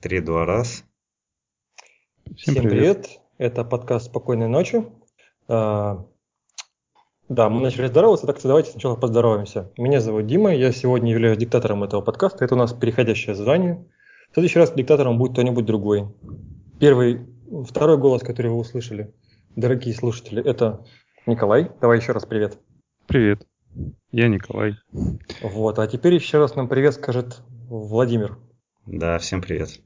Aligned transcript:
Три-два 0.00 0.44
раз. 0.44 0.82
Всем, 2.34 2.54
Всем 2.54 2.64
привет. 2.64 3.02
привет. 3.02 3.20
Это 3.38 3.62
подкаст 3.62 4.06
«Спокойной 4.06 4.48
ночи». 4.48 4.84
А, 5.46 6.04
да, 7.28 7.48
мы 7.48 7.60
начали 7.60 7.86
здороваться, 7.86 8.26
так 8.26 8.38
что 8.38 8.48
давайте 8.48 8.72
сначала 8.72 8.96
поздороваемся. 8.96 9.70
Меня 9.78 10.00
зовут 10.00 10.26
Дима, 10.26 10.52
я 10.52 10.72
сегодня 10.72 11.12
являюсь 11.12 11.38
диктатором 11.38 11.84
этого 11.84 12.00
подкаста. 12.00 12.44
Это 12.44 12.56
у 12.56 12.58
нас 12.58 12.72
переходящее 12.72 13.36
звание. 13.36 13.86
В 14.30 14.34
следующий 14.34 14.58
раз 14.58 14.72
диктатором 14.72 15.16
будет 15.16 15.34
кто-нибудь 15.34 15.64
другой. 15.64 16.08
Первый, 16.80 17.24
второй 17.68 17.98
голос, 17.98 18.22
который 18.22 18.50
вы 18.50 18.56
услышали, 18.56 19.14
дорогие 19.54 19.94
слушатели, 19.94 20.44
это 20.44 20.84
Николай. 21.24 21.70
Давай 21.80 21.98
еще 21.98 22.10
раз 22.10 22.26
привет. 22.26 22.58
Привет, 23.06 23.46
я 24.10 24.26
Николай. 24.26 24.74
Вот, 25.40 25.78
а 25.78 25.86
теперь 25.86 26.14
еще 26.14 26.38
раз 26.38 26.56
нам 26.56 26.68
привет 26.68 26.94
скажет 26.94 27.42
Владимир. 27.68 28.38
Да, 28.86 29.18
всем 29.18 29.42
привет. 29.42 29.80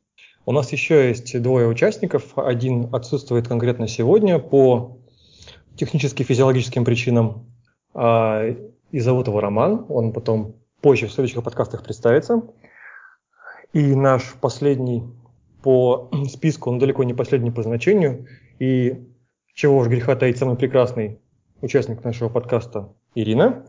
У 0.45 0.53
нас 0.53 0.73
еще 0.73 1.09
есть 1.09 1.41
двое 1.41 1.67
участников. 1.67 2.37
Один 2.37 2.95
отсутствует 2.95 3.49
конкретно 3.49 3.89
сегодня 3.89 4.39
по 4.39 4.99
технически 5.75 6.23
физиологическим 6.23 6.85
причинам. 6.85 7.47
А, 7.95 8.45
и 8.91 9.01
зовут 9.01 9.29
его 9.29 9.41
Роман. 9.41 9.87
Он 9.89 10.13
потом 10.13 10.57
позже 10.83 11.07
в 11.07 11.13
следующих 11.13 11.43
подкастах 11.43 11.83
представится. 11.83 12.43
И 13.73 13.95
наш 13.95 14.35
последний 14.35 15.03
по 15.63 16.11
списку, 16.29 16.69
он 16.69 16.79
далеко 16.79 17.03
не 17.03 17.15
последний 17.15 17.51
по 17.51 17.63
значению. 17.63 18.27
И 18.59 19.03
чего 19.55 19.79
уж 19.79 19.89
греха 19.89 20.15
таить, 20.15 20.37
самый 20.37 20.57
прекрасный 20.57 21.19
участник 21.63 22.05
нашего 22.05 22.29
подкаста 22.29 22.93
Ирина. 23.15 23.65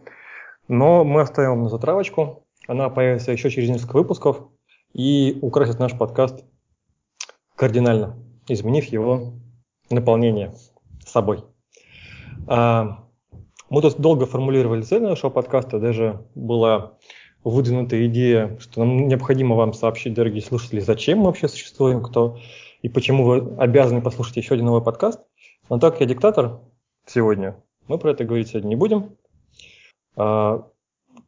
Но 0.67 1.05
мы 1.05 1.21
оставим 1.21 1.63
на 1.63 1.69
затравочку. 1.69 2.43
Она 2.67 2.89
появится 2.89 3.31
еще 3.31 3.49
через 3.49 3.69
несколько 3.69 3.95
выпусков 3.95 4.49
и 4.93 5.37
украсит 5.41 5.79
наш 5.79 5.97
подкаст 5.97 6.43
кардинально, 7.55 8.17
изменив 8.47 8.85
его 8.85 9.33
наполнение 9.89 10.53
собой. 11.05 11.43
А, 12.47 13.05
мы 13.69 13.81
тут 13.81 13.99
долго 13.99 14.25
формулировали 14.25 14.81
цель 14.81 15.01
нашего 15.01 15.29
подкаста, 15.29 15.79
даже 15.79 16.25
была 16.35 16.97
выдвинута 17.43 18.05
идея, 18.07 18.57
что 18.59 18.81
нам 18.81 19.07
необходимо 19.07 19.55
вам 19.55 19.73
сообщить, 19.73 20.13
дорогие 20.13 20.41
слушатели, 20.41 20.79
зачем 20.79 21.19
мы 21.19 21.25
вообще 21.25 21.47
существуем, 21.47 22.03
кто 22.03 22.37
и 22.81 22.89
почему 22.89 23.23
вы 23.23 23.55
обязаны 23.57 24.01
послушать 24.01 24.37
еще 24.37 24.55
один 24.55 24.65
новый 24.65 24.81
подкаст. 24.81 25.21
Но 25.69 25.79
так 25.79 25.99
я 25.99 26.05
диктатор 26.05 26.59
сегодня, 27.05 27.55
мы 27.87 27.97
про 27.97 28.11
это 28.11 28.25
говорить 28.25 28.49
сегодня 28.49 28.69
не 28.69 28.75
будем. 28.75 29.15
А, 30.15 30.67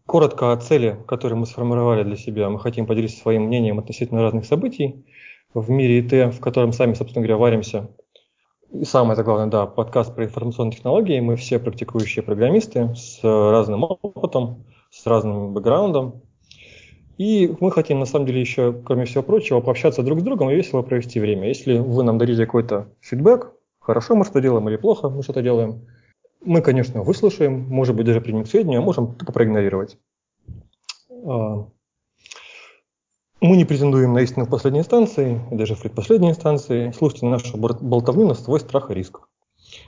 Коротко 0.05 0.51
о 0.51 0.57
цели, 0.57 0.97
которую 1.07 1.39
мы 1.39 1.45
сформировали 1.45 2.03
для 2.03 2.17
себя. 2.17 2.49
Мы 2.49 2.59
хотим 2.59 2.85
поделиться 2.85 3.21
своим 3.21 3.43
мнением 3.43 3.79
относительно 3.79 4.21
разных 4.21 4.45
событий 4.45 5.05
в 5.53 5.69
мире 5.69 5.99
ИТ, 5.99 6.35
в 6.35 6.39
котором 6.41 6.73
сами, 6.73 6.93
собственно 6.93 7.25
говоря, 7.25 7.37
варимся. 7.37 7.89
И 8.71 8.83
самое 8.83 9.13
это 9.13 9.23
главное, 9.23 9.47
да, 9.47 9.65
подкаст 9.65 10.13
про 10.13 10.25
информационные 10.25 10.75
технологии. 10.75 11.19
Мы 11.21 11.37
все 11.37 11.57
практикующие 11.57 12.21
программисты 12.21 12.93
с 12.95 13.19
разным 13.23 13.83
опытом, 13.83 14.65
с 14.91 15.05
разным 15.05 15.53
бэкграундом. 15.53 16.21
И 17.17 17.55
мы 17.61 17.71
хотим, 17.71 17.99
на 17.99 18.05
самом 18.05 18.25
деле, 18.25 18.41
еще, 18.41 18.73
кроме 18.73 19.05
всего 19.05 19.23
прочего, 19.23 19.61
пообщаться 19.61 20.03
друг 20.03 20.19
с 20.19 20.23
другом 20.23 20.49
и 20.49 20.55
весело 20.55 20.81
провести 20.81 21.21
время. 21.21 21.47
Если 21.47 21.77
вы 21.77 22.03
нам 22.03 22.17
дадите 22.17 22.45
какой-то 22.45 22.89
фидбэк, 22.99 23.51
хорошо 23.79 24.15
мы 24.15 24.25
что 24.25 24.41
делаем 24.41 24.67
или 24.67 24.75
плохо 24.75 25.09
мы 25.09 25.23
что-то 25.23 25.41
делаем, 25.41 25.87
мы, 26.45 26.61
конечно, 26.61 27.03
выслушаем, 27.03 27.67
может 27.69 27.95
быть, 27.95 28.05
даже 28.05 28.21
примем 28.21 28.43
к 28.43 28.47
сведению, 28.47 28.79
а 28.79 28.83
можем 28.83 29.15
тупо 29.15 29.31
проигнорировать. 29.31 29.97
А, 31.09 31.67
мы 33.41 33.57
не 33.57 33.65
претендуем 33.65 34.13
на 34.13 34.19
истину 34.19 34.45
в 34.45 34.49
последней 34.49 34.79
инстанции, 34.79 35.41
даже 35.51 35.75
в 35.75 35.81
предпоследней 35.81 36.29
инстанции. 36.29 36.91
Слушайте 36.97 37.25
нашу 37.25 37.57
болтовню 37.57 38.27
на 38.27 38.35
свой 38.35 38.59
страх 38.59 38.89
и 38.89 38.93
риск. 38.93 39.19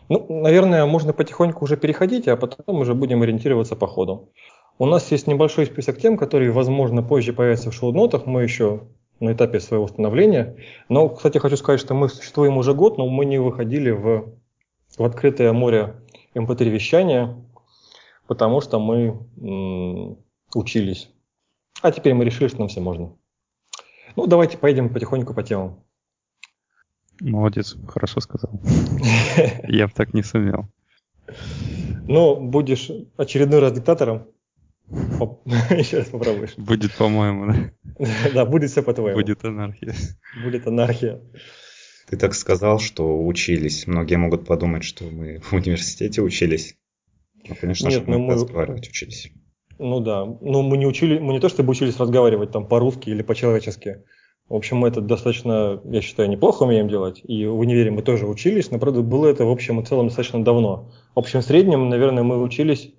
Ну, 0.09 0.25
наверное, 0.29 0.85
можно 0.85 1.13
потихоньку 1.13 1.63
уже 1.63 1.77
переходить, 1.77 2.27
а 2.27 2.35
потом 2.35 2.79
уже 2.79 2.93
будем 2.93 3.21
ориентироваться 3.21 3.75
по 3.75 3.87
ходу. 3.87 4.29
У 4.77 4.85
нас 4.85 5.09
есть 5.11 5.27
небольшой 5.27 5.67
список 5.67 5.99
тем, 5.99 6.17
которые, 6.17 6.51
возможно, 6.51 7.01
позже 7.01 7.31
появятся 7.31 7.71
в 7.71 7.73
шоу-нотах. 7.73 8.25
Мы 8.25 8.43
еще 8.43 8.81
на 9.21 9.31
этапе 9.31 9.59
своего 9.61 9.85
установления. 9.85 10.57
Но, 10.89 11.07
кстати, 11.07 11.37
хочу 11.37 11.55
сказать, 11.55 11.79
что 11.79 11.93
мы 11.93 12.09
существуем 12.09 12.57
уже 12.57 12.73
год, 12.73 12.97
но 12.97 13.07
мы 13.07 13.25
не 13.25 13.37
выходили 13.37 13.91
в, 13.91 14.33
в 14.97 15.03
открытое 15.03 15.53
море 15.53 15.95
MP3 16.35 16.69
вещания, 16.69 17.35
потому 18.27 18.61
что 18.61 18.79
мы 18.79 20.17
учились. 20.53 21.09
А 21.81 21.91
теперь 21.91 22.13
мы 22.13 22.25
решили, 22.25 22.47
что 22.47 22.59
нам 22.59 22.67
все 22.67 22.81
можно. 22.81 23.15
Ну, 24.15 24.27
давайте 24.27 24.57
поедем 24.57 24.93
потихоньку 24.93 25.33
по 25.33 25.43
темам. 25.43 25.83
Молодец, 27.21 27.75
хорошо 27.87 28.19
сказал. 28.19 28.51
Я 29.67 29.87
бы 29.87 29.93
так 29.93 30.13
не 30.13 30.23
сумел. 30.23 30.67
Ну, 32.07 32.35
будешь 32.35 32.91
очередной 33.17 33.59
раз 33.59 33.73
диктатором. 33.73 34.27
Еще 34.87 35.99
раз 35.99 36.09
попробуешь. 36.09 36.55
Будет, 36.57 36.93
по-моему, 36.93 37.51
да? 37.51 38.05
Да, 38.33 38.45
будет 38.45 38.69
все 38.71 38.83
по-твоему. 38.83 39.19
Будет 39.19 39.43
анархия. 39.43 39.95
Будет 40.43 40.67
анархия. 40.67 41.21
Ты 42.07 42.17
так 42.17 42.35
сказал, 42.35 42.79
что 42.79 43.25
учились. 43.25 43.87
Многие 43.87 44.17
могут 44.17 44.45
подумать, 44.45 44.83
что 44.83 45.05
мы 45.05 45.39
в 45.39 45.53
университете 45.53 46.21
учились. 46.21 46.75
Ну, 47.47 47.55
конечно 47.59 47.89
Нет, 47.89 48.03
же, 48.03 48.09
мы, 48.09 48.19
мы 48.19 48.33
разговаривать 48.33 48.87
учились. 48.87 49.31
Ну 49.79 49.99
да. 49.99 50.25
Ну, 50.25 50.61
мы 50.61 50.77
не 50.77 50.85
учили, 50.85 51.19
мы 51.19 51.33
не 51.33 51.39
то 51.39 51.49
чтобы 51.49 51.71
учились 51.71 51.97
разговаривать 51.97 52.51
там 52.51 52.67
по-русски 52.67 53.09
или 53.09 53.23
по-человечески. 53.23 54.03
В 54.47 54.53
общем, 54.53 54.77
мы 54.77 54.89
это 54.89 55.01
достаточно, 55.01 55.81
я 55.85 56.01
считаю, 56.01 56.29
неплохо 56.29 56.63
умеем 56.63 56.87
делать. 56.87 57.19
И 57.23 57.47
в 57.47 57.57
универе 57.57 57.89
мы 57.89 58.03
тоже 58.03 58.27
учились, 58.27 58.69
но, 58.69 58.77
правда, 58.77 59.01
было 59.01 59.25
это 59.27 59.43
в 59.45 59.49
общем 59.49 59.79
и 59.79 59.85
целом 59.85 60.07
достаточно 60.07 60.43
давно. 60.43 60.91
В 61.15 61.19
общем, 61.19 61.41
в 61.41 61.45
среднем, 61.45 61.89
наверное, 61.89 62.21
мы 62.21 62.41
учились, 62.41 62.93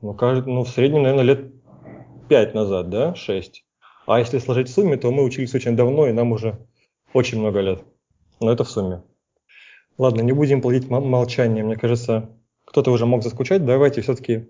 ну, 0.00 0.14
кажется, 0.14 0.50
ну 0.50 0.64
в 0.64 0.68
среднем, 0.68 1.02
наверное, 1.02 1.24
лет 1.24 1.52
пять 2.28 2.52
назад, 2.52 2.90
да, 2.90 3.14
шесть. 3.14 3.64
А 4.06 4.18
если 4.18 4.38
сложить 4.38 4.68
в 4.68 4.72
сумме, 4.72 4.96
то 4.96 5.12
мы 5.12 5.22
учились 5.22 5.54
очень 5.54 5.76
давно, 5.76 6.08
и 6.08 6.12
нам 6.12 6.32
уже 6.32 6.58
очень 7.12 7.38
много 7.38 7.60
лет. 7.60 7.84
Но 8.40 8.52
это 8.52 8.64
в 8.64 8.70
сумме. 8.70 9.02
Ладно, 9.96 10.20
не 10.20 10.32
будем 10.32 10.62
плодить 10.62 10.88
молчание. 10.88 11.64
Мне 11.64 11.76
кажется, 11.76 12.30
кто-то 12.64 12.90
уже 12.92 13.06
мог 13.06 13.22
заскучать. 13.22 13.64
Давайте 13.64 14.00
все-таки 14.00 14.48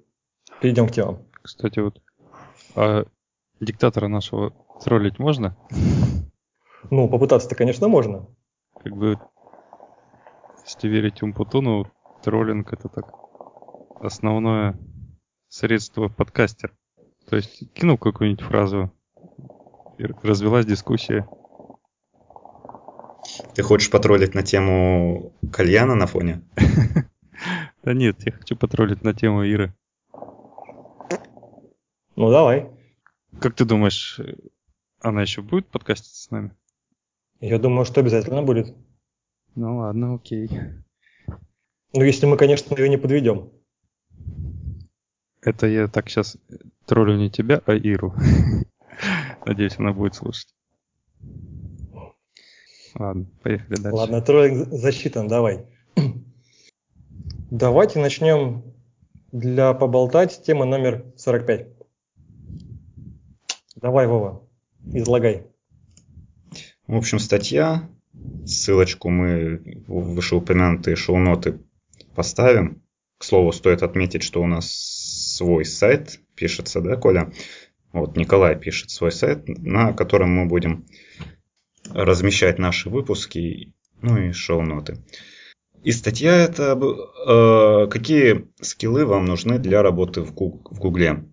перейдем 0.61 0.89
к 0.89 0.93
темам. 0.93 1.23
Кстати, 1.43 1.79
вот 1.79 2.01
а 2.75 3.05
диктатора 3.61 4.09
нашего 4.09 4.53
троллить 4.85 5.19
можно? 5.19 5.57
Ну, 6.91 7.09
попытаться-то, 7.09 7.55
конечно, 7.55 7.89
можно. 7.89 8.27
Как 8.83 8.97
бы, 8.97 9.19
если 10.65 10.89
верить 10.89 11.23
Умпутуну, 11.23 11.91
троллинг 12.23 12.73
это 12.73 12.89
так 12.89 13.13
основное 14.01 14.79
средство 15.49 16.09
подкастер. 16.09 16.73
То 17.29 17.37
есть 17.37 17.73
кинул 17.75 17.99
какую-нибудь 17.99 18.45
фразу, 18.45 18.93
развелась 19.99 20.67
дискуссия, 20.67 21.29
ты 23.55 23.63
хочешь 23.63 23.91
потроллить 23.91 24.35
на 24.35 24.43
тему 24.43 25.33
кальяна 25.53 25.95
на 25.95 26.07
фоне? 26.07 26.43
Да 27.85 27.95
нет, 27.95 28.17
я 28.27 28.33
хочу 28.33 28.57
потроллить 28.57 29.03
на 29.03 29.15
тему 29.15 29.45
Иры. 29.45 29.73
Ну 32.17 32.31
давай. 32.31 32.69
Как 33.41 33.55
ты 33.55 33.65
думаешь, 33.65 34.21
она 35.01 35.23
еще 35.23 35.41
будет 35.41 35.69
подкастить 35.69 36.17
с 36.17 36.31
нами? 36.31 36.51
Я 37.41 37.59
думаю, 37.59 37.85
что 37.85 38.01
обязательно 38.01 38.43
будет. 38.43 38.75
Ну 39.55 39.79
ладно, 39.79 40.15
окей. 40.17 40.51
Ну, 41.95 42.03
если 42.03 42.27
мы, 42.27 42.37
конечно, 42.37 42.75
ее 42.75 42.89
не 42.89 42.99
подведем. 42.99 43.51
Это 45.41 45.67
я 45.67 45.87
так 45.87 46.11
сейчас 46.11 46.37
троллю 46.85 47.17
не 47.17 47.31
тебя, 47.31 47.63
а 47.65 47.75
Иру. 47.75 48.15
Надеюсь, 49.47 49.79
она 49.79 49.93
будет 49.93 50.15
слушать. 50.15 50.55
Ладно, 52.99 53.27
поехали 53.43 53.77
дальше. 53.77 53.97
Ладно, 53.97 54.21
троллинг 54.21 54.69
засчитан, 54.73 55.29
давай. 55.29 55.67
Давайте 57.51 58.01
начнем 58.01 58.63
для 59.33 59.73
поболтать 59.73 60.43
тема 60.45 60.65
номер 60.65 61.05
45. 61.17 61.69
Давай, 63.77 64.07
Вова, 64.07 64.47
излагай. 64.93 65.47
В 66.87 66.97
общем, 66.97 67.21
статья, 67.21 67.89
ссылочку 68.45 69.11
мы 69.11 69.85
в 69.87 70.15
вышеупомянутые 70.15 70.97
шоу-ноты 70.97 71.61
поставим. 72.15 72.83
К 73.19 73.25
слову, 73.25 73.53
стоит 73.53 73.83
отметить, 73.83 74.23
что 74.23 74.43
у 74.43 74.47
нас 74.47 74.71
свой 75.37 75.65
сайт 75.65 76.21
пишется, 76.35 76.81
да, 76.81 76.97
Коля? 76.97 77.33
Вот 77.93 78.17
Николай 78.17 78.57
пишет 78.59 78.91
свой 78.91 79.13
сайт, 79.13 79.49
на 79.49 79.93
котором 79.93 80.31
мы 80.31 80.47
будем 80.47 80.87
размещать 81.93 82.59
наши 82.59 82.91
выпуски, 82.91 83.75
ну 84.01 84.17
и 84.17 84.33
шоу-ноты. 84.33 84.99
И 85.83 85.93
статья 85.93 86.35
это 86.35 86.73
э, 86.77 87.89
какие 87.89 88.49
скиллы 88.61 89.07
вам 89.07 89.27
нужны 89.27 89.59
для 89.59 89.83
работы 89.83 90.23
в 90.23 90.33
Гугле. 90.33 91.25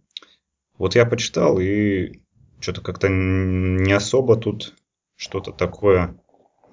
Вот 0.77 0.95
я 0.95 1.05
почитал 1.05 1.59
и 1.59 2.21
что-то 2.59 2.81
как-то 2.81 3.07
не 3.09 3.91
особо 3.91 4.35
тут 4.35 4.75
что-то 5.15 5.51
такое, 5.51 6.19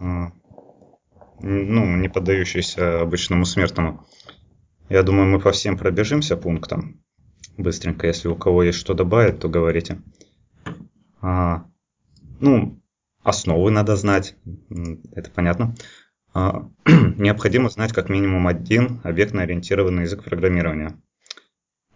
ну, 0.00 1.96
не 1.96 2.08
поддающееся 2.08 3.02
обычному 3.02 3.44
смертному. 3.44 4.06
Я 4.88 5.02
думаю, 5.02 5.29
мы 5.29 5.40
по 5.40 5.52
всем 5.52 5.79
пробежимся 5.79 6.37
пунктам 6.37 7.02
быстренько. 7.56 8.06
Если 8.06 8.29
у 8.29 8.37
кого 8.37 8.62
есть 8.64 8.79
что 8.79 8.94
добавить, 8.94 9.40
то 9.40 9.49
говорите. 9.49 10.02
А, 11.20 11.64
ну, 12.40 12.81
основы 13.22 13.70
надо 13.70 13.96
знать, 13.96 14.36
это 15.14 15.30
понятно. 15.30 15.74
А, 16.34 16.69
необходимо 16.86 17.69
знать 17.70 17.92
как 17.92 18.08
минимум 18.08 18.46
один 18.46 19.00
объектно-ориентированный 19.04 20.02
язык 20.02 20.24
программирования. 20.24 20.98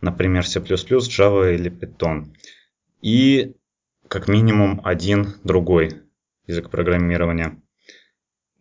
Например, 0.00 0.46
C++, 0.46 0.60
Java 0.60 1.54
или 1.54 1.70
Python. 1.70 2.34
И 3.00 3.54
как 4.08 4.28
минимум 4.28 4.80
один 4.84 5.34
другой 5.42 6.02
язык 6.46 6.70
программирования. 6.70 7.60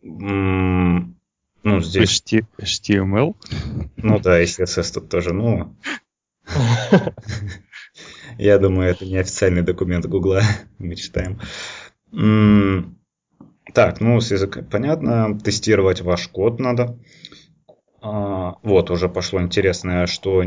Ну, 0.02 1.80
здесь... 1.80 2.22
HTML? 2.22 3.34
Ну 3.96 4.18
да, 4.20 4.40
и 4.40 4.46
CSS 4.46 4.94
тут 4.94 5.08
тоже, 5.08 5.32
ну... 5.32 5.76
Я 8.38 8.58
думаю, 8.58 8.90
это 8.90 9.06
не 9.06 9.16
официальный 9.16 9.62
документ 9.62 10.06
Гугла, 10.06 10.42
мы 10.78 10.96
читаем. 10.96 11.40
Так, 12.12 14.00
ну 14.00 14.20
с 14.20 14.30
языком 14.30 14.64
понятно, 14.64 15.38
тестировать 15.38 16.00
ваш 16.00 16.28
код 16.28 16.60
надо. 16.60 16.98
А, 18.00 18.56
вот, 18.62 18.90
уже 18.90 19.08
пошло 19.08 19.42
интересное, 19.42 20.06
что 20.06 20.44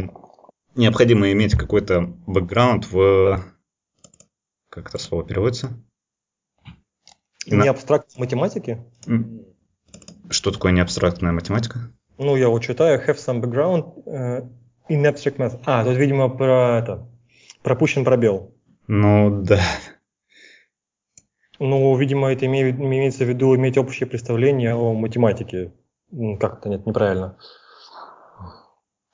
необходимо 0.76 1.32
иметь 1.32 1.56
какой-то 1.56 2.02
бэкграунд 2.26 2.92
в... 2.92 3.44
Как 4.70 4.90
это 4.90 4.98
слово 4.98 5.24
переводится? 5.24 5.78
Не 7.46 7.68
абстрактной 7.68 8.20
математики? 8.20 8.84
Что 10.30 10.52
такое 10.52 10.72
неабстрактная 10.72 11.32
математика? 11.32 11.92
Ну, 12.18 12.36
я 12.36 12.50
вот 12.50 12.62
читаю 12.64 13.00
have 13.00 13.18
some 13.18 13.42
background 13.42 14.06
uh, 14.06 14.48
in 14.90 15.04
abstract 15.04 15.38
math. 15.38 15.62
А, 15.66 15.84
тут, 15.84 15.98
видимо, 15.98 16.30
про 16.30 16.80
это, 16.80 17.08
пропущен 17.64 18.04
пробел. 18.04 18.54
Ну, 18.88 19.44
да. 19.44 19.62
Ну, 21.60 21.96
видимо, 21.98 22.32
это 22.32 22.46
имеет, 22.46 22.76
имеется 22.78 23.26
в 23.26 23.30
виду 23.30 23.56
иметь 23.56 23.78
общее 23.78 24.08
представление 24.08 24.74
о 24.74 24.94
математике. 24.94 25.74
Как 26.40 26.60
это 26.60 26.70
нет, 26.70 26.86
неправильно. 26.86 27.38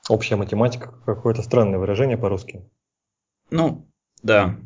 Общая 0.08 0.36
математика, 0.36 0.94
какое-то 1.06 1.42
странное 1.42 1.80
выражение 1.80 2.18
по-русски. 2.18 2.64
Ну, 3.50 3.88
да. 4.22 4.58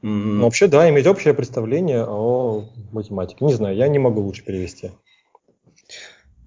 Ну, 0.00 0.44
вообще, 0.44 0.68
да, 0.68 0.88
иметь 0.88 1.06
общее 1.06 1.34
представление 1.34 2.04
о 2.04 2.70
математике. 2.92 3.44
Не 3.44 3.52
знаю, 3.52 3.76
я 3.76 3.88
не 3.88 3.98
могу 3.98 4.22
лучше 4.22 4.44
перевести. 4.44 4.92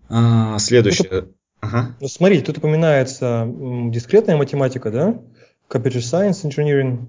А, 0.10 0.58
следующее. 0.58 1.08
Ну, 1.12 1.22
тут, 1.22 1.36
ага. 1.62 1.96
ну, 2.00 2.08
смотрите, 2.08 2.44
тут 2.46 2.58
упоминается 2.58 3.48
дискретная 3.92 4.38
математика, 4.38 4.92
да? 4.92 5.22
Computer 5.70 6.00
Science 6.00 6.44
Engineering. 6.46 7.08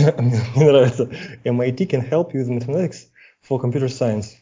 Мне 0.18 0.70
нравится. 0.70 1.08
MIT 1.44 1.90
can 1.90 2.08
help 2.08 2.32
you 2.32 2.40
with 2.40 2.48
mathematics 2.48 3.08
for 3.48 3.60
computer 3.60 3.88
science. 3.88 4.36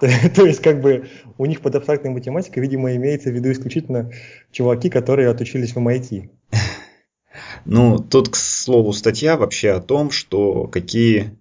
То 0.00 0.44
есть, 0.44 0.60
как 0.60 0.80
бы, 0.80 1.08
у 1.38 1.46
них 1.46 1.60
под 1.60 1.74
абстрактной 1.74 2.10
математикой, 2.10 2.62
видимо, 2.62 2.94
имеется 2.96 3.30
в 3.30 3.34
виду 3.34 3.50
исключительно 3.50 4.10
чуваки, 4.52 4.90
которые 4.90 5.28
отучились 5.28 5.72
в 5.74 5.78
MIT. 5.78 6.30
Ну, 7.66 7.98
тут, 7.98 8.30
к 8.30 8.36
слову, 8.36 8.92
статья 8.92 9.36
вообще 9.36 9.72
о 9.72 9.80
том, 9.80 10.10
что 10.10 10.68
какие 10.68 11.36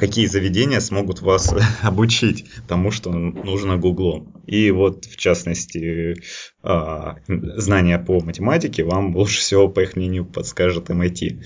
какие 0.00 0.24
заведения 0.26 0.80
смогут 0.80 1.20
вас 1.20 1.54
обучить 1.82 2.46
тому, 2.66 2.90
что 2.90 3.10
нужно 3.10 3.76
Гуглом. 3.76 4.32
И 4.46 4.70
вот, 4.70 5.04
в 5.04 5.16
частности, 5.16 6.16
а, 6.62 7.16
знания 7.28 7.98
по 7.98 8.20
математике 8.20 8.82
вам 8.82 9.14
лучше 9.14 9.40
всего, 9.40 9.68
по 9.68 9.80
их 9.80 9.96
мнению, 9.96 10.24
подскажет 10.24 10.88
MIT. 10.88 11.44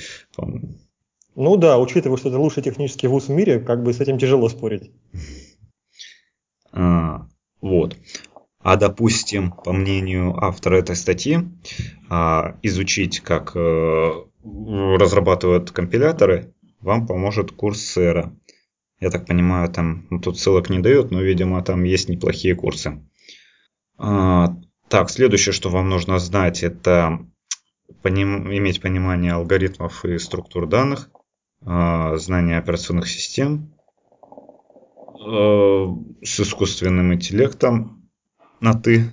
Ну 1.36 1.56
да, 1.56 1.78
учитывая, 1.78 2.16
что 2.16 2.28
это 2.28 2.38
лучший 2.38 2.62
технический 2.62 3.08
вуз 3.08 3.28
в 3.28 3.30
мире, 3.30 3.58
как 3.60 3.82
бы 3.82 3.92
с 3.92 4.00
этим 4.00 4.18
тяжело 4.18 4.48
спорить. 4.48 4.90
А, 6.76 7.28
вот. 7.60 7.96
А 8.58 8.74
допустим, 8.74 9.52
по 9.52 9.72
мнению 9.72 10.36
автора 10.42 10.78
этой 10.78 10.96
статьи, 10.96 11.38
а, 12.10 12.56
изучить, 12.62 13.20
как 13.20 13.54
э, 13.54 14.10
разрабатывают 14.42 15.70
компиляторы, 15.70 16.52
вам 16.80 17.06
поможет 17.06 17.52
курс 17.52 17.80
сэра. 17.80 18.34
Я 19.00 19.10
так 19.10 19.26
понимаю, 19.26 19.70
там 19.70 20.06
ну, 20.10 20.18
тут 20.18 20.38
ссылок 20.38 20.70
не 20.70 20.78
дают, 20.78 21.10
но, 21.10 21.20
видимо, 21.20 21.62
там 21.62 21.84
есть 21.84 22.08
неплохие 22.08 22.54
курсы. 22.54 23.06
А, 23.98 24.56
так, 24.88 25.10
следующее, 25.10 25.52
что 25.52 25.70
вам 25.70 25.88
нужно 25.88 26.18
знать, 26.18 26.62
это 26.62 27.20
поним, 28.02 28.52
иметь 28.52 28.80
понимание 28.80 29.32
алгоритмов 29.32 30.04
и 30.04 30.18
структур 30.18 30.66
данных, 30.66 31.10
а, 31.62 32.16
знание 32.16 32.58
операционных 32.58 33.08
систем 33.08 33.74
а, 35.20 35.94
с 36.22 36.40
искусственным 36.40 37.14
интеллектом 37.14 38.10
на 38.60 38.74
«ты», 38.74 39.12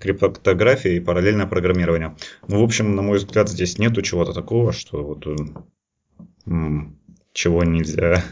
криптография 0.00 0.96
и 0.96 1.00
параллельное 1.00 1.46
программирование. 1.46 2.16
Ну, 2.48 2.60
в 2.60 2.64
общем, 2.64 2.96
на 2.96 3.02
мой 3.02 3.18
взгляд, 3.18 3.48
здесь 3.48 3.78
нету 3.78 4.02
чего-то 4.02 4.32
такого, 4.32 4.72
что 4.72 5.04
вот 5.04 5.26
чего 7.32 7.62
нельзя, 7.62 8.24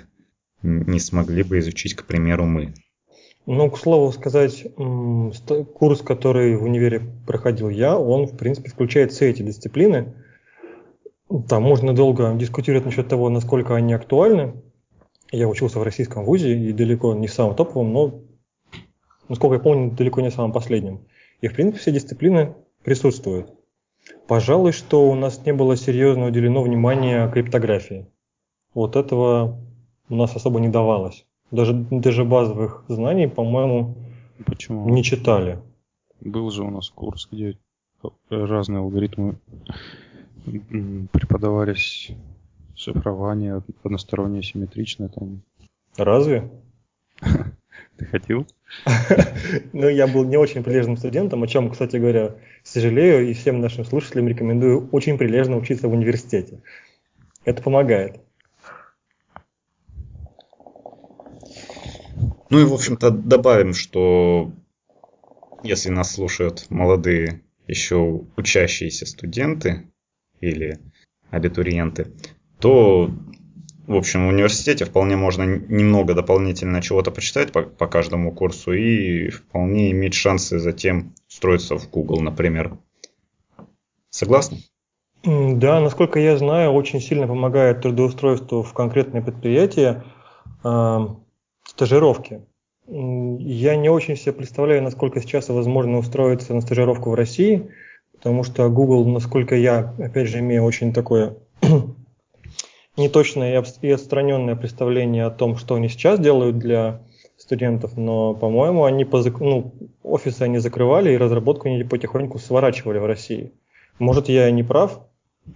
не 0.63 0.99
смогли 0.99 1.45
бы 1.45 1.59
изучить, 1.61 1.95
к 1.95 2.05
примеру, 2.07 2.45
мы. 2.45 2.75
Ну, 3.47 3.71
к 3.71 3.79
слову 3.79 4.13
сказать, 4.13 4.67
курс, 5.75 6.03
который 6.03 6.57
в 6.57 6.63
универе 6.63 7.03
проходил 7.27 7.69
я, 7.69 7.99
он, 7.99 8.27
в 8.27 8.37
принципе, 8.37 8.71
включает 8.71 9.13
все 9.13 9.31
эти 9.31 9.43
дисциплины. 9.43 10.15
Там 11.49 11.63
можно 11.63 11.95
долго 11.95 12.33
дискутировать 12.35 12.85
насчет 12.85 13.09
того, 13.09 13.29
насколько 13.29 13.75
они 13.75 13.95
актуальны. 13.95 14.55
Я 15.33 15.49
учился 15.49 15.79
в 15.79 15.83
российском 15.83 16.25
вузе 16.25 16.57
и 16.57 16.73
далеко 16.73 17.15
не 17.15 17.29
в 17.29 17.33
самом 17.33 17.55
топовом, 17.55 17.93
но, 17.93 18.21
насколько 19.29 19.55
я 19.55 19.61
помню, 19.61 19.93
далеко 19.93 20.21
не 20.21 20.31
самым 20.31 20.53
последним. 20.53 21.07
И, 21.41 21.49
в 21.49 21.55
принципе, 21.55 21.79
все 21.81 21.93
дисциплины 21.93 22.55
присутствуют. 22.83 23.53
Пожалуй, 24.27 24.73
что 24.73 25.09
у 25.11 25.15
нас 25.15 25.45
не 25.45 25.53
было 25.53 25.77
серьезно 25.77 26.27
уделено 26.27 26.63
внимания 26.63 27.29
криптографии. 27.31 28.07
Вот 28.75 28.97
этого 28.97 29.61
у 30.09 30.15
нас 30.15 30.35
особо 30.35 30.61
не 30.61 30.69
давалось. 30.69 31.27
Даже, 31.51 31.73
даже 31.75 32.25
базовых 32.25 32.85
знаний, 32.89 33.27
по-моему, 33.27 33.97
Почему? 34.47 34.89
не 34.89 35.03
читали. 35.03 35.59
Был 36.21 36.51
же 36.51 36.63
у 36.63 36.71
нас 36.71 36.91
курс, 36.91 37.29
где 37.31 37.57
разные 38.29 38.79
алгоритмы 38.79 39.37
преподавались 41.13 42.11
шифрование 42.77 43.63
одностороннее, 43.83 44.43
симметричное 44.43 45.09
там. 45.09 45.43
Разве? 45.97 46.51
Ты 47.97 48.05
хотел? 48.07 48.47
Ну, 49.73 49.89
я 49.89 50.07
был 50.07 50.25
не 50.25 50.37
очень 50.37 50.63
прилежным 50.63 50.97
студентом, 50.97 51.43
о 51.43 51.49
чем, 51.49 51.71
кстати 51.71 51.97
говоря, 51.97 52.37
сожалею, 52.63 53.29
и 53.29 53.33
всем 53.33 53.61
нашим 53.61 53.85
слушателям 53.85 54.29
рекомендую 54.29 54.89
очень 54.93 55.19
прилежно 55.19 55.57
учиться 55.57 55.89
в 55.89 55.93
университете. 55.93 56.61
Это 57.45 57.63
помогает. 57.63 58.21
Ну 62.51 62.61
и, 62.61 62.65
в 62.65 62.75
общем-то, 62.75 63.11
добавим, 63.11 63.75
что 63.75 64.53
если 65.63 65.91
нас 65.91 66.13
слушают 66.13 66.67
молодые, 66.69 67.43
еще 67.67 68.25
учащиеся 68.37 69.07
студенты 69.07 69.87
или 70.41 70.81
абитуриенты, 71.31 72.09
то 72.59 73.11
в 73.87 73.97
общем, 73.97 74.27
в 74.27 74.29
университете 74.29 74.85
вполне 74.85 75.17
можно 75.17 75.43
немного 75.43 76.15
дополнительно 76.15 76.81
чего-то 76.81 77.11
почитать 77.11 77.51
по, 77.51 77.63
по 77.63 77.89
каждому 77.89 78.33
курсу 78.33 78.73
и 78.73 79.31
вполне 79.31 79.91
иметь 79.91 80.15
шансы 80.15 80.61
затем 80.61 81.13
устроиться 81.29 81.77
в 81.77 81.91
Google, 81.91 82.21
например. 82.21 82.79
Согласны? 84.11 84.59
Да, 85.25 85.81
насколько 85.81 86.21
я 86.21 86.37
знаю, 86.37 86.71
очень 86.71 87.01
сильно 87.01 87.27
помогает 87.27 87.83
трудоустройству 87.83 88.63
в 88.63 88.73
конкретное 88.75 89.23
предприятие 89.23 90.05
стажировки. 91.81 92.43
Я 92.87 93.75
не 93.77 93.89
очень 93.89 94.15
себе 94.17 94.35
представляю, 94.35 94.83
насколько 94.83 95.23
сейчас 95.23 95.49
возможно 95.49 95.97
устроиться 95.97 96.53
на 96.53 96.61
стажировку 96.61 97.09
в 97.09 97.15
России, 97.15 97.71
потому 98.13 98.43
что 98.43 98.69
Google, 98.69 99.07
насколько 99.07 99.57
я, 99.57 99.95
опять 99.99 100.29
же, 100.29 100.41
имею 100.41 100.65
очень 100.65 100.93
такое 100.93 101.37
неточное 102.99 103.65
и 103.81 103.91
отстраненное 103.91 104.57
представление 104.57 105.25
о 105.25 105.31
том, 105.31 105.57
что 105.57 105.77
они 105.77 105.89
сейчас 105.89 106.21
делают 106.21 106.59
для 106.59 107.01
студентов, 107.39 107.97
но, 107.97 108.35
по-моему, 108.35 108.85
они 108.85 109.07
по, 109.07 109.23
ну, 109.23 109.73
офисы 110.03 110.43
они 110.43 110.59
закрывали 110.59 111.15
и 111.15 111.17
разработку 111.17 111.69
они 111.69 111.83
потихоньку 111.83 112.39
сворачивали 112.39 112.99
в 112.99 113.07
России. 113.07 113.53
Может, 113.99 114.29
я 114.29 114.51
не 114.51 114.63
прав. 114.63 115.01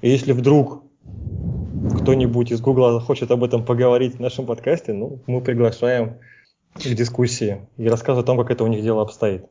И 0.00 0.08
если 0.08 0.32
вдруг 0.32 0.84
кто-нибудь 2.04 2.52
из 2.52 2.60
Гугла 2.60 3.00
хочет 3.00 3.30
об 3.30 3.42
этом 3.42 3.64
поговорить 3.64 4.16
в 4.16 4.20
нашем 4.20 4.44
подкасте, 4.46 4.92
ну, 4.92 5.22
мы 5.26 5.40
приглашаем 5.40 6.18
к 6.74 6.80
дискуссии 6.80 7.66
и 7.78 7.88
рассказывать 7.88 8.24
о 8.24 8.26
том, 8.26 8.38
как 8.38 8.50
это 8.50 8.62
у 8.62 8.66
них 8.66 8.82
дело 8.82 9.02
обстоит. 9.02 9.46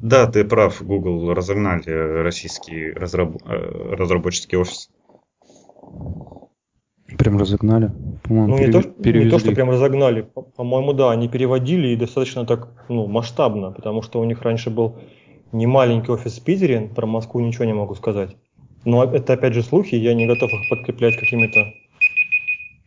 Да, 0.00 0.26
ты 0.26 0.44
прав, 0.44 0.80
Google 0.82 1.34
разогнали 1.34 2.22
российский 2.22 2.92
разраб... 2.92 3.36
Э, 3.44 3.94
разработческий 3.94 4.58
офис. 4.58 4.90
Прям 7.18 7.38
разогнали. 7.38 7.90
По-моему, 8.22 8.48
ну, 8.48 8.58
не, 8.58 8.72
то, 8.72 8.78
не 8.98 9.30
то, 9.30 9.38
что 9.38 9.52
прям 9.52 9.70
разогнали. 9.70 10.22
По-моему, 10.56 10.92
да, 10.92 11.10
они 11.10 11.28
переводили 11.28 11.88
и 11.88 11.96
достаточно 11.96 12.46
так 12.46 12.68
ну, 12.88 13.06
масштабно, 13.06 13.72
потому 13.72 14.02
что 14.02 14.20
у 14.20 14.24
них 14.24 14.42
раньше 14.42 14.70
был 14.70 14.98
не 15.52 15.66
маленький 15.66 16.10
офис 16.10 16.38
в 16.38 16.44
Питере, 16.44 16.90
про 16.94 17.06
Москву 17.06 17.40
ничего 17.40 17.64
не 17.64 17.74
могу 17.74 17.94
сказать. 17.94 18.36
Но 18.84 19.04
это 19.04 19.34
опять 19.34 19.54
же 19.54 19.62
слухи, 19.62 19.94
я 19.94 20.14
не 20.14 20.26
готов 20.26 20.52
их 20.52 20.68
подкреплять 20.68 21.16
какими-то 21.16 21.72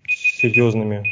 серьезными 0.10 1.04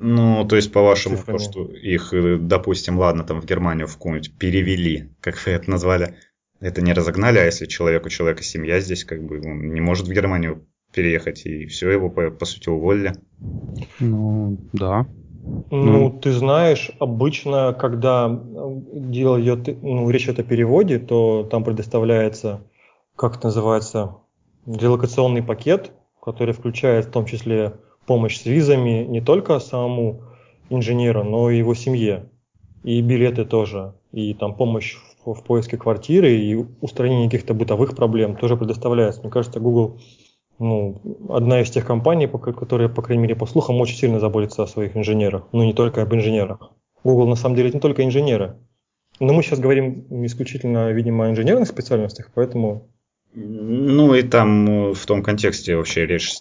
ну, 0.00 0.46
то 0.46 0.56
есть, 0.56 0.72
по-вашему, 0.72 1.16
то, 1.16 1.38
что 1.38 1.64
их, 1.64 2.12
э, 2.14 2.36
допустим, 2.38 2.98
ладно, 2.98 3.24
там 3.24 3.40
в 3.40 3.46
Германию 3.46 3.88
в 3.88 3.94
какую-нибудь 3.94 4.32
перевели, 4.38 5.10
как 5.20 5.44
вы 5.44 5.52
это 5.52 5.70
назвали, 5.70 6.14
это 6.60 6.82
не 6.82 6.92
разогнали, 6.92 7.38
а 7.38 7.44
если 7.44 7.66
человек 7.66 8.06
у 8.06 8.08
человека 8.08 8.42
семья 8.42 8.80
здесь, 8.80 9.04
как 9.04 9.24
бы 9.24 9.40
он 9.40 9.72
не 9.72 9.80
может 9.80 10.06
в 10.06 10.12
Германию 10.12 10.66
переехать, 10.94 11.46
и 11.46 11.66
все, 11.66 11.90
его, 11.90 12.10
по, 12.10 12.30
по 12.30 12.44
сути, 12.44 12.68
уволили. 12.68 13.14
Ну, 13.98 14.58
да. 14.72 15.06
Ну, 15.70 15.84
ну, 15.84 16.10
ты 16.10 16.32
знаешь, 16.32 16.90
обычно, 17.00 17.72
когда 17.72 18.28
э, 18.28 18.80
дело 18.92 19.40
идет, 19.40 19.82
ну, 19.82 20.08
речь 20.10 20.24
идет 20.24 20.40
о 20.40 20.44
переводе, 20.44 20.98
то 20.98 21.42
там 21.50 21.64
предоставляется, 21.64 22.60
как 23.18 23.36
это 23.36 23.48
называется, 23.48 24.14
релокационный 24.64 25.42
пакет, 25.42 25.90
который 26.22 26.54
включает 26.54 27.06
в 27.06 27.10
том 27.10 27.26
числе 27.26 27.74
помощь 28.06 28.38
с 28.38 28.46
визами 28.46 29.04
не 29.04 29.20
только 29.20 29.58
самому 29.58 30.22
инженеру, 30.70 31.24
но 31.24 31.50
и 31.50 31.58
его 31.58 31.74
семье. 31.74 32.30
И 32.84 33.02
билеты 33.02 33.44
тоже. 33.44 33.94
И 34.12 34.34
там 34.34 34.54
помощь 34.54 34.96
в, 35.24 35.34
в 35.34 35.42
поиске 35.42 35.76
квартиры 35.76 36.32
и 36.36 36.54
устранение 36.80 37.28
каких-то 37.28 37.54
бытовых 37.54 37.96
проблем 37.96 38.36
тоже 38.36 38.56
предоставляется. 38.56 39.22
Мне 39.22 39.30
кажется, 39.30 39.58
Google 39.58 39.98
ну, 40.60 41.00
одна 41.28 41.60
из 41.60 41.70
тех 41.70 41.84
компаний, 41.84 42.28
которые, 42.28 42.88
по 42.88 43.02
крайней 43.02 43.22
мере, 43.22 43.34
по 43.34 43.46
слухам, 43.46 43.80
очень 43.80 43.96
сильно 43.96 44.20
заботится 44.20 44.62
о 44.62 44.68
своих 44.68 44.96
инженерах. 44.96 45.48
Ну, 45.52 45.64
не 45.64 45.72
только 45.72 46.02
об 46.02 46.14
инженерах. 46.14 46.72
Google, 47.02 47.26
на 47.26 47.36
самом 47.36 47.56
деле, 47.56 47.70
не 47.72 47.80
только 47.80 48.04
инженеры. 48.04 48.56
Но 49.18 49.32
мы 49.32 49.42
сейчас 49.42 49.58
говорим 49.58 50.06
исключительно, 50.24 50.92
видимо, 50.92 51.26
о 51.26 51.30
инженерных 51.30 51.68
специальностях, 51.68 52.30
поэтому 52.34 52.88
ну 53.40 54.14
и 54.14 54.22
там 54.22 54.68
э, 54.68 54.94
в 54.94 55.06
том 55.06 55.22
контексте 55.22 55.76
вообще 55.76 56.06
речь 56.06 56.32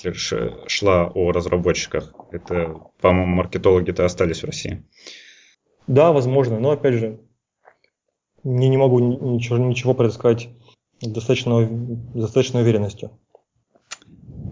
шла 0.68 1.08
о 1.08 1.32
разработчиках. 1.32 2.14
Это, 2.32 2.76
по-моему, 3.02 3.36
маркетологи-то 3.36 4.04
остались 4.04 4.42
в 4.42 4.46
России. 4.46 4.84
Да, 5.86 6.12
возможно, 6.12 6.60
но 6.60 6.72
опять 6.72 6.96
же, 6.96 7.20
не, 8.44 8.68
не 8.68 8.78
могу 8.78 9.00
ничего, 9.00 9.58
ничего 9.58 9.94
предсказать 9.94 10.50
с 11.00 11.08
достаточно, 11.08 11.68
достаточной 11.70 12.64
уверенностью. 12.64 13.12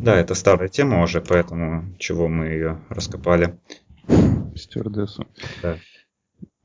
Да, 0.02 0.16
это 0.16 0.36
старая 0.36 0.70
тема 0.70 1.02
уже, 1.02 1.22
поэтому 1.22 1.96
чего 1.98 2.28
мы 2.28 2.46
ее 2.48 2.82
раскопали. 2.90 3.58
Стюардессу. 4.56 5.26
Да. 5.64 5.80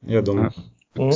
Я 0.02 0.20
думаю. 0.20 0.52
Ну, 0.94 1.10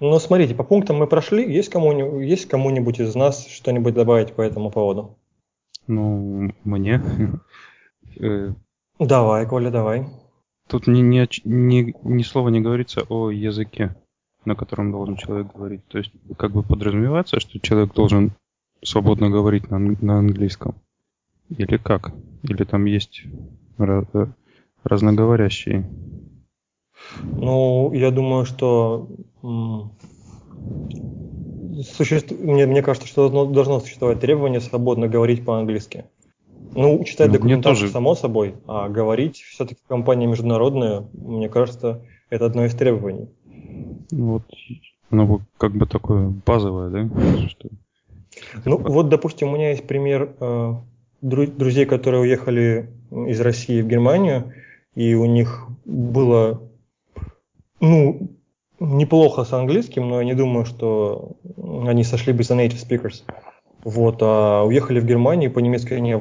ну, 0.00 0.18
смотрите, 0.18 0.54
по 0.54 0.64
пунктам 0.64 0.96
мы 0.96 1.06
прошли. 1.06 1.50
Есть 1.50 1.70
кому-нибудь, 1.70 2.24
есть 2.24 2.46
кому-нибудь 2.48 3.00
из 3.00 3.14
нас 3.14 3.46
что-нибудь 3.46 3.94
добавить 3.94 4.32
по 4.32 4.42
этому 4.42 4.70
поводу? 4.70 5.16
Ну, 5.86 6.52
мне. 6.64 7.02
Э, 8.18 8.50
давай, 8.98 9.46
Коля, 9.46 9.70
давай. 9.70 10.06
Тут 10.68 10.86
ни, 10.86 11.00
ни, 11.00 11.28
ни, 11.44 11.94
ни 12.02 12.22
слова 12.22 12.48
не 12.48 12.62
говорится 12.62 13.02
о 13.10 13.30
языке, 13.30 13.94
на 14.46 14.54
котором 14.54 14.90
должен 14.90 15.16
человек 15.16 15.52
говорить. 15.54 15.86
То 15.88 15.98
есть, 15.98 16.12
как 16.38 16.52
бы 16.52 16.62
подразумевается, 16.62 17.38
что 17.40 17.60
человек 17.60 17.92
должен 17.92 18.32
свободно 18.82 19.28
говорить 19.28 19.70
на, 19.70 19.78
на 19.78 20.18
английском. 20.18 20.76
Или 21.50 21.76
как? 21.76 22.12
Или 22.42 22.64
там 22.64 22.86
есть 22.86 23.22
э, 23.78 24.26
разноговорящие 24.82 25.88
ну, 27.22 27.92
я 27.92 28.10
думаю, 28.10 28.44
что 28.44 29.08
существ... 31.82 32.32
мне, 32.32 32.66
мне 32.66 32.82
кажется, 32.82 33.08
что 33.08 33.28
должно, 33.28 33.52
должно 33.52 33.80
существовать 33.80 34.20
требование 34.20 34.60
свободно 34.60 35.08
говорить 35.08 35.44
по-английски. 35.44 36.04
Ну, 36.74 37.02
читать 37.04 37.28
ну, 37.28 37.34
документацию 37.34 37.82
тоже... 37.82 37.92
само 37.92 38.14
собой, 38.14 38.54
а 38.66 38.88
говорить 38.88 39.36
все-таки 39.36 39.80
компания 39.88 40.26
международная, 40.26 41.04
мне 41.12 41.48
кажется, 41.48 42.02
это 42.28 42.46
одно 42.46 42.66
из 42.66 42.74
требований. 42.74 43.28
Вот, 44.10 44.42
ну, 45.10 45.40
как 45.56 45.72
бы 45.72 45.86
такое 45.86 46.32
базовое, 46.44 46.90
да? 46.90 47.48
Что... 47.48 47.68
Ну, 48.64 48.78
вот, 48.78 49.08
допустим, 49.08 49.48
у 49.48 49.56
меня 49.56 49.70
есть 49.70 49.86
пример 49.86 50.34
э, 50.40 50.74
друзей, 51.22 51.86
которые 51.86 52.22
уехали 52.22 52.90
из 53.10 53.40
России 53.40 53.80
в 53.80 53.86
Германию, 53.86 54.52
и 54.94 55.14
у 55.14 55.26
них 55.26 55.66
было 55.84 56.60
ну, 57.80 58.30
неплохо 58.80 59.44
с 59.44 59.52
английским, 59.52 60.08
но 60.08 60.20
я 60.20 60.24
не 60.24 60.34
думаю, 60.34 60.64
что 60.64 61.36
они 61.86 62.04
сошли 62.04 62.32
бы 62.32 62.42
за 62.42 62.54
native 62.54 62.86
speakers. 62.88 63.22
Вот, 63.84 64.16
а 64.20 64.64
уехали 64.64 65.00
в 65.00 65.06
Германию, 65.06 65.52
по-немецки 65.52 65.94
они 65.94 66.16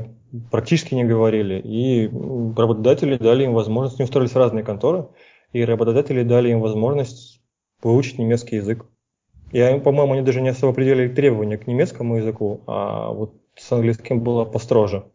практически 0.51 0.93
не 0.93 1.03
говорили, 1.03 1.59
и 1.59 2.07
работодатели 2.55 3.17
дали 3.17 3.45
им 3.45 3.53
возможность, 3.53 3.99
не 3.99 4.05
устроились 4.05 4.33
в 4.33 4.37
разные 4.37 4.63
конторы, 4.63 5.07
и 5.51 5.63
работодатели 5.63 6.23
дали 6.23 6.51
им 6.51 6.61
возможность 6.61 7.41
выучить 7.81 8.19
немецкий 8.19 8.57
язык. 8.57 8.85
И, 9.51 9.81
по-моему, 9.83 10.13
они 10.13 10.21
даже 10.21 10.41
не 10.41 10.49
особо 10.49 10.73
определили 10.73 11.13
требования 11.13 11.57
к 11.57 11.67
немецкому 11.67 12.17
языку, 12.17 12.61
а 12.67 13.11
вот 13.11 13.35
с 13.55 13.71
английским 13.71 14.21
было 14.21 14.43
построже. 14.45 15.05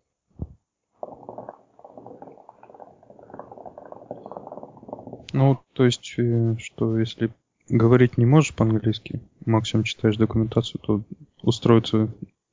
Ну, 5.41 5.59
то 5.73 5.87
есть, 5.87 6.17
э, 6.19 6.57
что 6.59 6.99
если 6.99 7.31
говорить 7.71 8.19
не 8.19 8.27
можешь 8.27 8.55
по-английски, 8.55 9.23
максимум 9.47 9.85
читаешь 9.85 10.19
документацию, 10.19 10.83
то 10.83 11.01
устроиться 11.41 12.09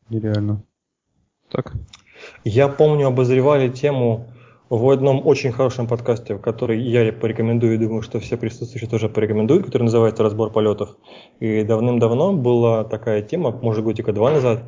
нереально. 0.10 0.64
Так? 1.52 1.74
Я 2.46 2.70
помню, 2.70 3.08
обозревали 3.08 3.68
тему 3.68 4.28
в 4.70 4.90
одном 4.90 5.28
очень 5.28 5.52
хорошем 5.52 5.86
подкасте, 5.86 6.38
который 6.38 6.82
я 6.82 7.12
порекомендую, 7.12 7.78
думаю, 7.78 8.04
что 8.04 8.22
все 8.22 8.38
присутствующие 8.38 8.90
тоже 8.90 9.10
порекомендуют, 9.10 9.66
который 9.66 9.84
называется 9.84 10.24
«Разбор 10.24 10.54
полетов». 10.54 10.96
И 11.42 11.64
давным-давно 11.64 12.32
была 12.32 12.86
такая 12.86 13.22
тема, 13.22 13.52
может 13.52 13.84
годика 13.84 14.14
два 14.14 14.32
назад, 14.32 14.64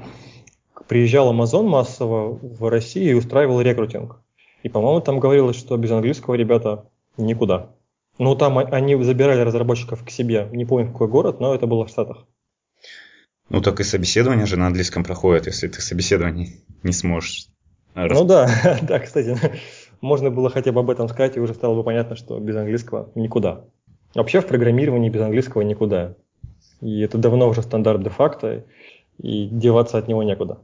приезжал 0.90 1.34
Amazon 1.34 1.70
массово 1.70 2.38
в 2.38 2.70
Россию 2.70 3.12
и 3.12 3.14
устраивал 3.14 3.62
рекрутинг. 3.62 4.20
И, 4.64 4.68
по-моему, 4.68 5.00
там 5.00 5.22
говорилось, 5.22 5.56
что 5.56 5.78
без 5.78 5.92
английского 5.92 6.34
ребята 6.34 6.84
никуда. 7.16 7.70
Ну, 8.20 8.36
там 8.36 8.58
они 8.58 9.02
забирали 9.02 9.42
разработчиков 9.42 10.04
к 10.04 10.10
себе. 10.10 10.48
Не 10.52 10.66
помню, 10.66 10.92
какой 10.92 11.08
город, 11.08 11.40
но 11.40 11.56
это 11.56 11.68
было 11.68 11.86
в 11.86 11.90
Штатах. 11.90 12.28
Ну, 13.50 13.62
так 13.62 13.80
и 13.80 13.84
собеседование 13.84 14.46
же 14.46 14.58
на 14.58 14.68
английском 14.68 15.04
проходит, 15.06 15.48
если 15.48 15.70
ты 15.70 15.82
собеседование 15.82 16.50
не 16.84 16.92
сможешь. 16.92 17.48
Ну 17.96 18.26
да, 18.26 18.50
да, 18.82 19.00
кстати, 19.00 19.38
можно 20.02 20.30
было 20.30 20.50
хотя 20.50 20.74
бы 20.74 20.82
об 20.82 20.90
этом 20.90 21.08
сказать, 21.08 21.38
и 21.38 21.40
уже 21.40 21.54
стало 21.54 21.76
бы 21.76 21.84
понятно, 21.84 22.18
что 22.18 22.38
без 22.40 22.58
английского 22.58 23.10
никуда. 23.16 23.66
Вообще 24.14 24.42
в 24.42 24.48
программировании 24.48 25.10
без 25.10 25.22
английского 25.22 25.62
никуда. 25.62 26.16
И 26.82 27.00
это 27.00 27.18
давно 27.18 27.48
уже 27.48 27.62
стандарт 27.62 28.04
де-факто, 28.04 28.66
и 29.18 29.48
деваться 29.48 29.98
от 29.98 30.10
него 30.10 30.24
некуда. 30.24 30.60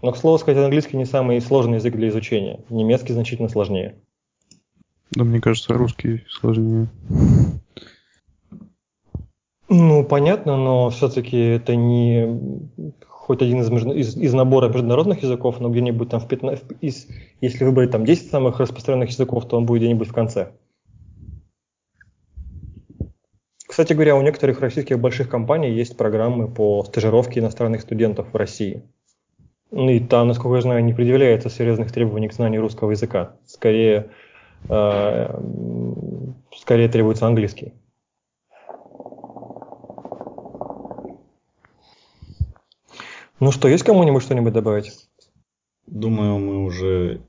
Но, 0.00 0.12
к 0.12 0.16
слову 0.16 0.38
сказать, 0.38 0.62
английский 0.62 0.96
не 0.96 1.04
самый 1.04 1.40
сложный 1.42 1.76
язык 1.76 1.94
для 1.94 2.08
изучения. 2.08 2.60
Немецкий 2.70 3.12
значительно 3.12 3.48
сложнее. 3.50 3.96
Да, 5.12 5.24
мне 5.24 5.40
кажется, 5.40 5.74
русский 5.74 6.24
сложнее. 6.28 6.88
Ну, 9.68 10.04
понятно, 10.04 10.56
но 10.56 10.90
все-таки 10.90 11.38
это 11.38 11.76
не 11.76 12.70
хоть 13.30 13.42
один 13.42 13.60
из, 13.60 13.70
из, 13.70 14.16
из 14.16 14.34
набора 14.34 14.68
международных 14.68 15.22
языков, 15.22 15.60
но 15.60 15.68
где-нибудь 15.68 16.08
там 16.08 16.18
в 16.18 16.26
15, 16.26 16.64
из, 16.80 17.06
если 17.40 17.64
выбрать 17.64 17.92
там 17.92 18.04
10 18.04 18.28
самых 18.28 18.58
распространенных 18.58 19.10
языков, 19.10 19.46
то 19.46 19.56
он 19.56 19.66
будет 19.66 19.82
где-нибудь 19.82 20.08
в 20.08 20.12
конце. 20.12 20.50
Кстати 23.68 23.92
говоря, 23.92 24.16
у 24.16 24.22
некоторых 24.22 24.60
российских 24.60 24.98
больших 24.98 25.28
компаний 25.28 25.70
есть 25.70 25.96
программы 25.96 26.48
по 26.48 26.82
стажировке 26.82 27.38
иностранных 27.38 27.82
студентов 27.82 28.32
в 28.32 28.36
России. 28.36 28.82
Ну 29.70 29.88
и 29.90 30.00
там, 30.00 30.26
насколько 30.26 30.56
я 30.56 30.62
знаю, 30.62 30.84
не 30.84 30.92
предъявляется 30.92 31.48
серьезных 31.48 31.92
требований 31.92 32.26
к 32.26 32.34
знанию 32.34 32.62
русского 32.62 32.90
языка. 32.90 33.36
Скорее, 33.46 34.10
скорее 36.56 36.88
требуется 36.88 37.26
английский. 37.26 37.74
Ну 43.40 43.52
что, 43.52 43.68
есть 43.68 43.84
кому-нибудь 43.84 44.22
что-нибудь 44.22 44.52
добавить? 44.52 45.08
Думаю, 45.86 46.38
мы 46.38 46.62
уже 46.62 47.22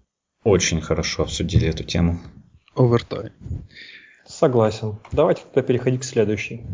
очень 0.43 0.81
хорошо 0.81 1.23
обсудили 1.23 1.69
эту 1.69 1.83
тему. 1.83 2.19
Овертайм. 2.75 3.31
Согласен. 4.25 4.99
Давайте 5.11 5.43
тогда 5.43 5.61
переходить 5.61 6.01
к 6.01 6.03
следующей. 6.03 6.65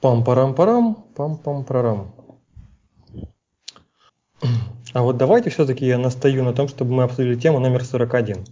Пам-парам-парам, 0.00 1.04
пам-пам-парам. 1.16 2.15
А 4.92 5.02
вот 5.02 5.16
давайте 5.16 5.50
все-таки 5.50 5.86
я 5.86 5.98
настаю 5.98 6.44
на 6.44 6.52
том, 6.52 6.68
чтобы 6.68 6.92
мы 6.92 7.02
обсудили 7.02 7.34
тему 7.34 7.58
номер 7.58 7.84
41. 7.84 8.44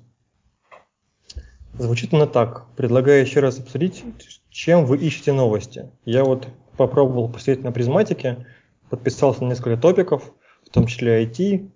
Звучит 1.79 2.15
она 2.15 2.27
так. 2.27 2.67
Предлагаю 2.77 3.21
еще 3.21 3.41
раз 3.41 3.59
обсудить, 3.59 4.05
чем 4.51 4.87
вы 4.87 4.97
ищете 4.99 5.33
новости. 5.33 5.91
Я 6.05 6.25
вот 6.25 6.49
попробовал 6.77 7.29
посмотреть 7.29 7.65
на 7.65 7.73
призматике, 7.73 8.47
подписался 8.91 9.43
на 9.45 9.49
несколько 9.49 9.77
топиков, 9.77 10.33
в 10.65 10.71
том 10.71 10.87
числе 10.87 11.25
IT, 11.25 11.69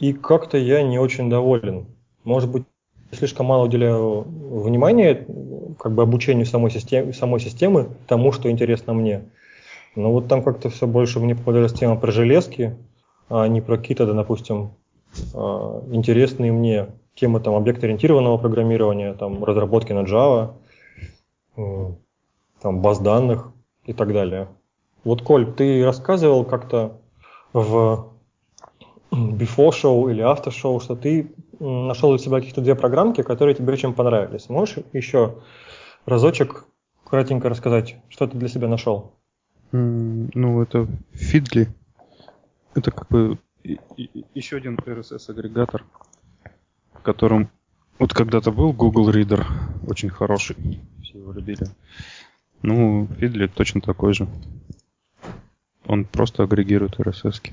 и 0.00 0.12
как-то 0.12 0.58
я 0.58 0.82
не 0.82 0.98
очень 0.98 1.30
доволен. 1.30 1.86
Может 2.24 2.50
быть, 2.50 2.64
слишком 3.12 3.46
мало 3.46 3.66
уделяю 3.66 4.22
внимания 4.22 5.26
как 5.78 5.92
бы 5.92 6.02
обучению 6.02 6.46
самой 6.46 6.70
системы, 6.70 7.12
самой 7.12 7.40
системы 7.40 7.90
тому, 8.06 8.32
что 8.32 8.50
интересно 8.50 8.92
мне. 8.92 9.24
Но 9.94 10.12
вот 10.12 10.28
там 10.28 10.42
как-то 10.42 10.70
все 10.70 10.86
больше 10.86 11.20
мне 11.20 11.34
попадалась 11.34 11.72
тема 11.72 11.96
про 11.96 12.12
железки, 12.12 12.76
а 13.28 13.46
не 13.48 13.60
про 13.60 13.76
какие-то, 13.76 14.06
да, 14.06 14.12
допустим, 14.12 14.70
а, 15.34 15.82
интересные 15.90 16.52
мне 16.52 16.88
темы 17.14 17.40
там 17.40 17.54
объект-ориентированного 17.54 18.38
программирования, 18.38 19.14
там 19.14 19.42
разработки 19.44 19.92
на 19.92 20.04
Java, 20.04 20.54
там 22.62 22.80
баз 22.80 23.00
данных 23.00 23.52
и 23.84 23.92
так 23.92 24.12
далее. 24.12 24.48
Вот, 25.04 25.22
Коль, 25.22 25.52
ты 25.52 25.84
рассказывал 25.84 26.44
как-то 26.44 27.00
в 27.52 28.12
before 29.10 29.70
show 29.70 30.10
или 30.10 30.22
after 30.22 30.50
show, 30.50 30.80
что 30.80 30.94
ты 30.96 31.32
нашел 31.58 32.10
у 32.10 32.18
себя 32.18 32.38
каких-то 32.38 32.60
две 32.60 32.74
программки, 32.74 33.22
которые 33.22 33.54
тебе 33.54 33.72
очень 33.72 33.94
понравились. 33.94 34.48
Можешь 34.48 34.76
еще 34.92 35.38
разочек 36.06 36.66
кратенько 37.04 37.48
рассказать, 37.48 37.96
что 38.08 38.26
ты 38.26 38.36
для 38.36 38.48
себя 38.48 38.68
нашел? 38.68 39.12
ну, 39.72 40.62
это 40.62 40.86
Feedly. 41.12 41.68
Это 42.78 42.92
как 42.92 43.08
бы 43.08 43.38
еще 44.34 44.56
один 44.56 44.76
RSS-агрегатор, 44.76 45.84
в 46.92 47.02
котором 47.02 47.50
вот 47.98 48.14
когда-то 48.14 48.52
был 48.52 48.72
Google 48.72 49.10
Reader, 49.10 49.44
очень 49.88 50.10
хороший, 50.10 50.56
все 51.02 51.18
его 51.18 51.32
любили. 51.32 51.66
Ну, 52.62 53.06
Feedly 53.18 53.50
точно 53.52 53.80
такой 53.80 54.14
же. 54.14 54.28
Он 55.86 56.04
просто 56.04 56.44
агрегирует 56.44 57.00
RSS. 57.00 57.42
-ки. 57.42 57.52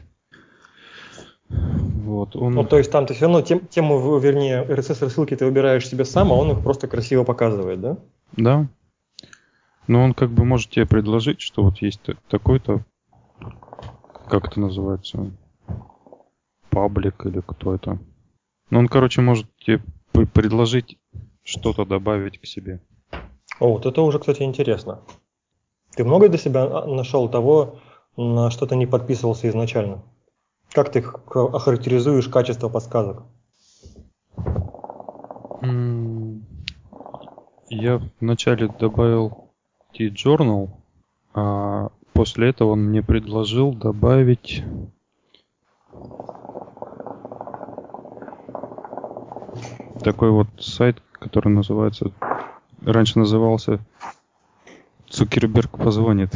Вот, 1.49 2.35
он... 2.35 2.53
Ну, 2.53 2.63
то 2.63 2.77
есть 2.77 2.91
там 2.91 3.07
ты 3.07 3.15
все 3.15 3.25
равно 3.25 3.41
тем, 3.41 3.65
тему, 3.65 4.19
вернее, 4.19 4.63
RSS-рассылки 4.63 5.35
ты 5.35 5.45
выбираешь 5.45 5.87
себе 5.87 6.05
сам, 6.05 6.31
а 6.31 6.35
он 6.35 6.51
их 6.51 6.63
просто 6.63 6.87
красиво 6.87 7.23
показывает, 7.23 7.81
да? 7.81 7.97
Да. 8.37 8.67
Но 9.87 10.03
он 10.03 10.13
как 10.13 10.29
бы 10.29 10.45
может 10.45 10.69
тебе 10.69 10.85
предложить, 10.85 11.41
что 11.41 11.63
вот 11.63 11.81
есть 11.81 12.01
такой-то, 12.27 12.83
как 14.27 14.47
это 14.47 14.59
называется, 14.59 15.31
паблик 16.69 17.25
или 17.25 17.41
кто 17.45 17.75
это. 17.75 17.99
Ну, 18.69 18.79
он, 18.79 18.87
короче, 18.87 19.21
может 19.21 19.47
тебе 19.57 19.81
предложить 20.33 20.97
что-то 21.43 21.85
добавить 21.85 22.39
к 22.39 22.45
себе. 22.45 22.81
О, 23.59 23.73
вот 23.73 23.85
это 23.85 24.01
уже, 24.01 24.19
кстати, 24.19 24.43
интересно. 24.43 24.99
Ты 25.95 26.03
много 26.03 26.27
для 26.27 26.37
себя 26.37 26.63
а, 26.63 26.85
нашел 26.85 27.29
того, 27.29 27.79
на 28.17 28.49
что 28.49 28.65
ты 28.65 28.75
не 28.75 28.85
подписывался 28.85 29.47
изначально? 29.49 30.03
Как 30.71 30.91
ты 30.91 30.99
охарактеризуешь 31.01 32.27
качество 32.27 32.69
подсказок? 32.69 33.23
Я 37.69 38.01
вначале 38.19 38.67
добавил 38.67 39.51
T-Journal, 39.93 40.69
а 41.33 41.89
после 42.15 42.49
этого 42.49 42.71
он 42.71 42.85
мне 42.85 43.03
предложил 43.03 43.73
добавить 43.73 44.63
такой 50.01 50.31
вот 50.31 50.47
сайт, 50.59 51.01
который 51.11 51.49
называется, 51.49 52.11
раньше 52.81 53.19
назывался 53.19 53.79
Цукерберг 55.09 55.77
позвонит. 55.77 56.33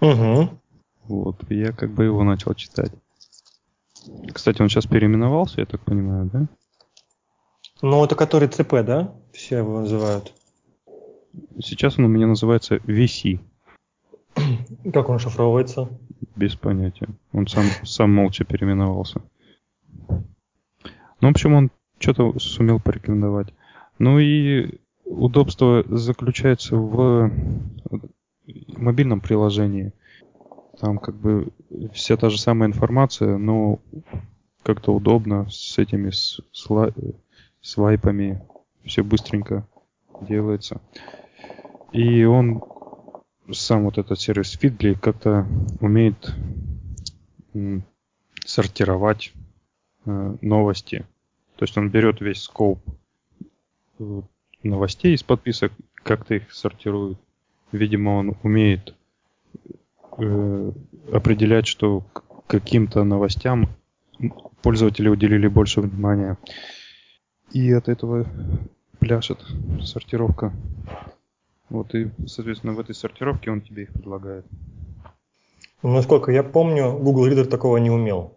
Угу. 0.00 0.50
Вот, 1.04 1.50
я 1.50 1.72
как 1.72 1.92
бы 1.92 2.04
его 2.04 2.24
начал 2.24 2.54
читать. 2.54 2.92
Кстати, 4.32 4.62
он 4.62 4.68
сейчас 4.68 4.86
переименовался, 4.86 5.60
я 5.60 5.66
так 5.66 5.80
понимаю, 5.84 6.28
да? 6.32 6.46
Ну, 7.82 8.04
это 8.04 8.16
который 8.16 8.48
ЦП, 8.48 8.84
да? 8.84 9.14
Все 9.32 9.58
его 9.58 9.80
называют. 9.80 10.32
Сейчас 11.62 11.98
он 11.98 12.06
у 12.06 12.08
меня 12.08 12.26
называется 12.26 12.76
VC. 12.76 13.40
Как 14.92 15.08
он 15.08 15.18
шифровывается? 15.18 15.88
Без 16.36 16.54
понятия. 16.56 17.08
Он 17.32 17.46
сам, 17.46 17.64
сам 17.82 18.14
молча 18.14 18.44
переименовался. 18.44 19.20
Ну, 20.08 21.28
в 21.28 21.30
общем, 21.30 21.54
он 21.54 21.70
что-то 21.98 22.38
сумел 22.38 22.80
порекомендовать. 22.80 23.52
Ну 23.98 24.18
и 24.18 24.78
удобство 25.04 25.84
заключается 25.88 26.76
в 26.76 27.30
мобильном 28.76 29.20
приложении. 29.20 29.92
Там 30.80 30.98
как 30.98 31.16
бы 31.16 31.48
вся 31.92 32.16
та 32.16 32.30
же 32.30 32.38
самая 32.40 32.68
информация, 32.68 33.36
но 33.36 33.80
как-то 34.62 34.94
удобно 34.94 35.48
с 35.50 35.78
этими 35.78 36.10
сла- 36.52 36.94
свайпами. 37.60 38.42
Все 38.84 39.02
быстренько 39.02 39.66
делается. 40.20 40.80
И 41.92 42.24
он 42.24 42.62
сам 43.52 43.84
вот 43.84 43.98
этот 43.98 44.20
сервис 44.20 44.58
Feedly 44.60 44.98
как-то 44.98 45.46
умеет 45.80 46.34
сортировать 48.44 49.32
э, 50.06 50.36
новости. 50.40 51.06
То 51.56 51.64
есть 51.64 51.76
он 51.76 51.90
берет 51.90 52.20
весь 52.20 52.42
скоп 52.42 52.80
э, 53.98 54.22
новостей 54.62 55.14
из 55.14 55.22
подписок, 55.22 55.72
как-то 55.94 56.34
их 56.34 56.52
сортирует. 56.52 57.18
Видимо, 57.72 58.10
он 58.10 58.36
умеет 58.42 58.94
э, 60.18 60.72
определять, 61.12 61.66
что 61.66 62.04
каким-то 62.46 63.04
новостям 63.04 63.68
пользователи 64.62 65.08
уделили 65.08 65.48
больше 65.48 65.80
внимания. 65.80 66.38
И 67.52 67.72
от 67.72 67.88
этого 67.88 68.26
пляшет 68.98 69.44
сортировка. 69.82 70.52
Вот 71.70 71.94
и, 71.94 72.10
соответственно, 72.26 72.72
в 72.72 72.80
этой 72.80 72.94
сортировке 72.94 73.50
он 73.50 73.60
тебе 73.60 73.84
их 73.84 73.92
предлагает. 73.92 74.46
Ну, 75.82 75.92
насколько 75.92 76.32
я 76.32 76.42
помню, 76.42 76.92
Google 76.98 77.28
Reader 77.28 77.44
такого 77.44 77.76
не 77.76 77.90
умел. 77.90 78.36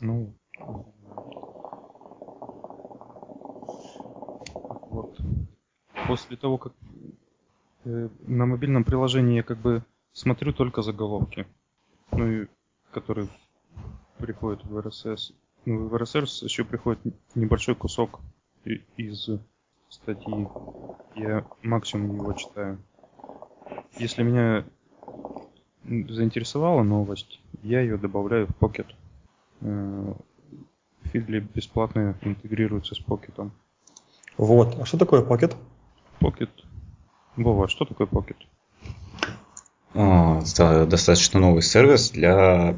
Ну, 0.00 0.34
вот. 4.90 5.18
После 6.06 6.36
того, 6.36 6.58
как 6.58 6.72
Э, 7.84 8.08
на 8.26 8.46
мобильном 8.46 8.84
приложении 8.84 9.36
я 9.36 9.42
как 9.42 9.58
бы 9.58 9.84
смотрю 10.12 10.52
только 10.52 10.82
заголовки, 10.82 11.46
ну 12.12 12.30
и 12.30 12.46
которые 12.92 13.28
приходят 14.18 14.64
в 14.64 14.78
RSS. 14.78 15.34
Ну, 15.66 15.88
в 15.88 15.94
RSS 15.94 16.44
еще 16.44 16.64
приходит 16.64 17.00
небольшой 17.34 17.74
кусок 17.74 18.20
из 18.96 19.28
статьи. 19.94 20.48
Я 21.14 21.44
максимум 21.62 22.16
его 22.16 22.32
читаю. 22.32 22.78
Если 23.96 24.22
меня 24.22 24.64
заинтересовала 25.84 26.82
новость, 26.82 27.40
я 27.62 27.80
ее 27.80 27.96
добавляю 27.96 28.46
в 28.46 28.50
Pocket. 28.62 28.86
Фидли 31.12 31.38
э, 31.38 31.46
бесплатно 31.54 32.16
интегрируется 32.22 32.94
с 32.94 33.00
Pocket. 33.00 33.50
Вот. 34.36 34.76
А 34.80 34.84
что 34.84 34.98
такое 34.98 35.22
Pocket? 35.22 35.56
Pocket 36.20 36.50
Вова, 37.36 37.68
что 37.68 37.84
такое 37.84 38.06
Pocket? 38.06 38.36
А, 39.94 40.40
достаточно 40.86 41.40
новый 41.40 41.62
сервис 41.62 42.10
для 42.10 42.76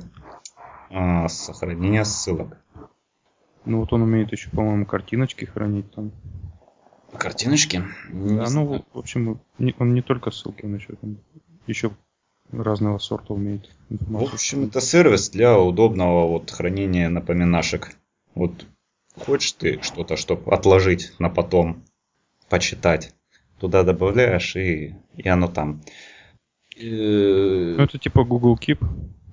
а, 0.91 1.29
сохранения 1.29 2.05
ссылок. 2.05 2.59
Ну 3.65 3.81
вот 3.81 3.93
он 3.93 4.03
умеет 4.03 4.33
еще, 4.33 4.51
по-моему, 4.51 4.87
картиночки 4.87 5.45
хранить 5.45 5.91
там. 5.93 6.13
Картиночки? 7.13 7.85
Не 8.11 8.37
да, 8.37 8.51
ну, 8.51 8.85
в 8.93 8.99
общем, 8.99 9.41
он 9.79 9.95
не 9.95 10.03
только 10.03 10.31
ссылки, 10.31 10.65
он 10.65 10.75
еще 10.75 10.95
там 10.95 11.19
еще 11.67 11.91
разного 12.53 12.99
сорта 12.99 13.35
умеет. 13.35 13.71
Информацию. 13.91 14.31
В 14.31 14.35
общем, 14.35 14.65
это 14.65 14.81
сервис 14.81 15.31
для 15.31 15.59
удобного 15.59 16.27
вот 16.27 16.51
хранения 16.51 17.09
напоминашек. 17.09 17.97
Вот 18.35 18.67
хочешь 19.17 19.53
ты 19.53 19.81
что-то, 19.83 20.17
чтобы 20.17 20.53
отложить 20.53 21.13
на 21.19 21.29
потом, 21.29 21.83
почитать 22.49 23.15
туда 23.59 23.83
добавляешь, 23.83 24.57
и, 24.57 24.95
и 25.17 25.29
оно 25.29 25.49
там. 25.49 25.81
Ну, 26.79 27.83
это 27.83 27.99
типа 27.99 28.25
Google 28.25 28.59
Keep, 28.59 28.85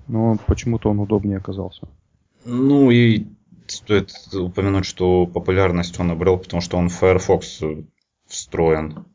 но 0.08 0.38
почему-то 0.46 0.90
он 0.90 1.00
удобнее 1.00 1.38
оказался. 1.38 1.88
Ну 2.44 2.90
и 2.90 3.26
стоит 3.66 4.12
упомянуть, 4.32 4.86
что 4.86 5.26
популярность 5.26 5.98
он 6.00 6.10
обрел, 6.10 6.38
потому 6.38 6.60
что 6.60 6.76
он 6.76 6.88
в 6.88 6.94
Firefox 6.94 7.62
встроен. 8.26 9.06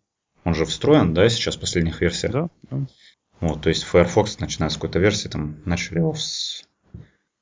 Он 0.43 0.55
же 0.55 0.65
встроен, 0.65 1.13
да, 1.13 1.27
сейчас 1.29 1.57
в 1.57 1.59
последних 1.59 2.01
версиях? 2.01 2.31
Да, 2.31 2.49
да. 2.69 2.88
Вот, 3.39 3.62
то 3.62 3.69
есть 3.69 3.83
Firefox, 3.83 4.39
начиная 4.39 4.69
с 4.69 4.75
какой-то 4.75 4.99
версии, 4.99 5.27
там 5.27 5.57
начали 5.65 5.99
его 5.99 6.13
с... 6.13 6.65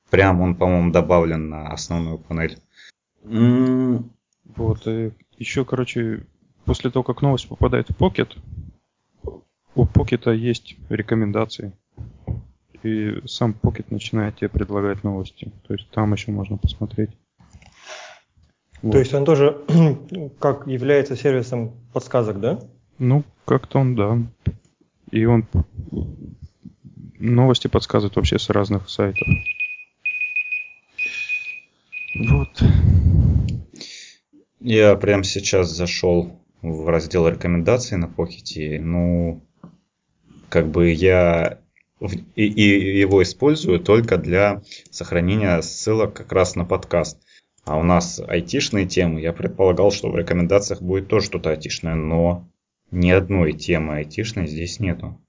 Прям 0.10 0.42
он, 0.42 0.56
по-моему, 0.56 0.92
добавлен 0.92 1.50
на 1.50 1.68
основную 1.70 2.18
панель. 2.18 2.58
Вот, 3.24 4.88
и 4.88 5.12
еще, 5.38 5.66
короче, 5.66 6.26
после 6.66 6.92
того, 6.92 7.04
как 7.04 7.22
новость 7.22 7.48
попадает 7.48 7.90
в 7.90 8.02
Pocket, 8.02 8.38
у 9.76 9.86
Pocket 9.86 10.34
есть 10.36 10.76
рекомендации. 10.90 11.74
И 12.88 13.22
сам 13.28 13.54
Pocket 13.62 13.88
начинает 13.90 14.38
тебе 14.38 14.48
предлагать 14.48 15.04
новости. 15.04 15.52
То 15.68 15.74
есть 15.74 15.90
там 15.92 16.14
еще 16.14 16.32
можно 16.32 16.58
посмотреть. 16.58 17.10
Вот. 18.82 18.94
То 18.94 19.00
есть 19.00 19.14
он 19.14 19.26
тоже 19.26 19.58
как 20.40 20.68
является 20.68 21.18
сервисом 21.18 21.74
подсказок, 21.94 22.40
да? 22.40 22.62
Ну, 22.98 23.24
как-то 23.46 23.80
он, 23.80 23.96
да. 23.96 24.18
И 25.12 25.26
он 25.26 25.46
новости 27.20 27.68
подсказывает 27.68 28.16
вообще 28.16 28.40
с 28.40 28.50
разных 28.50 28.90
сайтов. 28.90 29.28
Вот. 32.16 32.64
Я 34.62 34.96
прямо 34.96 35.24
сейчас 35.26 35.70
зашел 35.72 36.40
в 36.62 36.88
раздел 36.88 37.28
рекомендаций 37.28 37.98
на 37.98 38.08
Покете. 38.08 38.80
Ну, 38.80 39.44
как 40.50 40.70
бы 40.70 40.92
я 40.92 41.60
и, 42.00 42.46
и 42.46 43.00
его 43.00 43.24
использую 43.24 43.80
только 43.80 44.18
для 44.18 44.62
сохранения 44.90 45.62
ссылок 45.62 46.14
как 46.14 46.32
раз 46.32 46.56
на 46.56 46.66
подкаст. 46.66 47.20
А 47.66 47.78
у 47.78 47.84
нас 47.84 48.22
айтишные 48.26 48.86
темы. 48.86 49.22
Я 49.22 49.34
предполагал, 49.34 49.92
что 49.92 50.10
в 50.10 50.16
рекомендациях 50.18 50.82
будет 50.82 51.08
тоже 51.08 51.26
что-то 51.26 51.50
айтишное, 51.50 51.96
но 51.96 52.48
ни 52.92 53.12
одной 53.12 53.54
темы 53.54 53.96
айтишной 53.96 54.48
здесь 54.48 54.80
нету. 54.80 55.20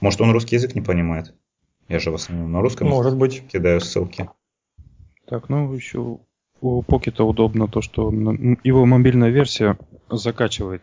Может, 0.00 0.20
он 0.20 0.30
русский 0.30 0.56
язык 0.56 0.74
не 0.74 0.82
понимает? 0.82 1.34
Я 1.88 1.98
же 1.98 2.10
в 2.10 2.14
основном 2.14 2.52
на 2.52 2.60
русском 2.60 2.88
Может 2.88 3.16
быть. 3.16 3.46
кидаю 3.48 3.80
ссылки. 3.80 4.28
Так, 5.26 5.48
ну 5.48 5.72
еще 5.72 6.18
у 6.60 6.82
Pocket 6.82 7.22
удобно 7.22 7.68
то, 7.68 7.80
что 7.80 8.10
его 8.10 8.86
мобильная 8.86 9.30
версия 9.30 9.78
закачивает 10.10 10.82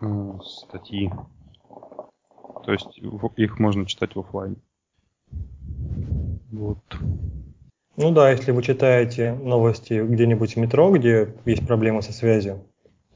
э, 0.00 0.32
статьи. 0.42 1.10
То 2.64 2.72
есть 2.72 3.00
их 3.36 3.58
можно 3.58 3.86
читать 3.86 4.14
в 4.14 4.20
офлайн. 4.20 4.56
Вот. 6.50 6.78
Ну 7.96 8.10
да, 8.12 8.30
если 8.30 8.52
вы 8.52 8.62
читаете 8.62 9.34
новости 9.34 10.04
где-нибудь 10.04 10.54
в 10.54 10.56
метро, 10.58 10.90
где 10.90 11.34
есть 11.44 11.66
проблемы 11.66 12.02
со 12.02 12.12
связью, 12.12 12.64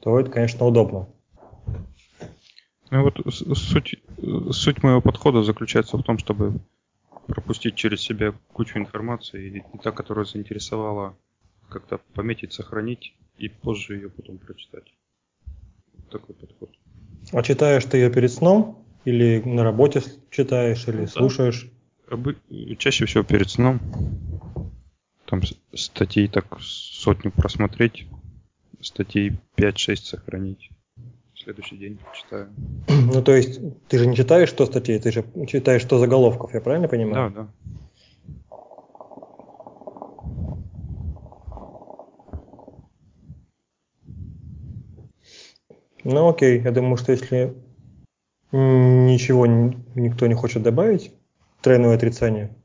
то 0.01 0.19
это, 0.19 0.29
конечно, 0.29 0.65
удобно. 0.65 1.07
Ну 2.91 3.03
вот 3.03 3.19
суть, 3.57 3.95
суть 4.51 4.83
моего 4.83 5.01
подхода 5.01 5.43
заключается 5.43 5.97
в 5.97 6.03
том, 6.03 6.17
чтобы 6.17 6.59
пропустить 7.27 7.75
через 7.75 8.01
себя 8.01 8.33
кучу 8.53 8.77
информации, 8.77 9.63
и 9.73 9.77
та, 9.79 9.91
которая 9.91 10.25
заинтересовала, 10.25 11.15
как-то 11.69 11.99
пометить, 12.13 12.53
сохранить, 12.53 13.13
и 13.37 13.49
позже 13.49 13.95
ее 13.95 14.09
потом 14.09 14.37
прочитать. 14.37 14.91
Такой 16.09 16.35
подход. 16.35 16.69
А 17.31 17.43
читаешь 17.43 17.85
ты 17.85 17.97
ее 17.97 18.11
перед 18.11 18.31
сном? 18.31 18.83
Или 19.05 19.41
на 19.45 19.63
работе 19.63 20.03
читаешь, 20.29 20.87
или 20.87 21.01
ну, 21.01 21.07
слушаешь? 21.07 21.69
Чаще 22.77 23.05
всего 23.05 23.23
перед 23.23 23.49
сном. 23.49 23.79
Там 25.25 25.41
статей 25.73 26.27
так 26.27 26.59
сотню 26.59 27.31
просмотреть, 27.31 28.07
статей 28.81 29.33
5-6 29.55 30.05
сохранить 30.05 30.71
следующий 31.49 31.77
день 31.77 31.99
читаю. 32.13 32.49
Ну, 32.87 33.23
то 33.23 33.35
есть, 33.35 33.59
ты 33.87 33.97
же 33.97 34.07
не 34.07 34.15
читаешь 34.15 34.49
100 34.49 34.65
статей, 34.67 34.99
ты 34.99 35.11
же 35.11 35.25
читаешь 35.47 35.83
100 35.83 35.99
заголовков, 35.99 36.53
я 36.53 36.61
правильно 36.61 36.87
понимаю? 36.87 37.31
Да, 37.31 37.41
да. 37.41 37.49
Ну, 46.03 46.29
окей, 46.29 46.61
я 46.61 46.71
думаю, 46.71 46.97
что 46.97 47.11
если 47.11 47.53
ничего 48.51 49.45
никто 49.45 50.27
не 50.27 50.33
хочет 50.33 50.63
добавить, 50.63 51.13
тройное 51.61 51.95
отрицание, 51.95 52.55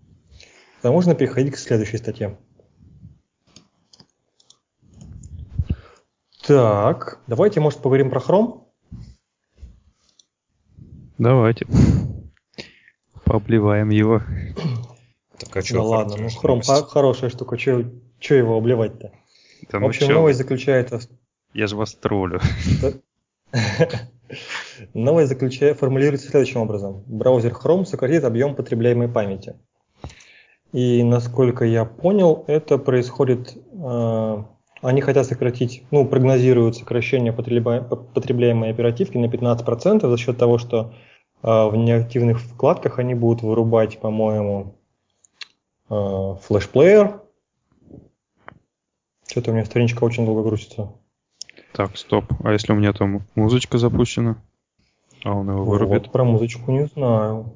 то 0.82 0.92
можно 0.92 1.14
переходить 1.14 1.54
к 1.54 1.58
следующей 1.58 1.98
статье. 1.98 2.38
Так, 6.46 7.20
давайте, 7.26 7.60
может, 7.60 7.80
поговорим 7.80 8.10
про 8.10 8.20
Chrome? 8.20 8.64
Давайте. 11.16 11.66
Пообливаем 13.24 13.88
его. 13.88 14.20
Так, 15.38 15.56
а 15.56 15.62
что, 15.62 15.74
да 15.76 15.82
ладно, 15.82 16.16
ну 16.18 16.28
хром 16.28 16.60
хорошая 16.60 17.30
штука, 17.30 17.56
что 17.58 18.34
его 18.34 18.58
обливать-то? 18.58 19.12
Да, 19.70 19.78
В 19.78 19.84
общем, 19.86 20.08
ну 20.08 20.14
новость 20.14 20.38
заключается... 20.38 21.00
Я 21.54 21.66
же 21.66 21.76
вас 21.76 21.94
троллю. 21.94 22.40
Новость 24.94 25.28
заключается, 25.28 25.78
формулируется 25.78 26.28
следующим 26.28 26.60
образом. 26.60 27.02
Браузер 27.06 27.52
Chrome 27.52 27.84
сократит 27.84 28.24
объем 28.24 28.54
потребляемой 28.54 29.08
памяти. 29.08 29.56
И 30.72 31.02
насколько 31.02 31.64
я 31.64 31.84
понял, 31.84 32.44
это 32.46 32.78
происходит... 32.78 33.56
Э, 33.72 34.42
они 34.82 35.00
хотят 35.00 35.26
сократить, 35.26 35.82
ну, 35.90 36.06
прогнозируют 36.06 36.76
сокращение 36.76 37.32
потребляемой 37.32 38.70
оперативки 38.70 39.16
на 39.16 39.26
15% 39.26 40.06
за 40.06 40.18
счет 40.18 40.36
того, 40.36 40.58
что 40.58 40.92
а, 41.40 41.68
в 41.68 41.76
неактивных 41.76 42.40
вкладках 42.40 42.98
они 42.98 43.14
будут 43.14 43.42
вырубать, 43.42 43.98
по-моему, 43.98 44.76
а, 45.88 46.36
флешплеер. 46.36 47.20
Что-то 49.26 49.50
у 49.50 49.54
меня 49.54 49.64
страничка 49.64 50.04
очень 50.04 50.26
долго 50.26 50.42
грузится. 50.42 50.92
Так, 51.72 51.96
стоп. 51.96 52.24
А 52.42 52.52
если 52.52 52.72
у 52.72 52.76
меня 52.76 52.92
там 52.92 53.26
музычка 53.34 53.78
запущена? 53.78 54.36
А 55.24 55.32
он 55.32 55.48
его 55.48 55.64
вырубит? 55.64 56.02
Вот, 56.04 56.12
про 56.12 56.24
музычку 56.24 56.70
не 56.70 56.86
знаю. 56.86 57.52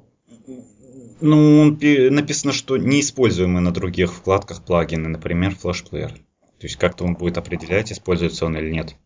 Ну, 1.21 1.77
написано, 2.11 2.53
что 2.53 2.77
неиспользуемые 2.77 3.61
на 3.61 3.73
других 3.73 4.13
вкладках 4.13 4.63
плагины, 4.63 5.09
например, 5.09 5.55
флешплеер. 5.55 6.13
То 6.13 6.67
есть 6.67 6.77
как-то 6.77 7.05
он 7.05 7.15
будет 7.15 7.39
определять, 7.39 7.93
используется 7.93 8.47
он 8.47 8.57
или 8.57 8.71
нет. 8.71 8.97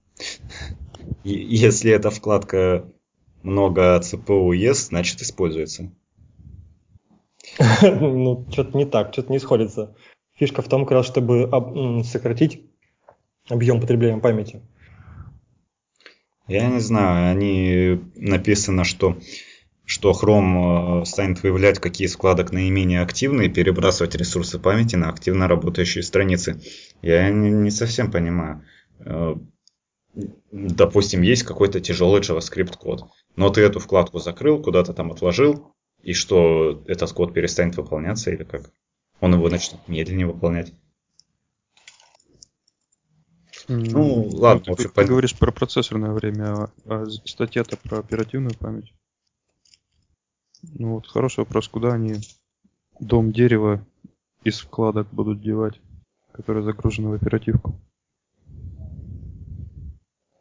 Если 1.25 1.92
эта 1.92 2.11
вкладка 2.11 2.87
много 3.42 4.01
ЦПУ 4.01 4.53
ест, 4.53 4.88
значит 4.88 5.20
используется. 5.20 5.90
Ну, 7.83 8.46
что-то 8.51 8.79
не 8.79 8.87
так, 8.87 9.12
что-то 9.12 9.33
не 9.33 9.38
сходится. 9.38 9.94
Фишка 10.35 10.62
в 10.62 10.68
том, 10.68 10.85
как 10.85 10.92
раз, 10.92 11.07
чтобы 11.07 11.51
сократить 12.05 12.62
объем 13.48 13.81
потребления 13.81 14.20
памяти. 14.20 14.62
Я 16.48 16.68
не 16.68 16.81
знаю, 16.81 17.33
они 17.33 18.00
написано, 18.16 18.85
что, 18.85 19.18
что 19.85 20.11
Chrome 20.11 21.02
э, 21.02 21.05
станет 21.05 21.42
выявлять, 21.42 21.78
какие 21.78 22.07
из 22.07 22.14
вкладок 22.14 22.52
наименее 22.52 23.00
активны, 23.00 23.46
и 23.46 23.48
перебрасывать 23.48 24.16
ресурсы 24.16 24.59
памяти 24.59 24.96
на 24.96 25.09
активно 25.09 25.46
работающие 25.46 26.02
страницы. 26.02 26.61
Я 27.00 27.31
не, 27.31 27.50
не 27.50 27.70
совсем 27.70 28.11
понимаю. 28.11 28.64
Э, 29.00 29.37
допустим, 30.50 31.22
есть 31.22 31.44
какой-то 31.44 31.81
тяжелый 31.81 32.20
JavaScript 32.20 32.76
код, 32.76 33.05
но 33.37 33.48
ты 33.50 33.61
эту 33.62 33.78
вкладку 33.78 34.18
закрыл, 34.18 34.61
куда-то 34.61 34.92
там 34.92 35.12
отложил, 35.12 35.72
и 36.02 36.12
что 36.12 36.83
этот 36.87 37.12
код 37.12 37.33
перестанет 37.33 37.76
выполняться 37.76 38.31
или 38.31 38.42
как? 38.42 38.72
Он 39.20 39.35
его 39.35 39.48
начнет 39.48 39.81
медленнее 39.87 40.26
выполнять. 40.26 40.72
Ну, 43.68 44.29
ладно. 44.29 44.62
Ну, 44.66 44.77
ты, 44.77 44.88
ты 44.88 45.05
говоришь 45.05 45.37
про 45.37 45.53
процессорное 45.53 46.12
время, 46.12 46.44
а, 46.44 46.70
а 46.87 47.07
статья-то 47.09 47.77
про 47.77 47.98
оперативную 47.98 48.55
память. 48.57 48.92
Ну 50.62 50.94
вот, 50.94 51.07
хороший 51.07 51.40
вопрос, 51.40 51.68
куда 51.68 51.94
они 51.94 52.16
дом 53.01 53.33
дерева 53.33 53.85
из 54.44 54.61
вкладок 54.61 55.09
будут 55.12 55.40
девать, 55.40 55.81
которые 56.33 56.64
загружены 56.64 57.11
в 57.11 57.14
оперативку? 57.14 57.75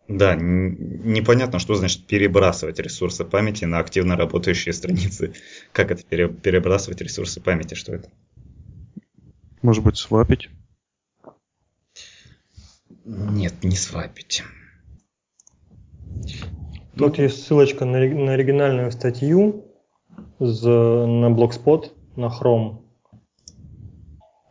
Да, 0.08 0.36
непонятно, 0.36 1.60
что 1.60 1.76
значит 1.76 2.06
перебрасывать 2.06 2.80
ресурсы 2.80 3.24
памяти 3.24 3.64
на 3.66 3.80
активно 3.80 4.18
работающие 4.18 4.74
страницы. 4.74 5.34
Как 5.72 5.90
это 5.90 6.04
перебрасывать 6.04 7.02
ресурсы 7.02 7.40
памяти? 7.40 7.76
Что 7.76 7.96
это? 7.96 8.10
Может 9.62 9.84
быть, 9.84 9.98
свапить? 9.98 10.50
Нет, 13.06 13.64
не 13.64 13.76
свапить. 13.76 14.44
Тут 16.96 17.18
ну, 17.18 17.24
есть 17.24 17.44
ссылочка 17.44 17.86
на, 17.86 18.00
на 18.00 18.34
оригинальную 18.34 18.92
статью 18.92 19.66
с, 20.40 20.64
на 20.64 21.30
Blogspot, 21.30 21.92
на 22.16 22.26
Chrome. 22.26 22.82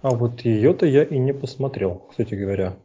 А 0.03 0.11
вот 0.11 0.41
ее-то 0.41 0.87
я 0.87 1.05
и 1.05 1.19
не 1.19 1.35
посмотрел, 1.35 2.07
кстати 2.11 2.35
говоря. 2.35 2.77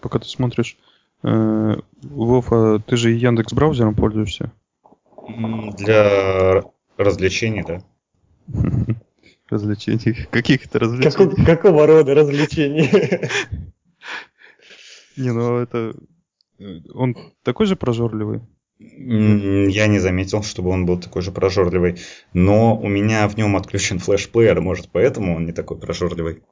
Пока 0.00 0.18
ты 0.18 0.26
смотришь, 0.26 0.78
э, 1.22 1.76
Вов, 2.02 2.52
а 2.52 2.78
ты 2.78 2.96
же 2.96 3.10
Яндекс 3.10 3.52
браузером 3.52 3.94
пользуешься? 3.94 4.50
Для 5.78 6.62
развлечений, 6.96 7.64
да. 7.66 7.82
Развлечений? 9.48 10.26
Каких 10.30 10.66
это 10.66 10.78
развлечений? 10.78 11.12
Какого, 11.12 11.46
какого 11.46 11.86
рода 11.86 12.14
развлечений? 12.14 12.88
Не, 15.16 15.32
ну 15.32 15.58
это... 15.58 15.94
Он 16.92 17.16
такой 17.42 17.66
же 17.66 17.76
прожорливый? 17.76 18.42
Я 18.78 19.86
не 19.86 19.98
заметил, 19.98 20.42
чтобы 20.42 20.70
он 20.70 20.86
был 20.86 21.00
такой 21.00 21.22
же 21.22 21.32
прожорливый. 21.32 21.98
Но 22.32 22.76
у 22.78 22.88
меня 22.88 23.28
в 23.28 23.36
нем 23.36 23.56
отключен 23.56 23.98
флешплеер, 23.98 24.60
может 24.60 24.88
поэтому 24.90 25.36
он 25.36 25.46
не 25.46 25.52
такой 25.52 25.78
прожорливый. 25.78 26.42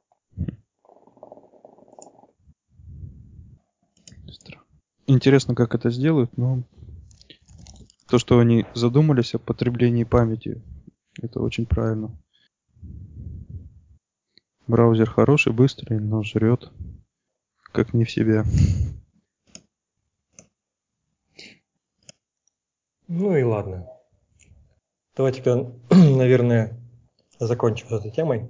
Интересно, 5.05 5.53
как 5.53 5.75
это 5.75 5.89
сделают, 5.89 6.37
но 6.37 6.63
то, 8.07 8.17
что 8.19 8.39
они 8.39 8.65
задумались 8.73 9.35
о 9.35 9.39
потреблении 9.39 10.05
памяти, 10.05 10.61
это 11.21 11.41
очень 11.41 11.65
правильно. 11.65 12.17
Браузер 14.65 15.09
хороший, 15.09 15.51
быстрый, 15.51 15.99
но 15.99 16.23
жрет 16.23 16.71
как 17.73 17.93
не 17.93 18.05
в 18.05 18.11
себя. 18.11 18.45
Ну 23.07 23.35
и 23.35 23.43
ладно. 23.43 23.87
Давайте 25.15 25.41
теперь, 25.41 25.65
наверное, 25.89 26.79
закончим 27.39 27.87
с 27.89 27.91
этой 27.91 28.11
темой 28.11 28.49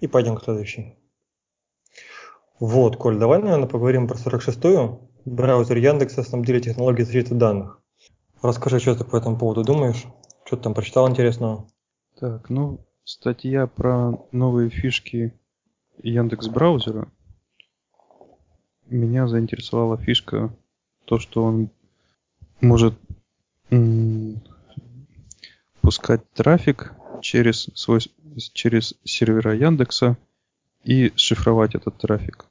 и 0.00 0.06
пойдем 0.06 0.36
к 0.36 0.42
следующей. 0.42 0.98
Вот, 2.58 2.96
Коль, 2.96 3.18
давай, 3.18 3.40
наверное, 3.40 3.68
поговорим 3.68 4.08
про 4.08 4.16
46-ю. 4.16 5.10
Браузер 5.24 5.76
Яндекса, 5.78 6.18
на 6.18 6.24
самом 6.24 6.44
деле, 6.44 6.60
технологии 6.60 7.02
защиты 7.02 7.34
данных. 7.34 7.80
Расскажи, 8.42 8.78
что 8.78 8.94
ты 8.94 9.04
по 9.04 9.16
этому 9.16 9.38
поводу 9.38 9.64
думаешь? 9.64 10.04
Что 10.44 10.56
ты 10.56 10.64
там 10.64 10.74
прочитал 10.74 11.08
интересного? 11.08 11.66
Так, 12.20 12.50
ну, 12.50 12.86
статья 13.04 13.66
про 13.66 14.18
новые 14.32 14.68
фишки 14.68 15.32
Яндекс 16.02 16.48
браузера. 16.48 17.10
Меня 18.94 19.26
заинтересовала 19.26 19.96
фишка, 19.96 20.54
то, 21.04 21.18
что 21.18 21.42
он 21.42 21.68
может 22.60 22.94
пускать 25.80 26.22
трафик 26.32 26.92
через 27.20 27.64
свой 27.74 27.98
через 28.52 28.94
сервера 29.02 29.52
Яндекса 29.52 30.16
и 30.84 31.12
шифровать 31.16 31.74
этот 31.74 31.98
трафик. 31.98 32.46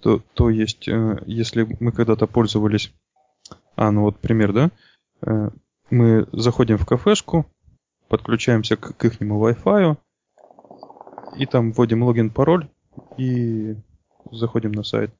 То, 0.00 0.22
то 0.34 0.48
есть, 0.48 0.86
э, 0.86 1.20
если 1.26 1.66
мы 1.80 1.90
когда-то 1.90 2.28
пользовались... 2.28 2.92
А, 3.74 3.90
ну 3.90 4.02
вот 4.02 4.20
пример, 4.20 4.52
да? 4.52 4.70
Э, 5.22 5.50
мы 5.90 6.28
заходим 6.30 6.78
в 6.78 6.86
кафешку, 6.86 7.46
подключаемся 8.08 8.76
к, 8.76 8.96
к 8.96 9.04
их 9.06 9.20
Wi-Fi, 9.20 9.96
и 11.36 11.46
там 11.46 11.72
вводим 11.72 12.04
логин, 12.04 12.30
пароль 12.30 12.68
и 13.18 13.74
заходим 14.30 14.70
на 14.70 14.84
сайт. 14.84 15.12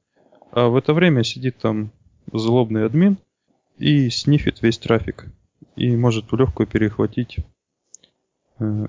А 0.55 0.69
в 0.69 0.77
это 0.77 0.93
время 0.93 1.25
сидит 1.25 1.57
там 1.57 1.91
злобный 2.31 2.85
админ 2.85 3.17
и 3.77 4.09
снифит 4.09 4.61
весь 4.61 4.77
трафик. 4.77 5.25
И 5.75 5.97
может 5.97 6.31
в 6.31 6.35
легкую 6.37 6.65
перехватить 6.65 7.39
э, 8.59 8.87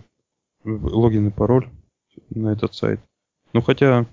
логин 0.64 1.26
и 1.26 1.30
пароль 1.32 1.68
на 2.30 2.52
этот 2.52 2.76
сайт. 2.76 3.00
Ну 3.52 3.62
хотя, 3.62 4.06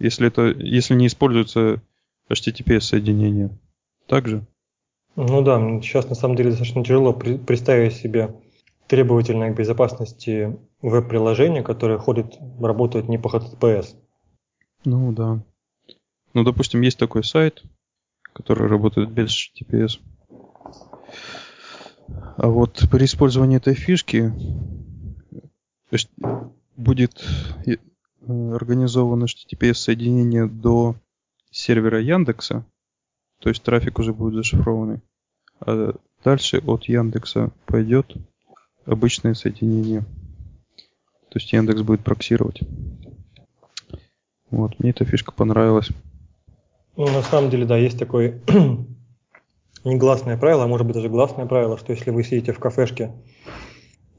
если 0.00 0.26
это, 0.26 0.46
если 0.46 0.94
не 0.94 1.06
используется 1.06 1.80
HTTPS 2.28 2.80
соединение, 2.80 3.56
также. 4.08 4.44
Ну 5.14 5.42
да, 5.42 5.60
сейчас 5.82 6.08
на 6.08 6.16
самом 6.16 6.36
деле 6.36 6.50
достаточно 6.50 6.84
тяжело 6.84 7.12
представить 7.12 7.94
себе 7.94 8.34
требовательное 8.88 9.54
к 9.54 9.56
безопасности 9.56 10.58
веб-приложения, 10.82 11.62
которое 11.62 11.98
ходит, 11.98 12.36
работает 12.60 13.08
не 13.08 13.16
по 13.16 13.28
HTTPS. 13.28 13.94
Ну 14.84 15.12
да. 15.12 15.40
Ну, 16.36 16.44
допустим, 16.44 16.82
есть 16.82 16.98
такой 16.98 17.24
сайт, 17.24 17.62
который 18.34 18.68
работает 18.68 19.10
без 19.10 19.30
HTTPS. 19.30 20.00
А 22.36 22.48
вот 22.48 22.84
при 22.90 23.06
использовании 23.06 23.56
этой 23.56 23.72
фишки 23.72 24.30
будет 26.76 27.24
э, 27.64 27.76
организовано 28.28 29.24
HTTPS 29.24 29.76
соединение 29.76 30.46
до 30.46 30.96
сервера 31.50 32.02
Яндекса, 32.02 32.66
то 33.40 33.48
есть 33.48 33.62
трафик 33.62 33.98
уже 33.98 34.12
будет 34.12 34.34
зашифрованный. 34.34 35.00
А 35.60 35.94
дальше 36.22 36.58
от 36.58 36.84
Яндекса 36.84 37.50
пойдет 37.64 38.14
обычное 38.84 39.32
соединение. 39.32 40.02
То 41.30 41.38
есть 41.38 41.50
Яндекс 41.50 41.80
будет 41.80 42.04
проксировать. 42.04 42.60
Вот, 44.50 44.78
мне 44.78 44.90
эта 44.90 45.06
фишка 45.06 45.32
понравилась. 45.32 45.88
Ну, 46.96 47.04
на 47.06 47.22
самом 47.22 47.50
деле, 47.50 47.66
да, 47.66 47.76
есть 47.76 47.98
такое 47.98 48.40
негласное 49.84 50.38
правило, 50.38 50.64
а 50.64 50.66
может 50.66 50.86
быть 50.86 50.96
даже 50.96 51.10
гласное 51.10 51.44
правило, 51.44 51.76
что 51.76 51.92
если 51.92 52.10
вы 52.10 52.24
сидите 52.24 52.52
в 52.52 52.58
кафешке 52.58 53.12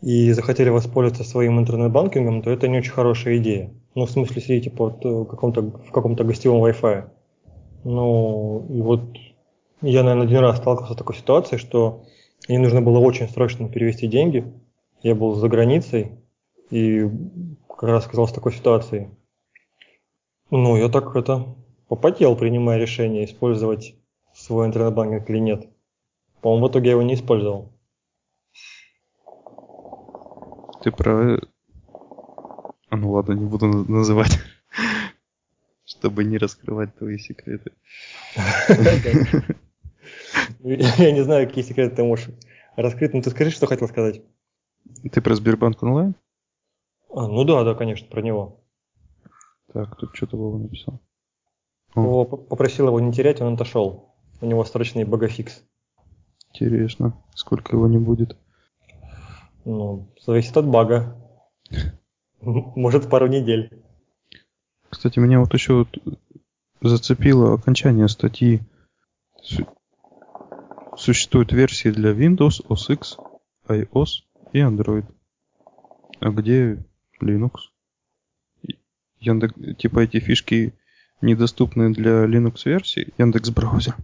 и 0.02 0.32
захотели 0.32 0.70
воспользоваться 0.70 1.24
своим 1.24 1.60
интернет-банкингом, 1.60 2.44
то 2.44 2.52
это 2.52 2.68
не 2.68 2.78
очень 2.78 2.92
хорошая 2.92 3.38
идея. 3.38 3.74
Ну, 3.96 4.06
в 4.06 4.12
смысле, 4.12 4.42
сидите 4.42 4.70
под 4.70 5.04
э, 5.04 5.26
каком-то, 5.26 5.62
в 5.62 5.92
каком-то 5.92 6.24
гостевом 6.24 6.64
Wi-Fi. 6.64 7.10
Ну, 7.84 8.68
и 8.70 8.82
вот 8.82 9.02
я, 9.82 10.04
наверное, 10.04 10.28
один 10.28 10.40
раз 10.40 10.58
сталкивался 10.58 10.94
с 10.94 10.98
такой 10.98 11.16
ситуацией, 11.16 11.60
что 11.60 12.04
мне 12.48 12.60
нужно 12.60 12.84
было 12.84 13.00
очень 13.00 13.28
срочно 13.28 13.68
перевести 13.70 14.06
деньги. 14.06 14.54
Я 15.02 15.16
был 15.16 15.34
за 15.34 15.48
границей 15.48 16.12
и 16.70 17.10
как 17.68 17.84
раз 17.84 18.06
оказался 18.06 18.34
в 18.34 18.36
такой 18.36 18.54
ситуации. 18.54 19.10
Ну, 20.52 20.76
я 20.78 20.90
так 20.90 21.16
это 21.16 21.56
попотел, 21.88 22.36
принимая 22.36 22.78
решение, 22.78 23.26
использовать 23.26 23.96
свой 24.34 24.68
интернет-банкинг 24.68 25.30
или 25.30 25.40
нет. 25.40 25.68
По-моему, 26.42 26.68
в 26.68 26.72
итоге 26.72 26.88
я 26.88 26.92
его 26.92 27.02
не 27.02 27.16
использовал. 27.16 27.74
Ты 30.84 30.92
про... 30.92 31.40
А 32.90 32.96
ну 32.96 33.12
ладно, 33.12 33.34
не 33.34 33.46
буду 33.46 33.68
называть. 33.68 34.40
Чтобы 35.86 36.24
не 36.24 36.38
раскрывать 36.38 36.96
твои 36.96 37.18
секреты. 37.18 37.72
Я 40.60 41.12
не 41.12 41.24
знаю, 41.24 41.48
какие 41.48 41.64
секреты 41.64 41.96
ты 41.96 42.04
можешь 42.04 42.30
раскрыть, 42.76 43.14
но 43.14 43.22
ты 43.22 43.30
скажи, 43.30 43.52
что 43.52 43.68
хотел 43.68 43.88
сказать. 43.88 44.22
Ты 45.12 45.22
про 45.22 45.36
Сбербанк 45.36 45.82
онлайн? 45.84 46.16
А, 47.10 47.28
ну 47.28 47.44
да, 47.44 47.64
да, 47.64 47.74
конечно, 47.74 48.08
про 48.08 48.22
него. 48.22 48.64
Так, 49.74 49.96
тут 49.98 50.16
что-то 50.16 50.38
Вова 50.38 50.58
написал. 50.58 51.02
Вова 51.96 52.26
попросил 52.26 52.88
его 52.88 53.00
не 53.00 53.12
терять, 53.12 53.42
он 53.42 53.54
отошел. 53.54 54.14
У 54.42 54.46
него 54.46 54.64
срочный 54.66 55.04
богофикс. 55.04 55.64
Интересно, 56.54 57.14
сколько 57.34 57.76
его 57.76 57.88
не 57.88 57.98
будет? 57.98 58.38
Ну, 59.66 60.08
зависит 60.22 60.56
от 60.58 60.68
бага. 60.68 61.16
Может, 62.42 63.10
пару 63.10 63.28
недель. 63.28 63.84
Кстати, 64.90 65.20
меня 65.20 65.40
вот 65.40 65.54
еще 65.54 65.80
вот 65.80 66.20
зацепило 66.82 67.54
окончание 67.54 68.08
статьи. 68.08 68.62
Существуют 70.96 71.52
версии 71.52 71.90
для 71.90 72.12
Windows, 72.12 72.66
OS 72.68 72.94
X, 72.94 73.18
iOS 73.68 74.24
и 74.54 74.60
Android. 74.60 75.06
А 76.20 76.30
где 76.30 76.84
Linux? 77.22 77.54
Яндекс, 79.20 79.54
типа 79.78 80.00
эти 80.00 80.20
фишки 80.20 80.74
недоступны 81.22 81.94
для 81.94 82.26
Linux 82.26 82.62
версии 82.66 83.14
Яндекс 83.18 83.50
браузер. 83.50 83.96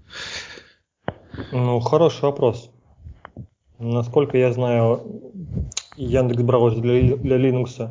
Ну, 1.52 1.80
хороший 1.80 2.24
вопрос. 2.24 2.70
Насколько 3.80 4.38
я 4.38 4.54
знаю, 4.54 5.32
Яндекс 5.98 6.44
браузер 6.44 6.82
для, 6.82 7.16
для 7.18 7.38
Linux 7.38 7.90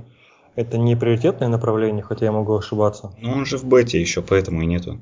это 0.54 0.78
не 0.78 0.96
приоритетное 0.96 1.48
направление, 1.48 2.02
хотя 2.02 2.26
я 2.26 2.32
могу 2.32 2.54
ошибаться. 2.54 3.14
Ну, 3.20 3.32
он 3.32 3.46
же 3.46 3.56
в 3.58 3.64
бете 3.64 4.00
еще, 4.00 4.22
поэтому 4.22 4.62
и 4.62 4.66
нету. 4.66 5.00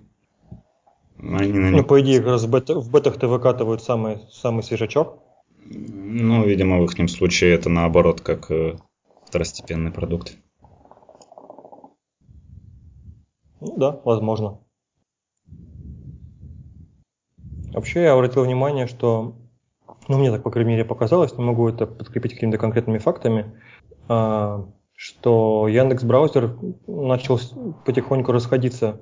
Они 1.19 1.53
на 1.53 1.71
ну, 1.71 1.85
по 1.85 2.01
идее, 2.01 2.19
как 2.19 2.29
раз 2.29 2.45
в, 2.45 2.51
бета, 2.51 2.79
в 2.79 2.91
бетах-то 2.91 3.29
выкатывают 3.29 3.83
самый, 3.83 4.21
самый 4.31 4.63
свежачок. 4.63 5.19
Ну, 5.67 6.45
видимо, 6.45 6.81
в 6.81 6.85
их 6.85 7.11
случае 7.11 7.53
это 7.53 7.69
наоборот, 7.69 8.21
как 8.21 8.51
э, 8.51 8.77
второстепенный 9.27 9.91
продукт. 9.91 10.37
Ну 13.61 13.77
да, 13.77 14.01
возможно. 14.05 14.59
Вообще 17.73 18.03
я 18.03 18.15
обратил 18.15 18.45
внимание, 18.45 18.87
что, 18.87 19.37
ну 20.09 20.19
мне 20.19 20.31
так, 20.31 20.43
по 20.43 20.51
крайней 20.51 20.73
мере, 20.73 20.85
показалось, 20.85 21.37
не 21.37 21.45
могу 21.45 21.69
это 21.69 21.87
подкрепить 21.87 22.35
какими-то 22.35 22.59
конкретными 22.59 22.99
фактами, 22.99 23.55
а, 24.09 24.67
что 24.95 25.69
Яндекс 25.69 26.03
браузер 26.03 26.57
начал 26.87 27.39
потихоньку 27.85 28.33
расходиться 28.33 29.01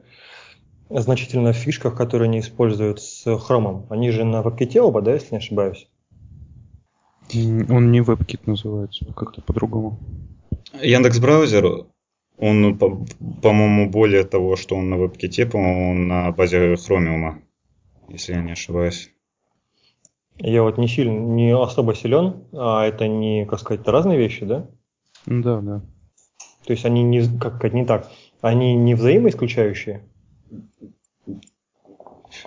значительно 0.90 1.52
в 1.52 1.56
фишках, 1.56 1.96
которые 1.96 2.28
они 2.28 2.40
используют 2.40 3.00
с 3.00 3.26
Chrome. 3.26 3.86
Они 3.90 4.10
же 4.10 4.24
на 4.24 4.42
WebKit 4.42 4.78
оба, 4.80 5.02
да, 5.02 5.14
если 5.14 5.32
не 5.32 5.38
ошибаюсь? 5.38 5.88
Он 7.34 7.90
не 7.90 8.00
WebKit 8.00 8.40
называется, 8.46 9.06
как-то 9.14 9.42
по-другому. 9.42 9.98
Яндекс 10.80 11.18
браузер, 11.18 11.86
он, 12.38 12.78
по- 12.78 13.04
по-моему, 13.42 13.90
более 13.90 14.24
того, 14.24 14.56
что 14.56 14.76
он 14.76 14.88
на 14.88 14.94
WebKit, 14.94 15.50
по-моему, 15.50 15.90
он 15.90 16.08
на 16.08 16.32
базе 16.32 16.74
Chromium, 16.74 17.42
если 18.08 18.32
я 18.34 18.42
не 18.42 18.52
ошибаюсь. 18.52 19.10
Я 20.38 20.62
вот 20.62 20.78
не 20.78 20.86
сильно, 20.86 21.18
не 21.18 21.54
особо 21.54 21.94
силен, 21.94 22.44
а 22.52 22.86
это 22.86 23.08
не, 23.08 23.44
как 23.44 23.58
сказать, 23.58 23.86
разные 23.88 24.18
вещи, 24.18 24.44
да? 24.44 24.68
Да, 25.26 25.60
да. 25.60 25.82
То 26.64 26.72
есть 26.72 26.84
они 26.84 27.02
не, 27.02 27.22
как 27.38 27.56
сказать, 27.56 27.74
не 27.74 27.84
так, 27.84 28.08
они 28.40 28.74
не 28.74 28.94
взаимоисключающие. 28.94 30.02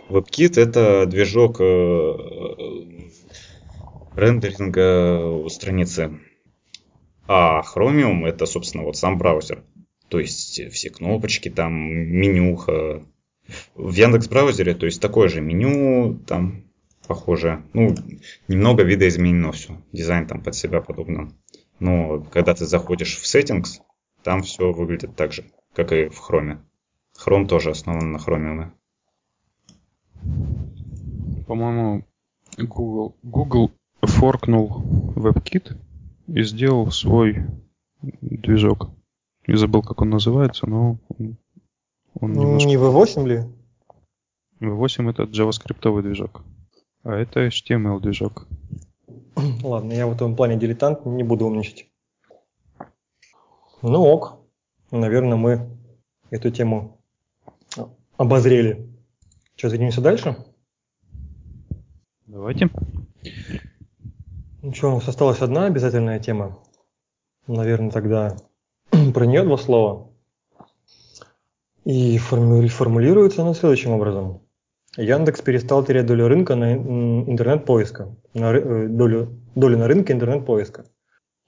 WebKit 0.09 0.59
это 0.59 1.05
движок 1.05 1.59
э, 1.59 2.13
рендеринга 4.15 5.49
страницы. 5.49 6.19
А 7.27 7.61
Chromium 7.61 8.25
это, 8.25 8.45
собственно, 8.45 8.83
вот 8.83 8.95
сам 8.95 9.17
браузер. 9.17 9.63
То 10.11 10.19
есть 10.19 10.61
все 10.73 10.89
кнопочки, 10.89 11.49
там 11.49 11.73
менюха. 11.73 13.01
В 13.75 13.93
Яндекс 13.93 14.27
браузере, 14.27 14.75
то 14.75 14.85
есть 14.85 15.01
такое 15.01 15.29
же 15.29 15.39
меню, 15.39 16.19
там 16.27 16.65
похоже. 17.07 17.63
Ну, 17.71 17.95
немного 18.49 18.83
видоизменено 18.83 19.53
все. 19.53 19.81
Дизайн 19.93 20.27
там 20.27 20.43
под 20.43 20.53
себя 20.53 20.81
подобно. 20.81 21.33
Но 21.79 22.19
когда 22.23 22.53
ты 22.53 22.65
заходишь 22.65 23.17
в 23.17 23.23
settings, 23.23 23.79
там 24.21 24.43
все 24.43 24.73
выглядит 24.73 25.15
так 25.15 25.31
же, 25.31 25.45
как 25.73 25.93
и 25.93 26.09
в 26.09 26.19
Chrome. 26.29 26.59
Chrome 27.17 27.47
тоже 27.47 27.71
основан 27.71 28.11
на 28.11 28.17
Chromium. 28.17 28.71
По-моему, 31.47 32.05
Google, 32.57 33.15
Google 33.23 33.71
форкнул 34.01 34.83
WebKit 35.15 35.77
и 36.27 36.43
сделал 36.43 36.91
свой 36.91 37.45
движок. 38.01 38.91
Не 39.51 39.57
забыл, 39.57 39.81
как 39.81 40.01
он 40.01 40.09
называется, 40.09 40.65
но 40.65 40.97
он, 41.19 41.37
он 42.21 42.31
немножко... 42.31 42.69
Не 42.69 42.77
V8 42.77 43.27
ли? 43.27 43.43
V8 44.61 45.09
это 45.09 45.23
JavaScript 45.23 46.01
движок, 46.01 46.43
а 47.03 47.15
это 47.15 47.47
HTML 47.47 47.99
движок. 47.99 48.47
Ладно, 49.61 49.91
я 49.91 50.07
в 50.07 50.13
этом 50.13 50.37
плане 50.37 50.55
дилетант, 50.57 51.05
не 51.05 51.23
буду 51.23 51.47
умничать. 51.47 51.91
Ну 53.81 54.01
ок, 54.03 54.39
наверное, 54.89 55.35
мы 55.35 55.77
эту 56.29 56.49
тему 56.49 57.03
обозрели. 58.15 58.89
Что, 59.57 59.69
двинемся 59.69 59.99
дальше? 59.99 60.37
Давайте. 62.25 62.69
Ну 64.61 64.73
что, 64.73 64.91
у 64.91 64.95
нас 64.95 65.09
осталась 65.09 65.41
одна 65.41 65.65
обязательная 65.65 66.21
тема. 66.21 66.57
Наверное, 67.47 67.91
тогда 67.91 68.37
про 69.13 69.25
нее 69.25 69.43
два 69.43 69.57
слова. 69.57 70.09
И 71.83 72.17
форму- 72.19 72.67
формулируется 72.67 73.41
она 73.41 73.53
следующим 73.53 73.91
образом. 73.91 74.41
Яндекс 74.97 75.41
перестал 75.41 75.83
терять 75.83 76.05
долю 76.05 76.27
рынка 76.27 76.55
на 76.55 76.73
ин- 76.75 77.29
интернет-поиска. 77.29 78.15
На 78.33 78.51
ры- 78.53 78.85
э, 78.85 78.87
долю, 78.87 79.39
долю 79.55 79.77
на 79.77 79.87
рынке 79.87 80.13
интернет-поиска. 80.13 80.85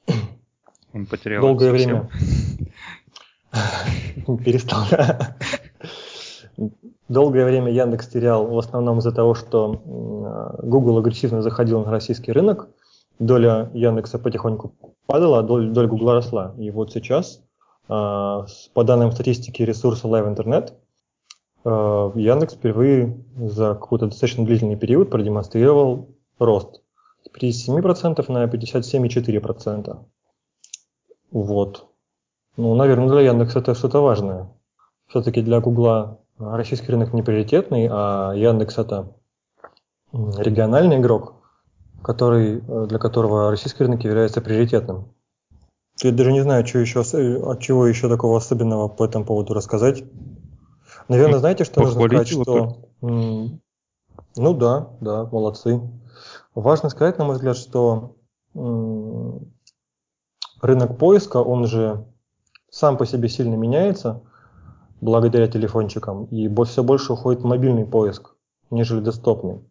Он 0.93 1.05
потерял 1.05 1.41
Долгое 1.41 1.71
время. 1.71 2.09
Перестал. 4.43 4.85
Долгое 7.09 7.45
время 7.45 7.71
Яндекс 7.71 8.07
терял 8.07 8.47
в 8.47 8.57
основном 8.57 8.99
из-за 8.99 9.11
того, 9.11 9.35
что 9.35 9.81
м, 9.85 10.69
Google 10.69 10.97
агрессивно 10.97 11.41
заходил 11.41 11.83
на 11.83 11.91
российский 11.91 12.31
рынок. 12.31 12.69
Доля 13.19 13.69
Яндекса 13.73 14.17
потихоньку 14.17 14.73
падала, 15.05 15.39
а 15.39 15.43
доля, 15.43 15.69
доля 15.71 15.87
Google 15.87 16.13
росла. 16.13 16.53
И 16.57 16.69
вот 16.71 16.91
сейчас, 16.91 17.41
а, 17.87 18.45
по 18.73 18.83
данным 18.83 19.11
статистики 19.11 19.61
ресурса 19.63 20.07
Live 20.07 20.35
Internet, 20.35 20.73
а, 21.63 22.11
Яндекс 22.15 22.55
впервые 22.55 23.23
за 23.35 23.75
какой-то 23.75 24.07
достаточно 24.07 24.45
длительный 24.45 24.75
период 24.75 25.09
продемонстрировал 25.09 26.09
рост 26.39 26.81
с 27.23 27.29
57% 27.29 28.27
на 28.29 28.47
57,4%. 28.47 30.05
Вот. 31.31 31.87
Ну, 32.57 32.75
наверное, 32.75 33.09
для 33.09 33.21
Яндекса 33.21 33.59
это 33.59 33.73
что-то 33.73 34.01
важное. 34.01 34.49
Все-таки 35.07 35.41
для 35.41 35.59
Гугла 35.59 36.19
российский 36.37 36.91
рынок 36.91 37.13
не 37.13 37.23
приоритетный, 37.23 37.87
а 37.89 38.33
Яндекс 38.33 38.77
это 38.77 39.13
региональный 40.11 40.97
игрок, 40.97 41.33
который, 42.03 42.63
э, 42.67 42.85
для 42.87 42.99
которого 42.99 43.49
российский 43.49 43.83
рынок 43.83 44.03
является 44.03 44.41
приоритетным. 44.41 45.13
Я 46.01 46.11
даже 46.11 46.31
не 46.31 46.41
знаю, 46.41 46.65
что 46.67 46.79
еще, 46.79 47.03
э, 47.13 47.39
от 47.41 47.59
чего 47.61 47.87
еще 47.87 48.09
такого 48.09 48.37
особенного 48.37 48.87
по 48.87 49.05
этому 49.05 49.25
поводу 49.25 49.53
рассказать. 49.53 50.03
Наверное, 51.07 51.35
Ну, 51.35 51.39
знаете, 51.39 51.63
что 51.63 51.81
нужно 51.81 52.01
сказать, 52.01 52.29
похвалить 52.29 52.47
что... 52.47 53.59
Ну 54.35 54.53
да, 54.53 54.89
да, 54.99 55.25
молодцы. 55.25 55.81
Важно 56.55 56.89
сказать, 56.89 57.17
на 57.17 57.25
мой 57.25 57.35
взгляд, 57.35 57.55
что 57.57 58.15
рынок 60.61 60.97
поиска, 60.97 61.37
он 61.37 61.67
же 61.67 62.05
сам 62.69 62.97
по 62.97 63.05
себе 63.05 63.29
сильно 63.29 63.55
меняется 63.55 64.21
благодаря 65.01 65.47
телефончикам, 65.47 66.25
и 66.25 66.47
все 66.63 66.83
больше 66.83 67.13
уходит 67.13 67.41
в 67.41 67.45
мобильный 67.45 67.85
поиск, 67.85 68.35
нежели 68.71 69.03
десктопный. 69.03 69.61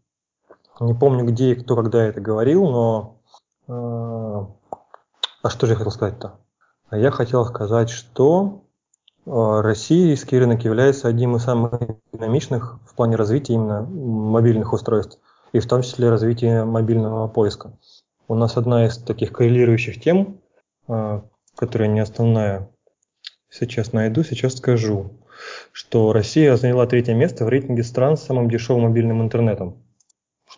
Не 0.80 0.94
помню, 0.94 1.24
где 1.24 1.52
и 1.52 1.54
кто 1.54 1.76
когда 1.76 2.02
это 2.02 2.20
говорил, 2.20 2.68
но... 2.70 3.16
э, 3.68 3.72
а 5.42 5.50
что 5.50 5.66
же 5.66 5.72
я 5.72 5.76
хотел 5.76 5.92
сказать-то? 5.92 6.34
А 6.88 6.96
я 6.96 7.10
хотел 7.10 7.44
сказать, 7.44 7.90
что 7.90 8.64
э, 9.26 9.30
российский 9.30 10.38
рынок 10.38 10.64
является 10.64 11.08
одним 11.08 11.36
из 11.36 11.44
самых 11.44 11.80
динамичных 12.12 12.78
в 12.86 12.94
плане 12.94 13.16
развития 13.16 13.54
именно 13.54 13.82
мобильных 13.82 14.72
устройств, 14.72 15.18
и 15.52 15.60
в 15.60 15.66
том 15.66 15.82
числе 15.82 16.10
развития 16.10 16.64
мобильного 16.64 17.28
поиска. 17.28 17.78
У 18.28 18.34
нас 18.34 18.56
одна 18.56 18.86
из 18.86 18.96
таких 18.98 19.32
коррелирующих 19.32 20.00
тем, 20.00 20.40
э, 20.88 21.20
которая 21.56 21.88
не 21.88 22.00
основная, 22.00 22.70
сейчас 23.50 23.92
найду, 23.92 24.22
сейчас 24.22 24.56
скажу, 24.56 25.10
что 25.72 26.12
Россия 26.12 26.56
заняла 26.56 26.86
третье 26.86 27.14
место 27.14 27.44
в 27.44 27.48
рейтинге 27.48 27.82
стран 27.82 28.16
с 28.16 28.22
самым 28.22 28.48
дешевым 28.48 28.84
мобильным 28.84 29.22
интернетом. 29.22 29.81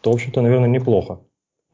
Что, 0.04 0.10
в 0.10 0.14
общем-то, 0.16 0.42
наверное, 0.42 0.68
неплохо. 0.68 1.20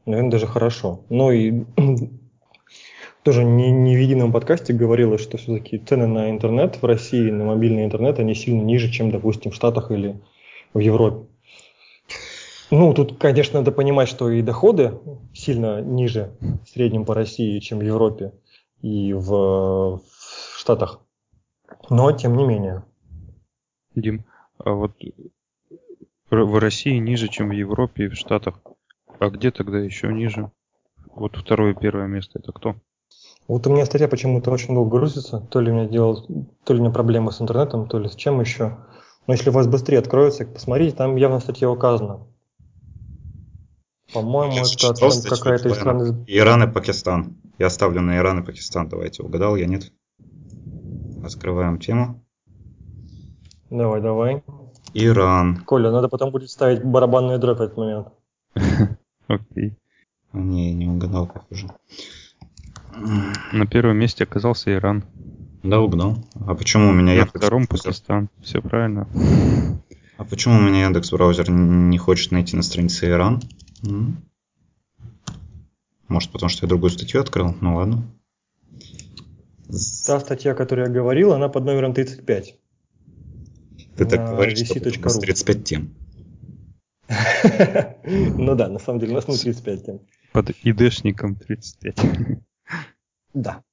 Наверное, 0.05 0.31
даже 0.31 0.47
хорошо. 0.47 1.01
Но 1.09 1.33
и 1.33 1.65
тоже 3.23 3.43
не, 3.43 3.71
не 3.71 3.93
в 3.93 3.99
едином 3.99 4.31
подкасте 4.31 4.71
говорилось, 4.71 5.19
что 5.19 5.35
все-таки 5.35 5.77
цены 5.79 6.07
на 6.07 6.29
интернет 6.29 6.81
в 6.81 6.85
России, 6.85 7.29
на 7.29 7.43
мобильный 7.43 7.83
интернет, 7.83 8.19
они 8.19 8.33
сильно 8.33 8.61
ниже, 8.61 8.89
чем, 8.89 9.11
допустим, 9.11 9.51
в 9.51 9.55
Штатах 9.55 9.91
или 9.91 10.17
в 10.73 10.79
Европе. 10.79 11.27
Ну, 12.69 12.93
тут, 12.93 13.17
конечно, 13.17 13.59
надо 13.59 13.73
понимать, 13.73 14.07
что 14.07 14.29
и 14.29 14.41
доходы 14.41 14.97
сильно 15.33 15.81
ниже 15.81 16.33
в 16.39 16.69
среднем 16.69 17.03
по 17.03 17.13
России, 17.13 17.59
чем 17.59 17.79
в 17.79 17.81
Европе 17.81 18.31
и 18.81 19.11
в, 19.11 19.27
в 19.27 20.57
Штатах. 20.57 21.01
Но, 21.89 22.09
тем 22.13 22.37
не 22.37 22.45
менее. 22.45 22.85
Дим, 23.93 24.23
а 24.57 24.71
вот 24.71 24.93
в 26.31 26.59
России 26.59 26.97
ниже, 26.97 27.27
чем 27.27 27.49
в 27.49 27.51
Европе 27.51 28.05
и 28.05 28.07
в 28.07 28.15
Штатах. 28.15 28.59
А 29.19 29.29
где 29.29 29.51
тогда 29.51 29.79
еще 29.79 30.11
ниже? 30.13 30.51
Вот 31.13 31.35
второе 31.35 31.73
и 31.73 31.77
первое 31.77 32.07
место 32.07 32.39
это 32.39 32.51
кто? 32.53 32.75
Вот 33.47 33.67
у 33.67 33.71
меня 33.71 33.85
статья 33.85 34.07
почему-то 34.07 34.49
очень 34.49 34.73
долго 34.73 34.97
грузится. 34.97 35.41
То 35.41 35.59
ли 35.59 35.71
у 35.71 35.75
меня 35.75 35.87
делал, 35.87 36.25
то 36.63 36.73
ли 36.73 36.79
у 36.79 36.83
меня 36.83 36.93
проблемы 36.93 37.31
с 37.31 37.41
интернетом, 37.41 37.87
то 37.87 37.99
ли 37.99 38.07
с 38.07 38.15
чем 38.15 38.39
еще. 38.39 38.77
Но 39.27 39.33
если 39.33 39.49
у 39.49 39.53
вас 39.53 39.67
быстрее 39.67 39.99
откроется, 39.99 40.45
посмотрите, 40.45 40.95
там 40.95 41.15
явно 41.17 41.39
в 41.39 41.43
статье 41.43 41.67
указано. 41.67 42.27
По-моему, 44.13 44.53
это 44.53 45.29
какая-то 45.29 45.69
из 45.69 45.75
твоя. 45.75 45.75
страны... 45.75 46.25
Иран 46.27 46.63
и 46.63 46.71
Пакистан. 46.71 47.37
Я 47.59 47.69
ставлю 47.69 48.01
на 48.01 48.17
Иран 48.17 48.39
и 48.39 48.45
Пакистан. 48.45 48.89
Давайте, 48.89 49.23
угадал 49.23 49.55
я, 49.55 49.67
нет? 49.67 49.91
Открываем 51.23 51.79
тему. 51.79 52.25
Давай, 53.69 54.01
давай. 54.01 54.43
Иран. 54.93 55.57
Коля, 55.65 55.91
надо 55.91 56.07
потом 56.09 56.31
будет 56.31 56.49
ставить 56.49 56.83
барабанную 56.83 57.39
дробь 57.39 57.57
в 57.59 57.61
этот 57.61 57.77
момент. 57.77 58.07
Окей. 59.27 59.75
Не, 60.33 60.73
не 60.73 60.87
угадал, 60.87 61.27
похоже. 61.27 61.67
На 63.53 63.65
первом 63.67 63.97
месте 63.97 64.23
оказался 64.23 64.73
Иран. 64.73 65.03
Да, 65.63 65.79
угадал. 65.79 66.17
А 66.47 66.55
почему 66.55 66.89
у 66.89 66.93
меня 66.93 67.13
На 67.13 67.17
Яндекс 67.19 67.39
втором 67.39 67.63
браузер- 67.65 67.83
Пакистан. 67.85 68.29
Все 68.41 68.61
правильно. 68.61 69.07
А 70.17 70.23
почему 70.25 70.57
у 70.57 70.61
меня 70.61 70.83
Яндекс 70.85 71.11
браузер 71.11 71.49
не 71.49 71.97
хочет 71.97 72.31
найти 72.31 72.55
на 72.57 72.63
странице 72.63 73.09
Иран? 73.09 73.41
Может, 76.07 76.31
потому 76.31 76.49
что 76.49 76.65
я 76.65 76.69
другую 76.69 76.89
статью 76.89 77.21
открыл? 77.21 77.55
Ну 77.61 77.75
ладно. 77.75 78.03
Та 80.05 80.19
статья, 80.19 80.51
о 80.51 80.55
которой 80.55 80.87
я 80.87 80.91
говорил, 80.91 81.31
она 81.33 81.47
под 81.47 81.63
номером 81.63 81.93
35. 81.93 82.55
Ты 84.01 84.07
так 84.17 84.29
говоришь, 84.31 84.65
что 84.65 84.79
у 84.79 85.03
нас 85.03 85.19
35 85.19 85.63
тем. 85.63 85.93
Ну 88.03 88.55
да, 88.55 88.67
на 88.67 88.79
самом 88.79 88.99
деле 88.99 89.11
у 89.11 89.15
нас 89.15 89.27
не 89.27 89.37
35 89.37 89.85
тем. 89.85 89.99
Под 90.33 90.49
ИДшником 90.63 91.35
35. 91.35 91.99
Да. 93.33 93.63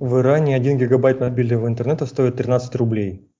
В 0.00 0.18
Иране 0.18 0.56
1 0.56 0.76
гигабайт 0.78 1.20
мобильного 1.20 1.68
интернета 1.68 2.04
стоит 2.06 2.36
13 2.36 2.74
рублей. 2.74 3.30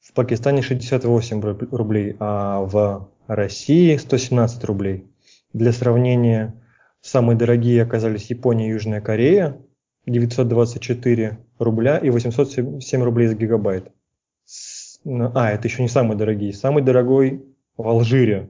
В 0.00 0.12
Пакистане 0.12 0.62
68 0.62 1.40
руб- 1.40 1.68
рублей, 1.74 2.16
а 2.20 2.60
в 2.60 3.10
России 3.26 3.96
117 3.96 4.62
рублей. 4.64 5.04
Для 5.52 5.72
сравнения, 5.72 6.54
самые 7.00 7.36
дорогие 7.36 7.82
оказались 7.82 8.30
Япония 8.30 8.68
и 8.68 8.70
Южная 8.70 9.00
Корея 9.00 9.60
924 10.06 11.38
рубля 11.58 11.98
и 11.98 12.10
807 12.10 13.02
рублей 13.02 13.26
за 13.26 13.34
гигабайт. 13.34 13.90
Ну, 15.04 15.30
А, 15.34 15.50
это 15.50 15.68
еще 15.68 15.82
не 15.82 15.88
самые 15.88 16.16
дорогие. 16.16 16.52
Самый 16.52 16.82
дорогой 16.82 17.44
в 17.76 17.86
Алжире 17.86 18.48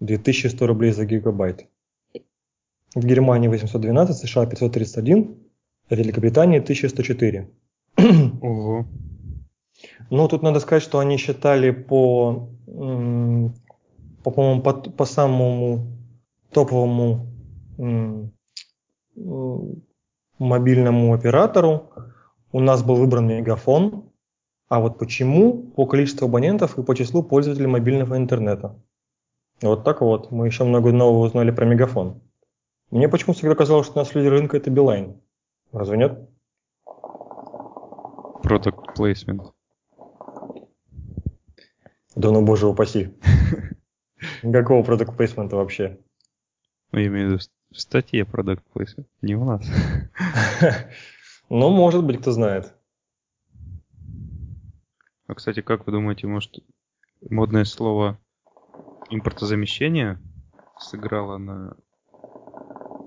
2100 0.00 0.66
рублей 0.66 0.92
за 0.92 1.04
гигабайт. 1.04 1.66
В 2.94 3.04
Германии 3.06 3.48
812, 3.48 4.16
США 4.16 4.46
531, 4.46 5.34
в 5.88 5.94
Великобритании 5.94 6.58
1104. 6.58 7.48
Ого. 8.40 8.86
Ну, 10.10 10.28
тут 10.28 10.42
надо 10.42 10.60
сказать, 10.60 10.82
что 10.82 10.98
они 10.98 11.16
считали 11.16 11.70
по, 11.70 12.50
по, 12.66 14.30
по-моему, 14.30 14.62
по, 14.62 14.74
по 14.74 15.04
самому 15.06 15.86
топовому 16.52 17.26
м, 17.78 18.32
мобильному 20.38 21.12
оператору. 21.14 21.90
У 22.52 22.60
нас 22.60 22.82
был 22.82 22.96
выбран 22.96 23.26
Мегафон. 23.26 24.10
А 24.68 24.80
вот 24.80 24.98
почему? 24.98 25.64
По 25.76 25.86
количеству 25.86 26.26
абонентов 26.26 26.78
и 26.78 26.82
по 26.82 26.94
числу 26.94 27.22
пользователей 27.22 27.66
мобильного 27.66 28.16
интернета. 28.16 28.78
Вот 29.60 29.84
так 29.84 30.00
вот. 30.00 30.30
Мы 30.30 30.46
еще 30.46 30.64
много 30.64 30.92
нового 30.92 31.26
узнали 31.26 31.50
про 31.50 31.64
Мегафон. 31.64 32.20
Мне 32.90 33.08
почему 33.08 33.34
всегда 33.34 33.54
казалось, 33.54 33.86
что 33.86 34.00
у 34.00 34.02
нас 34.02 34.14
лидер 34.14 34.32
рынка 34.32 34.56
это 34.56 34.70
Билайн. 34.70 35.20
Разве 35.72 35.98
нет? 35.98 36.18
Product 38.44 38.96
placement. 38.96 39.52
Да 42.14 42.30
ну 42.30 42.44
боже 42.44 42.66
упаси. 42.66 43.14
Никакого 44.42 44.82
продукт 44.82 45.16
плейсмента 45.16 45.56
вообще. 45.56 45.98
Я 46.92 47.06
имею 47.06 47.28
в 47.28 47.32
виду 47.32 47.42
в 47.72 47.80
статье 47.80 48.24
Product 48.24 48.62
placement. 48.74 49.06
Не 49.22 49.34
у 49.34 49.44
нас. 49.44 49.66
Ну, 51.48 51.68
может 51.68 52.02
быть, 52.02 52.18
кто 52.22 52.32
знает. 52.32 52.72
А, 55.26 55.34
кстати, 55.34 55.60
как 55.60 55.84
вы 55.84 55.92
думаете, 55.92 56.26
может, 56.26 56.60
модное 57.28 57.66
слово 57.66 58.18
импортозамещение 59.10 60.18
сыграло 60.78 61.36
на 61.36 61.76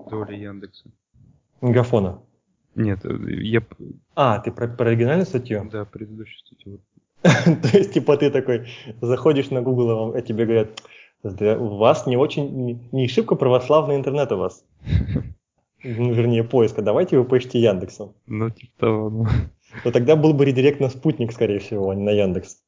доле 0.08 0.40
Яндекса? 0.40 0.90
Мегафона. 1.60 2.22
Нет, 2.76 3.00
я... 3.04 3.62
А, 4.14 4.38
ты 4.38 4.52
про, 4.52 4.68
про 4.68 4.90
оригинальную 4.90 5.26
статью? 5.26 5.68
Да, 5.72 5.84
предыдущую 5.84 6.38
статью. 6.38 6.80
То 7.22 7.76
есть, 7.76 7.94
типа, 7.94 8.16
ты 8.16 8.30
такой 8.30 8.68
заходишь 9.00 9.50
на 9.50 9.60
Google, 9.60 10.14
а 10.14 10.22
тебе 10.22 10.44
говорят, 10.44 10.68
«Здра- 10.68 10.82
у 11.58 11.76
вас 11.76 12.06
не 12.06 12.16
очень, 12.16 12.88
не- 12.92 13.08
шибко 13.08 13.34
православный 13.34 13.96
интернет 13.96 14.32
у 14.32 14.36
вас. 14.36 14.64
Ну, 15.84 16.12
вернее, 16.12 16.42
поиска. 16.42 16.82
Давайте 16.82 17.18
вы 17.18 17.24
поищите 17.24 17.60
Яндексом. 17.60 18.14
Ну, 18.26 18.50
типа 18.50 18.72
того, 18.78 19.10
ну. 19.10 19.26
Но 19.84 19.90
тогда 19.92 20.16
был 20.16 20.32
бы 20.32 20.44
редирект 20.44 20.80
на 20.80 20.88
спутник, 20.88 21.32
скорее 21.32 21.58
всего, 21.58 21.90
а 21.90 21.94
не 21.94 22.02
на 22.02 22.10
Яндекс. 22.10 22.58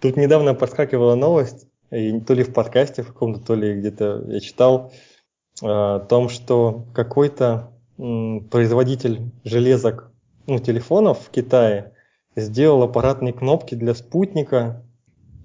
Тут 0.00 0.16
недавно 0.16 0.54
подскакивала 0.54 1.14
новость, 1.14 1.68
и 1.90 2.20
то 2.20 2.34
ли 2.34 2.44
в 2.44 2.52
подкасте 2.52 3.02
в 3.02 3.08
каком-то, 3.08 3.40
то 3.40 3.54
ли 3.54 3.78
где-то 3.78 4.24
я 4.28 4.40
читал, 4.40 4.92
э, 5.62 5.66
о 5.66 6.00
том, 6.00 6.28
что 6.28 6.86
какой-то 6.94 7.72
производитель 8.50 9.30
железок, 9.44 10.10
ну, 10.46 10.58
телефонов 10.58 11.18
в 11.20 11.30
Китае 11.30 11.92
сделал 12.34 12.82
аппаратные 12.82 13.32
кнопки 13.32 13.74
для 13.74 13.94
спутника. 13.94 14.82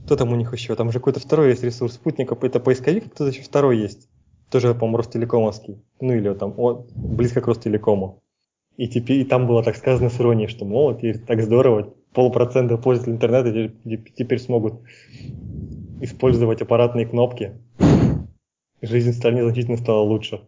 Кто 0.05 0.15
там 0.15 0.31
у 0.31 0.35
них 0.35 0.53
еще? 0.53 0.75
Там 0.75 0.91
же 0.91 0.99
какой-то 0.99 1.19
второй 1.19 1.49
есть 1.49 1.63
ресурс 1.63 1.95
спутника, 1.95 2.37
это 2.39 2.59
поисковик, 2.59 3.05
кто-то 3.05 3.31
еще 3.31 3.41
второй 3.41 3.79
есть. 3.79 4.07
Тоже, 4.51 4.75
по-моему, 4.75 4.97
Ростелекомовский. 4.97 5.81
Ну 5.99 6.13
или 6.13 6.31
там 6.35 6.53
о, 6.57 6.85
близко 6.95 7.41
к 7.41 7.47
Ростелекому. 7.47 8.21
И 8.77 8.87
теперь 8.87 9.21
и 9.21 9.25
там 9.25 9.47
было 9.47 9.63
так 9.63 9.75
сказано 9.75 10.09
с 10.09 10.21
иронией, 10.21 10.47
что 10.47 10.63
мол, 10.63 10.93
теперь 10.93 11.17
так 11.17 11.41
здорово, 11.41 11.91
полпроцента 12.13 12.77
пользователей 12.77 13.15
интернета 13.15 13.49
теперь, 13.49 14.13
теперь 14.15 14.39
смогут 14.39 14.75
использовать 16.01 16.61
аппаратные 16.61 17.07
кнопки. 17.07 17.59
Жизнь 18.83 19.11
в 19.11 19.15
стране 19.15 19.43
значительно 19.43 19.77
стала 19.77 20.01
лучше. 20.01 20.47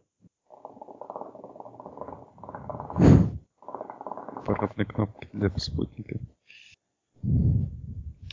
Аппаратные 4.36 4.86
кнопки 4.86 5.28
для 5.34 5.52
спутника. 5.58 6.20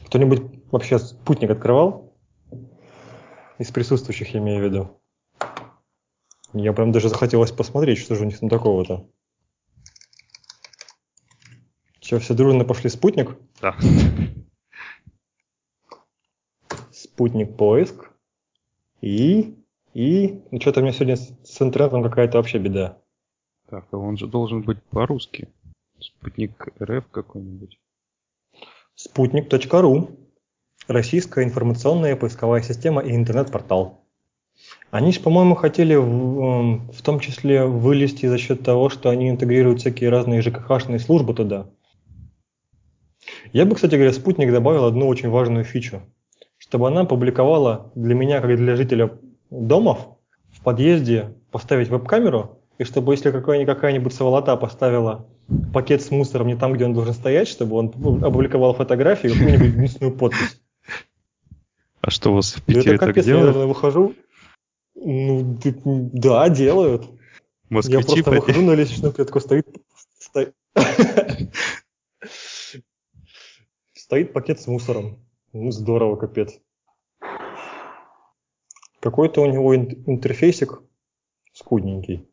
Кто-нибудь 0.06 0.42
вообще 0.70 0.98
спутник 0.98 1.50
открывал? 1.50 2.12
Из 3.58 3.70
присутствующих, 3.70 4.34
я 4.34 4.40
имею 4.40 4.60
в 4.60 4.64
виду. 4.64 5.00
Я 6.52 6.72
прям 6.72 6.92
даже 6.92 7.08
захотелось 7.08 7.50
посмотреть, 7.50 7.98
что 7.98 8.14
же 8.14 8.22
у 8.22 8.26
них 8.26 8.38
там 8.38 8.48
такого-то. 8.48 9.08
Че, 12.00 12.18
все 12.18 12.34
дружно 12.34 12.64
пошли 12.64 12.90
спутник? 12.90 13.36
Да. 13.60 13.76
Спутник 16.92 17.56
поиск. 17.56 18.10
И... 19.00 19.56
И... 19.94 20.42
Ну, 20.50 20.60
что-то 20.60 20.80
у 20.80 20.82
меня 20.82 20.92
сегодня 20.92 21.16
с, 21.16 21.32
с 21.44 21.62
интернетом 21.62 22.02
какая-то 22.02 22.38
вообще 22.38 22.58
беда. 22.58 22.98
Так, 23.68 23.86
а 23.90 23.96
он 23.96 24.16
же 24.16 24.26
должен 24.26 24.62
быть 24.62 24.82
по-русски. 24.84 25.48
Спутник 25.98 26.68
РФ 26.80 27.08
какой-нибудь. 27.10 27.78
Спутник.ру. 28.96 30.08
Российская 30.86 31.44
информационная 31.44 32.14
поисковая 32.14 32.62
система 32.62 33.02
и 33.02 33.12
интернет-портал. 33.12 34.04
Они 34.92 35.10
же, 35.10 35.18
по-моему, 35.18 35.56
хотели 35.56 35.96
в, 35.96 36.40
эм, 36.40 36.92
в 36.92 37.02
том 37.02 37.18
числе 37.18 37.64
вылезти 37.64 38.26
за 38.26 38.38
счет 38.38 38.62
того, 38.62 38.90
что 38.90 39.10
они 39.10 39.30
интегрируют 39.30 39.80
всякие 39.80 40.10
разные 40.10 40.42
ЖКХ-шные 40.42 41.00
службы 41.00 41.34
туда. 41.34 41.66
Я 43.52 43.66
бы, 43.66 43.74
кстати 43.74 43.96
говоря, 43.96 44.12
спутник 44.12 44.52
добавил 44.52 44.84
одну 44.84 45.08
очень 45.08 45.28
важную 45.28 45.64
фичу. 45.64 46.02
Чтобы 46.56 46.86
она 46.86 47.04
публиковала 47.04 47.90
для 47.96 48.14
меня, 48.14 48.40
как 48.40 48.56
для 48.56 48.76
жителя 48.76 49.18
домов, 49.50 50.18
в 50.52 50.62
подъезде 50.62 51.34
поставить 51.50 51.88
веб-камеру, 51.88 52.60
и 52.78 52.84
чтобы 52.84 53.14
если 53.14 53.32
какая-нибудь, 53.32 54.14
сволота 54.14 54.56
поставила 54.56 55.26
пакет 55.72 56.02
с 56.02 56.10
мусором 56.10 56.46
не 56.48 56.56
там, 56.56 56.72
где 56.72 56.84
он 56.84 56.94
должен 56.94 57.14
стоять, 57.14 57.48
чтобы 57.48 57.76
он 57.76 57.88
опубликовал 58.24 58.74
фотографию 58.74 59.32
и 59.32 59.34
какую-нибудь 59.34 59.74
единственную 59.74 60.16
подпись. 60.16 60.60
А 62.00 62.10
что 62.10 62.32
у 62.32 62.34
вас 62.36 62.52
в 62.52 62.58
Да 62.58 62.62
Питере 62.66 62.96
это 62.96 62.98
так 63.06 63.08
капец, 63.10 63.26
я, 63.26 63.32
делают? 63.32 63.46
наверное, 63.54 63.68
выхожу. 63.68 64.14
Ну, 64.94 65.58
да, 66.12 66.48
делают. 66.48 67.04
Я 67.04 67.10
Москвичи 67.70 68.22
просто 68.22 68.30
выхожу 68.30 68.62
на 68.62 68.72
лестничную 68.72 69.12
клетку, 69.12 69.40
стоит, 69.40 69.66
сто- 70.18 70.52
стоит 73.94 74.32
пакет 74.32 74.60
с 74.60 74.66
мусором. 74.66 75.18
Ну, 75.52 75.70
здорово, 75.70 76.16
капец. 76.16 76.58
Какой-то 79.00 79.42
у 79.42 79.46
него 79.46 79.74
ин- 79.74 80.04
интерфейсик 80.06 80.82
скудненький. 81.52 82.28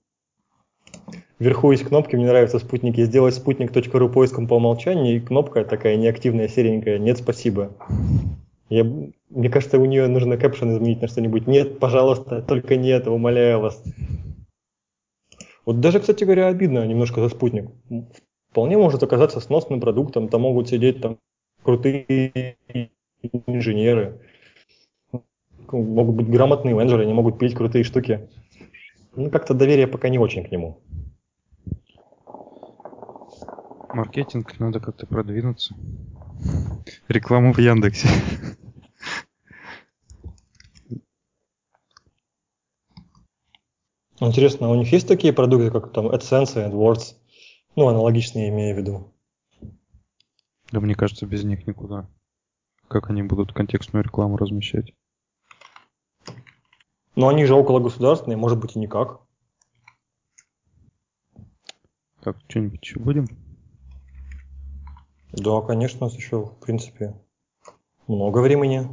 Вверху 1.41 1.71
есть 1.71 1.85
кнопки, 1.85 2.15
мне 2.15 2.27
нравятся 2.27 2.59
спутники. 2.59 3.03
Сделать 3.03 3.33
спутник.ру 3.33 4.09
поиском 4.09 4.47
по 4.47 4.57
умолчанию, 4.57 5.15
и 5.15 5.19
кнопка 5.19 5.65
такая 5.65 5.95
неактивная, 5.95 6.47
серенькая. 6.47 6.99
Нет, 6.99 7.17
спасибо. 7.17 7.71
Я, 8.69 8.83
мне 8.83 9.49
кажется, 9.49 9.79
у 9.79 9.85
нее 9.85 10.05
нужно 10.05 10.37
кэпшн 10.37 10.69
изменить 10.69 11.01
на 11.01 11.07
что-нибудь. 11.07 11.47
Нет, 11.47 11.79
пожалуйста, 11.79 12.43
только 12.43 12.75
не 12.75 12.89
это, 12.89 13.09
умоляю 13.09 13.59
вас. 13.59 13.83
Вот 15.65 15.79
даже, 15.79 15.99
кстати 15.99 16.25
говоря, 16.25 16.45
обидно 16.45 16.85
немножко 16.85 17.21
за 17.21 17.29
спутник. 17.29 17.71
Вполне 18.51 18.77
может 18.77 19.01
оказаться 19.01 19.39
сносным 19.39 19.81
продуктом, 19.81 20.27
там 20.27 20.41
могут 20.41 20.69
сидеть 20.69 21.01
там 21.01 21.17
крутые 21.63 22.55
инженеры, 23.47 24.19
могут 25.71 26.17
быть 26.17 26.29
грамотные 26.29 26.75
менеджеры, 26.75 27.01
они 27.01 27.13
могут 27.13 27.39
пилить 27.39 27.55
крутые 27.55 27.83
штуки. 27.83 28.29
Ну, 29.15 29.31
как-то 29.31 29.55
доверие 29.55 29.87
пока 29.87 30.07
не 30.09 30.19
очень 30.19 30.43
к 30.43 30.51
нему. 30.51 30.77
Маркетинг 33.93 34.57
надо 34.59 34.79
как-то 34.79 35.05
продвинуться. 35.05 35.75
Рекламу 37.07 37.53
в 37.53 37.57
Яндексе. 37.59 38.07
Интересно, 44.19 44.69
у 44.69 44.75
них 44.75 44.91
есть 44.91 45.07
такие 45.07 45.33
продукты, 45.33 45.71
как 45.71 45.91
там 45.91 46.07
AdSense 46.07 46.53
и 46.55 46.69
AdWords? 46.69 47.15
Ну, 47.75 47.87
аналогичные, 47.87 48.49
имею 48.49 48.75
в 48.75 48.77
виду. 48.77 49.13
Да 50.71 50.79
мне 50.79 50.95
кажется, 50.95 51.25
без 51.25 51.43
них 51.43 51.65
никуда. 51.65 52.07
Как 52.87 53.09
они 53.09 53.23
будут 53.23 53.51
контекстную 53.51 54.03
рекламу 54.03 54.37
размещать? 54.37 54.93
Но 57.15 57.27
они 57.27 57.45
же 57.45 57.55
около 57.55 57.79
государственные, 57.79 58.37
может 58.37 58.59
быть 58.59 58.75
и 58.75 58.79
никак. 58.79 59.21
Так, 62.21 62.37
что-нибудь 62.47 62.83
еще 62.83 62.99
будем? 62.99 63.27
Да, 65.33 65.61
конечно, 65.61 65.99
у 65.99 66.09
нас 66.09 66.15
еще, 66.15 66.45
в 66.45 66.59
принципе, 66.59 67.15
много 68.07 68.39
времени. 68.39 68.87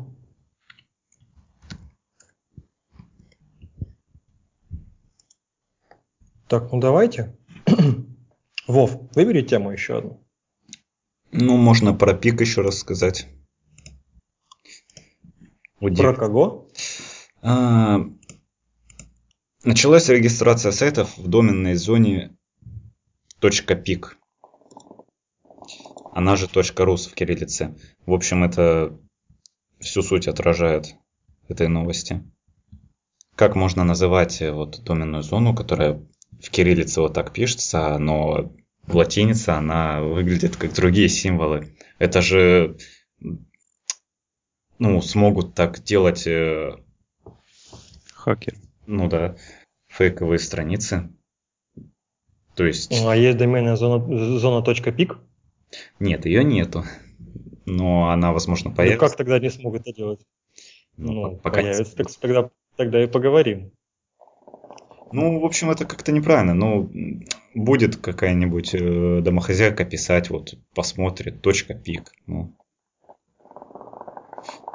Так, 6.47 6.72
ну 6.72 6.80
давайте. 6.80 7.36
Вов, 8.66 8.99
выбери 9.14 9.43
тему 9.43 9.70
еще 9.72 9.99
одну. 9.99 10.24
Ну, 11.32 11.57
можно 11.57 11.93
про 11.93 12.14
пик 12.14 12.41
еще 12.41 12.62
рассказать. 12.62 13.26
Про 15.78 16.14
кого? 16.14 16.68
А, 17.43 18.01
началась 19.62 20.09
регистрация 20.09 20.72
сайтов 20.72 21.16
в 21.18 21.28
доменной 21.28 21.74
зоне 21.74 22.36
.пик. 23.41 24.18
Она 26.19 26.35
же 26.35 26.49
.рус 26.53 27.07
в 27.07 27.14
кириллице. 27.14 27.77
В 28.05 28.12
общем, 28.12 28.43
это 28.43 28.99
всю 29.79 30.03
суть 30.03 30.27
отражает 30.27 30.97
этой 31.47 31.69
новости. 31.69 32.29
Как 33.37 33.55
можно 33.55 33.85
называть 33.85 34.43
э, 34.43 34.51
вот 34.51 34.83
доменную 34.83 35.23
зону, 35.23 35.55
которая 35.55 36.05
в 36.43 36.51
кириллице 36.51 37.01
вот 37.03 37.14
так 37.14 37.33
пишется, 37.33 37.99
но 37.99 38.53
в 38.83 38.97
латинице 38.97 39.51
она 39.51 40.03
выглядит 40.03 40.57
как 40.57 40.75
другие 40.75 41.09
символы. 41.09 41.77
Это 42.01 42.21
же 42.21 42.77
ну, 44.81 45.01
смогут 45.01 45.55
так 45.55 45.85
делать... 45.85 46.27
Э, 46.27 46.79
Хакер. 48.12 48.57
Ну 48.89 49.09
да, 49.09 49.37
фейковые 49.87 50.41
страницы. 50.41 51.12
То 52.57 52.64
есть... 52.64 52.91
А 53.07 53.14
есть 53.14 53.39
доменная 53.39 53.77
зона, 53.77 54.39
зона 54.41 54.64
.пик? 54.64 55.19
Нет, 55.99 56.27
ее 56.27 56.45
нету. 56.45 56.85
Но 57.66 58.11
она, 58.11 58.33
возможно, 58.33 58.71
появится. 58.71 59.05
Ну 59.05 59.09
как 59.09 59.16
тогда 59.16 59.39
не 59.39 59.51
смогут 59.51 59.83
это 59.83 59.93
делать? 59.93 60.21
Ну, 60.97 61.12
ну 61.12 61.37
пока 61.37 61.61
появится, 61.61 61.97
так, 61.97 62.07
тогда, 62.21 62.51
тогда 62.77 63.05
и 63.05 63.07
поговорим. 63.07 63.73
Ну, 65.11 65.41
в 65.41 65.45
общем, 65.45 65.71
это 65.71 65.85
как-то 65.85 66.12
неправильно. 66.12 66.55
Ну, 66.55 66.91
будет 67.55 67.97
какая-нибудь 67.97 68.75
э, 68.75 69.21
домохозяйка 69.23 69.85
писать, 69.85 70.29
вот, 70.31 70.55
посмотрит, 70.75 71.41
точка 71.41 71.75
пик. 71.75 72.12
Ну. 72.27 72.55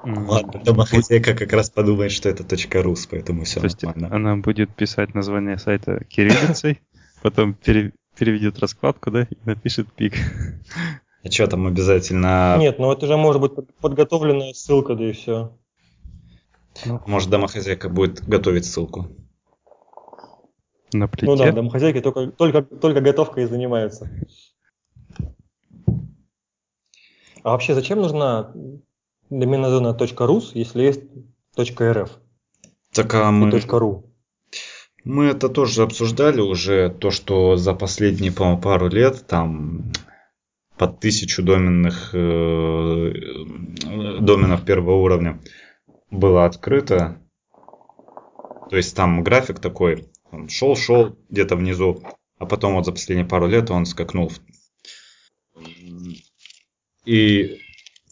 Ладно, 0.03 0.61
домохозяйка 0.63 1.33
как 1.33 1.53
раз 1.53 1.69
подумает, 1.69 2.11
что 2.11 2.29
это 2.29 2.43
точка 2.43 2.81
рус, 2.81 3.05
поэтому 3.05 3.43
все 3.43 3.59
То 3.59 3.65
есть 3.65 3.83
нормально. 3.83 4.15
она 4.15 4.35
будет 4.37 4.75
писать 4.75 5.13
название 5.13 5.57
сайта 5.57 6.03
кириллицей, 6.05 6.81
потом 7.21 7.53
пере- 7.53 7.93
переведет 8.17 8.59
раскладку, 8.59 9.11
да, 9.11 9.23
и 9.23 9.35
напишет 9.45 9.91
пик. 9.93 10.15
А 11.23 11.31
что 11.31 11.47
там 11.47 11.67
обязательно... 11.67 12.57
Нет, 12.59 12.79
ну 12.79 12.91
это 12.91 13.07
же 13.07 13.15
может 13.15 13.41
быть 13.41 13.53
подготовленная 13.79 14.53
ссылка, 14.53 14.95
да 14.95 15.05
и 15.05 15.13
все. 15.13 15.57
Может, 17.05 17.29
домохозяйка 17.29 17.87
будет 17.89 18.27
готовить 18.27 18.65
ссылку. 18.65 19.07
На 20.91 21.07
плите. 21.07 21.25
Ну 21.25 21.35
да, 21.35 21.51
домохозяйки 21.51 22.01
только, 22.01 22.27
только, 22.27 22.61
только 22.61 23.01
готовкой 23.01 23.43
и 23.43 23.47
занимаются. 23.47 24.09
А 27.43 27.51
вообще 27.51 27.73
зачем 27.73 27.99
нужна 27.99 28.53
доменная 29.29 29.69
зона 29.69 29.95
.rus, 29.97 30.51
если 30.53 30.83
есть 30.83 31.01
.rf 31.57 32.09
Так 32.93 33.13
а 33.15 33.31
мы... 33.31 33.49
.ru? 33.49 34.12
Мы 35.03 35.25
это 35.25 35.49
тоже 35.49 35.83
обсуждали 35.83 36.39
уже, 36.39 36.89
то, 36.89 37.11
что 37.11 37.57
за 37.57 37.73
последние, 37.73 38.31
по-моему, 38.31 38.61
пару 38.61 38.87
лет 38.87 39.27
там 39.27 39.91
под 40.77 40.99
тысячу 41.01 41.43
доменных 41.43 42.11
э, 42.13 43.13
доменов 44.21 44.65
первого 44.65 44.95
уровня 44.95 45.41
было 46.09 46.45
открыто. 46.45 47.21
То 48.69 48.77
есть 48.77 48.95
там 48.95 49.23
график 49.23 49.59
такой, 49.59 50.07
шел-шел 50.47 51.17
где-то 51.29 51.57
внизу, 51.57 52.01
а 52.39 52.45
потом 52.45 52.75
вот 52.75 52.85
за 52.85 52.93
последние 52.93 53.27
пару 53.27 53.47
лет 53.47 53.71
он 53.71 53.85
скакнул. 53.85 54.31
И, 57.05 57.59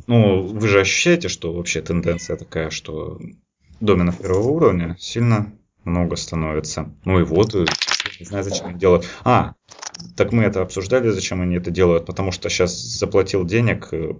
ну, 0.07 0.43
вы 0.43 0.67
же 0.67 0.81
ощущаете, 0.81 1.29
что 1.29 1.53
вообще 1.53 1.81
тенденция 1.81 2.35
такая, 2.35 2.69
что 2.69 3.17
доменов 3.79 4.17
первого 4.17 4.49
уровня 4.49 4.97
сильно 4.99 5.57
много 5.83 6.15
становится. 6.15 6.93
Ну 7.05 7.19
и 7.19 7.23
вот, 7.23 7.55
э, 7.55 7.65
не 8.19 8.25
знаю, 8.25 8.43
зачем 8.43 8.67
они 8.67 8.79
делают. 8.79 9.07
А, 9.23 9.55
так 10.15 10.31
мы 10.31 10.43
это 10.43 10.61
обсуждали, 10.61 11.09
зачем 11.09 11.41
они 11.41 11.55
это 11.55 11.71
делают, 11.71 12.05
потому 12.05 12.31
что 12.31 12.49
сейчас 12.49 12.73
заплатил 12.73 13.45
денег 13.45 13.89
э, 13.91 14.13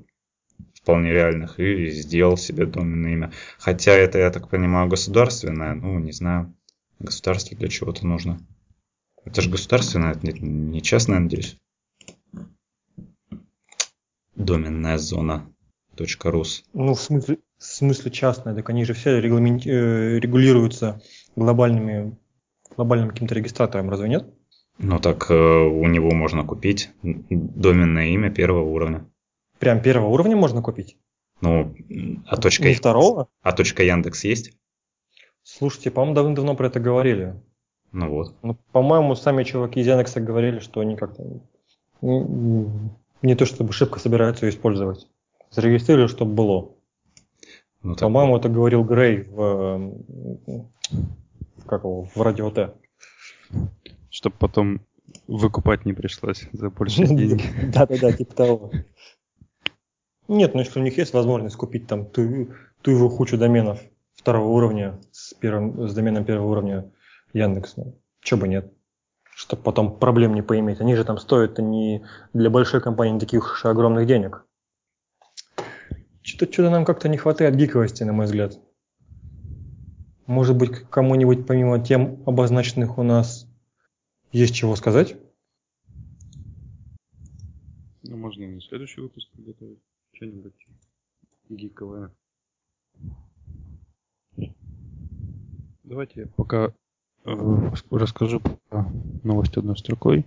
вполне 0.74 1.12
реальных 1.12 1.60
и 1.60 1.90
сделал 1.90 2.38
себе 2.38 2.66
доменное 2.66 3.14
имя. 3.14 3.32
Хотя 3.60 3.94
это, 3.94 4.18
я 4.20 4.32
так 4.32 4.50
понимаю, 4.50 4.90
государственное, 4.90 5.74
ну, 5.74 6.00
не 6.00 6.12
знаю, 6.12 6.54
государство 7.00 7.58
для 7.58 7.68
чего-то 7.68 8.06
нужно. 8.06 8.40
Это 9.24 9.42
же 9.42 9.50
государственное, 9.50 10.12
это 10.14 10.26
не 10.26 10.82
частное, 10.82 11.20
надеюсь. 11.20 11.58
Доменная 14.36 14.98
зона. 14.98 15.48
.рус. 16.24 16.64
Ну, 16.74 16.94
в 16.94 17.02
смысле, 17.02 17.38
в 17.58 17.64
смысле 17.64 18.12
частное, 18.12 18.56
так 18.56 18.70
они 18.70 18.86
же 18.86 18.94
все 18.94 19.20
регламент, 19.20 19.66
э, 19.66 20.20
регулируются 20.20 21.02
глобальными, 21.36 22.18
глобальным 22.76 23.10
каким-то 23.10 23.36
регистратором, 23.36 23.90
разве 23.90 24.10
нет? 24.10 24.26
Ну 24.78 25.00
так 25.00 25.30
э, 25.30 25.34
у 25.34 25.86
него 25.88 26.12
можно 26.12 26.44
купить 26.44 26.92
доменное 27.04 28.08
имя 28.08 28.32
первого 28.32 28.64
уровня. 28.64 29.06
Прям 29.60 29.82
первого 29.82 30.10
уровня 30.10 30.36
можно 30.36 30.62
купить? 30.62 30.98
Ну, 31.42 31.74
а 32.28 32.38
точка, 32.38 32.68
Не 32.68 32.74
второго? 32.74 33.28
а 33.42 33.52
точка 33.52 33.84
Яндекс 33.84 34.24
есть? 34.24 34.54
Слушайте, 35.44 35.92
по-моему, 35.92 36.16
давно-давно 36.16 36.56
про 36.56 36.68
это 36.68 36.80
говорили. 36.80 37.36
Ну 37.92 38.10
вот. 38.10 38.36
Ну, 38.42 38.58
по-моему, 38.72 39.16
сами 39.16 39.44
чуваки 39.44 39.82
из 39.82 39.88
Яндекса 39.88 40.22
говорили, 40.22 40.60
что 40.60 40.80
они 40.80 40.96
как-то 40.96 41.24
не, 42.02 42.70
не 43.22 43.36
то 43.36 43.46
чтобы 43.46 43.74
шибко 43.74 44.00
собираются 44.00 44.46
ее 44.46 44.52
использовать. 44.52 45.08
Зарегистрировали, 45.50 46.08
чтобы 46.08 46.34
было. 46.34 46.70
Ну, 47.84 47.94
так 47.94 48.02
По-моему, 48.02 48.38
это 48.38 48.50
говорил 48.50 48.84
Грей 48.84 49.24
в 49.24 49.92
как 51.66 51.84
его, 51.84 52.04
в 52.04 52.22
радио 52.22 52.50
Т. 52.52 52.74
Чтобы 54.10 54.36
потом 54.38 54.82
выкупать 55.28 55.86
не 55.86 55.94
пришлось 55.94 56.48
за 56.54 56.70
большие 56.70 57.08
деньги. 57.16 57.44
Да-да-да, 57.74 58.12
типа 58.12 58.36
того. 58.36 58.72
Нет, 60.28 60.54
ну 60.54 60.62
если 60.62 60.80
у 60.80 60.84
них 60.84 60.98
есть 60.98 61.14
возможность 61.14 61.56
купить 61.56 61.88
там 61.88 62.06
ту, 62.06 62.50
ту 62.82 62.92
его 62.92 63.10
кучу 63.10 63.38
доменов 63.38 63.82
второго 64.16 64.48
уровня 64.50 65.00
с, 65.12 65.34
первым, 65.34 65.88
с 65.88 65.94
доменом 65.94 66.26
первого 66.26 66.52
уровня 66.52 66.92
Яндекс, 67.34 67.76
ну, 67.78 68.00
чего 68.22 68.42
бы 68.42 68.48
нет. 68.48 68.72
Чтобы 69.36 69.64
потом 69.64 69.98
проблем 69.98 70.34
не 70.34 70.42
поиметь. 70.42 70.82
Они 70.82 70.96
же 70.96 71.04
там 71.04 71.18
стоят 71.18 71.58
не 71.58 72.06
для 72.34 72.50
большой 72.50 72.82
компании 72.82 73.20
таких 73.20 73.44
уж 73.44 73.66
огромных 73.66 74.06
денег. 74.06 74.46
Что-то, 76.22 76.52
что-то 76.54 76.70
нам 76.70 76.86
как-то 76.86 77.10
не 77.10 77.18
хватает 77.18 77.56
гиковости, 77.56 78.04
на 78.04 78.14
мой 78.14 78.26
взгляд. 78.26 78.60
Может 80.28 80.58
быть, 80.58 80.72
кому-нибудь 80.90 81.46
помимо 81.46 81.84
тем, 81.84 82.24
обозначенных 82.26 82.98
у 82.98 83.04
нас, 83.04 83.48
есть 84.32 84.56
чего 84.56 84.76
сказать? 84.76 85.18
Ну, 88.04 88.18
можно 88.18 88.48
на 88.48 88.62
следующий 88.62 89.02
выпуск 89.02 89.30
подготовить. 89.32 89.80
Что-нибудь 90.14 90.54
гиковое. 91.50 92.12
Давайте 95.84 96.22
я 96.22 96.28
пока 96.28 96.74
э, 97.26 97.72
расскажу 97.90 98.40
про 98.40 98.86
новость 99.24 99.58
одной 99.58 99.78
строкой. 99.78 100.26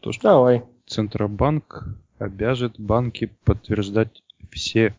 То, 0.00 0.12
что 0.12 0.22
Давай. 0.22 0.64
Центробанк 0.86 1.98
обяжет 2.18 2.80
банки 2.80 3.30
подтверждать 3.44 4.22
все 4.50 4.96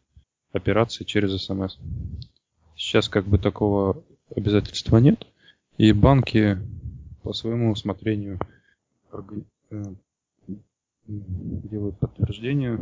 операции 0.51 1.03
через 1.03 1.43
СМС. 1.43 1.77
Сейчас 2.75 3.09
как 3.09 3.25
бы 3.25 3.37
такого 3.37 4.03
обязательства 4.35 4.97
нет, 4.97 5.27
и 5.77 5.91
банки 5.91 6.57
по 7.21 7.33
своему 7.33 7.71
усмотрению 7.71 8.39
э, 9.69 9.83
делают 11.07 11.97
подтверждение 11.99 12.79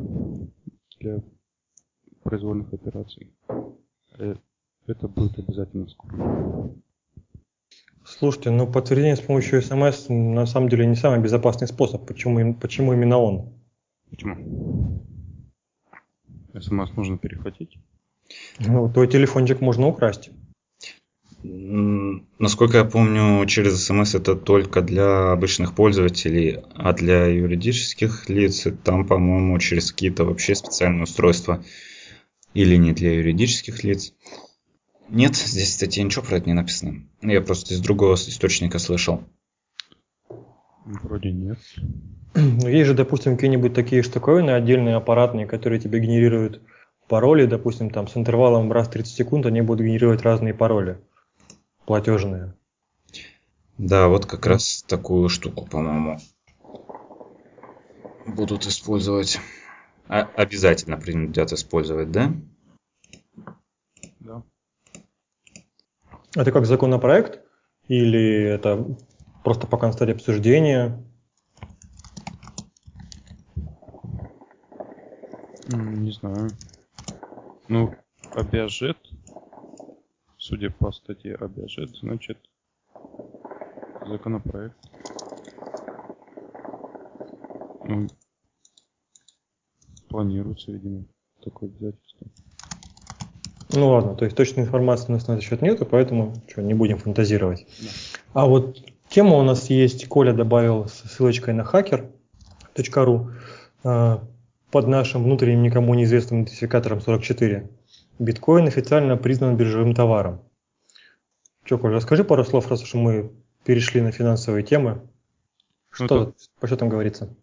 для 1.00 1.22
произвольных 2.24 2.74
операций. 2.74 3.32
Э, 4.18 4.36
Это 4.88 5.08
будет 5.08 5.38
обязательно 5.39 5.88
скоро. 5.88 6.72
Слушайте, 8.04 8.50
ну 8.50 8.72
подтверждение 8.72 9.16
с 9.16 9.22
помощью 9.22 9.62
смс 9.62 10.08
на 10.10 10.46
самом 10.46 10.70
деле 10.70 10.86
не 10.86 10.96
самый 10.96 11.22
безопасный 11.22 11.68
способ. 11.68 12.06
Почему, 12.06 12.54
почему 12.56 12.94
именно 12.94 13.18
он? 13.18 13.54
Почему? 14.10 15.02
СМС 16.60 16.94
нужно 16.96 17.18
перехватить. 17.18 17.78
Ну, 18.59 18.91
твой 18.91 19.07
телефончик 19.07 19.61
можно 19.61 19.88
украсть. 19.88 20.29
Насколько 21.43 22.77
я 22.77 22.86
помню, 22.86 23.45
через 23.47 23.84
смс 23.84 24.13
это 24.13 24.36
только 24.36 24.82
для 24.82 25.32
обычных 25.32 25.73
пользователей, 25.73 26.59
а 26.75 26.93
для 26.93 27.25
юридических 27.25 28.29
лиц 28.29 28.67
там, 28.84 29.07
по-моему, 29.07 29.57
через 29.57 29.91
какие-то 29.91 30.23
вообще 30.23 30.53
специальные 30.53 31.03
устройства 31.03 31.63
или 32.53 32.75
не 32.75 32.93
для 32.93 33.15
юридических 33.15 33.84
лиц. 33.84 34.13
Нет, 35.09 35.36
здесь 35.36 35.69
в 35.69 35.73
статье 35.73 36.03
ничего 36.03 36.23
про 36.23 36.38
это 36.38 36.47
не 36.47 36.53
написано. 36.53 37.03
Я 37.21 37.41
просто 37.41 37.73
из 37.73 37.79
другого 37.79 38.13
источника 38.15 38.77
слышал. 38.77 39.23
Вроде 40.86 41.32
нет. 41.32 41.59
Ну, 42.36 42.67
есть 42.67 42.88
же, 42.88 42.93
допустим, 42.93 43.36
какие-нибудь 43.36 43.73
такие 43.73 44.03
штуковины 44.03 44.51
отдельные, 44.51 44.95
аппаратные, 44.95 45.47
которые 45.47 45.79
тебе 45.79 45.99
генерируют 45.99 46.61
пароли, 47.12 47.45
допустим, 47.45 47.89
там 47.89 48.07
с 48.07 48.16
интервалом 48.16 48.72
раз 48.72 48.88
в 48.88 48.91
30 48.91 49.14
секунд 49.14 49.45
они 49.45 49.59
будут 49.59 49.86
генерировать 49.86 50.22
разные 50.22 50.53
пароли 50.53 50.97
платежные. 51.86 52.53
Да, 53.78 54.07
вот 54.07 54.26
как 54.26 54.45
раз 54.45 54.86
такую 54.88 55.28
штуку, 55.28 55.68
по-моему, 55.68 56.20
будут 58.26 58.66
использовать. 58.66 59.41
А, 60.07 60.22
обязательно 60.38 60.95
придут 60.95 61.51
использовать, 61.51 62.12
да? 62.12 62.32
Да. 64.22 64.43
Это 66.34 66.53
как 66.53 66.66
законопроект? 66.66 67.41
Или 67.89 68.41
это 68.41 68.86
просто 69.43 69.68
пока 69.68 69.88
на 69.88 69.93
стадии 69.93 70.14
обсуждения? 70.14 71.03
Не 75.68 76.12
знаю. 76.12 76.51
Ну, 77.72 77.95
обяжет, 78.34 78.97
судя 80.38 80.72
по 80.72 80.91
статье 80.91 81.36
обяжет, 81.36 81.91
значит, 82.01 82.38
законопроект. 84.05 84.76
Ну, 87.86 88.07
планируется, 90.09 90.74
видимо, 90.74 91.05
такое 91.41 91.69
обязательство. 91.69 92.28
Ну 93.69 93.88
ладно, 93.88 94.15
то 94.15 94.26
есть 94.26 94.36
точной 94.36 94.63
информации 94.63 95.07
у 95.07 95.13
нас 95.13 95.30
на 95.30 95.34
этот 95.36 95.45
счет 95.45 95.61
нету, 95.61 95.86
поэтому 95.86 96.34
что, 96.49 96.61
не 96.61 96.74
будем 96.74 96.97
фантазировать. 96.97 97.65
Да. 97.80 98.41
А 98.41 98.47
вот 98.47 98.84
тема 99.07 99.38
у 99.38 99.43
нас 99.43 99.69
есть, 99.69 100.09
Коля 100.09 100.34
добавил 100.34 100.89
с 100.89 101.03
ссылочкой 101.09 101.53
на 101.53 101.61
hacker.ru 101.61 103.32
под 104.72 104.88
нашим 104.88 105.24
внутренним 105.24 105.63
никому 105.63 105.93
неизвестным 105.93 106.43
идентификатором 106.43 107.01
44. 107.01 107.69
Биткоин 108.19 108.67
официально 108.67 109.17
признан 109.17 109.57
биржевым 109.57 109.93
товаром. 109.93 110.41
Че, 111.65 111.78
Коля, 111.78 111.95
расскажи 111.95 112.24
пару 112.24 112.43
слов, 112.43 112.69
раз 112.69 112.84
уж 112.84 112.93
мы 112.93 113.32
перешли 113.65 114.01
на 114.01 114.11
финансовые 114.11 114.63
темы. 114.63 115.01
Ну, 115.99 116.05
что, 116.05 116.24
это... 116.24 116.34
по 116.59 116.67
что 116.67 116.78
там 116.78 116.89
говорится? 116.89 117.36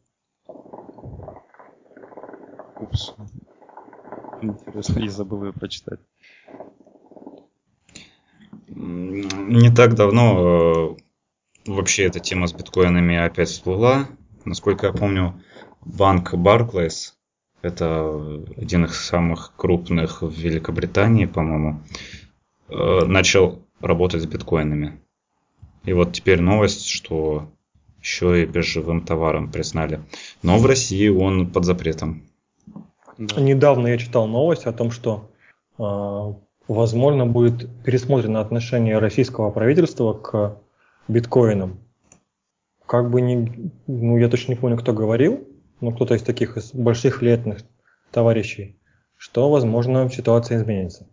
Упс. 2.81 3.15
Интересно, 4.41 5.01
я 5.01 5.11
забыл 5.11 5.45
ее 5.45 5.53
прочитать. 5.53 6.01
Не 8.69 9.75
так 9.75 9.95
давно 9.95 10.97
э, 11.67 11.71
вообще 11.71 12.05
эта 12.05 12.21
тема 12.21 12.47
с 12.47 12.53
биткоинами 12.53 13.17
опять 13.17 13.49
всплыла. 13.49 14.07
Насколько 14.45 14.87
я 14.87 14.93
помню, 14.93 15.43
банк 15.85 16.35
Barclays, 16.35 17.15
это 17.63 18.43
один 18.57 18.85
из 18.85 18.97
самых 18.97 19.53
крупных 19.57 20.23
в 20.23 20.31
Великобритании, 20.31 21.27
по-моему, 21.27 21.83
э, 22.69 23.05
начал 23.05 23.63
работать 23.81 24.23
с 24.23 24.27
биткоинами. 24.27 25.01
И 25.85 25.93
вот 25.93 26.13
теперь 26.13 26.41
новость, 26.41 26.87
что 26.87 27.51
еще 28.01 28.43
и 28.43 28.47
биржевым 28.47 29.01
товаром 29.01 29.51
признали. 29.51 30.01
Но 30.43 30.59
в 30.59 30.67
России 30.67 31.09
он 31.09 31.51
под 31.51 31.65
запретом. 31.65 32.23
Да. 33.17 33.41
Недавно 33.41 33.89
я 33.89 33.99
читал 33.99 34.29
новость 34.29 34.67
о 34.67 34.73
том, 34.73 34.91
что 34.93 35.31
э, 35.79 35.83
возможно 36.69 37.27
будет 37.27 37.69
пересмотрено 37.83 38.41
отношение 38.41 38.99
российского 38.99 39.51
правительства 39.51 40.13
к 40.13 40.59
биткоинам. 41.09 41.81
Как 42.87 43.11
бы 43.11 43.21
не, 43.21 43.73
ну 43.87 44.17
я 44.19 44.29
точно 44.29 44.53
не 44.53 44.59
помню, 44.59 44.77
кто 44.77 44.93
говорил, 44.93 45.47
но 45.81 45.93
кто-то 45.93 46.15
из 46.15 46.23
таких 46.23 46.57
из 46.57 46.73
больших 46.73 47.21
влиятельных 47.21 47.59
товарищей, 48.11 48.79
что 49.17 49.51
возможно 49.51 50.09
ситуация 50.11 50.59
изменится. 50.59 51.07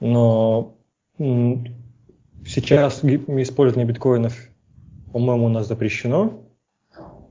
Но 0.00 0.76
сейчас 1.18 3.04
использование 3.04 3.86
биткоинов, 3.86 4.36
по-моему, 5.12 5.46
у 5.46 5.48
нас 5.48 5.68
запрещено. 5.68 6.42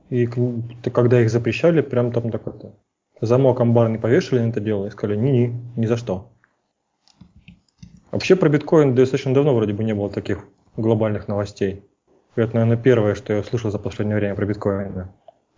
И 0.08 0.26
когда 0.26 1.20
их 1.20 1.30
запрещали, 1.30 1.82
прям 1.82 2.12
там 2.12 2.30
так 2.30 2.46
это, 2.46 2.74
замок 3.20 3.60
амбарный 3.60 3.98
повешали 3.98 4.40
на 4.40 4.50
это 4.50 4.60
дело 4.60 4.86
и 4.86 4.90
сказали, 4.90 5.16
ни-ни, 5.16 5.54
ни 5.76 5.86
за 5.86 5.96
что. 5.96 6.32
Вообще 8.10 8.34
про 8.34 8.48
биткоин 8.48 8.96
достаточно 8.96 9.32
давно 9.32 9.54
вроде 9.54 9.72
бы 9.72 9.84
не 9.84 9.94
было 9.94 10.10
таких 10.10 10.44
глобальных 10.76 11.28
новостей. 11.28 11.84
Это, 12.34 12.54
наверное, 12.54 12.76
первое, 12.76 13.14
что 13.14 13.32
я 13.32 13.40
услышал 13.40 13.70
за 13.70 13.78
последнее 13.78 14.16
время 14.16 14.34
про 14.34 14.46
биткоины. 14.46 15.08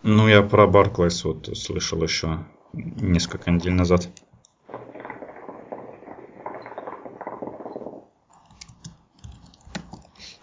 Ну, 0.03 0.27
я 0.29 0.43
про 0.43 0.67
Barclays 0.67 1.23
вот 1.25 1.57
слышал 1.57 2.03
еще 2.03 2.45
несколько 2.73 3.51
недель 3.51 3.73
назад. 3.73 4.09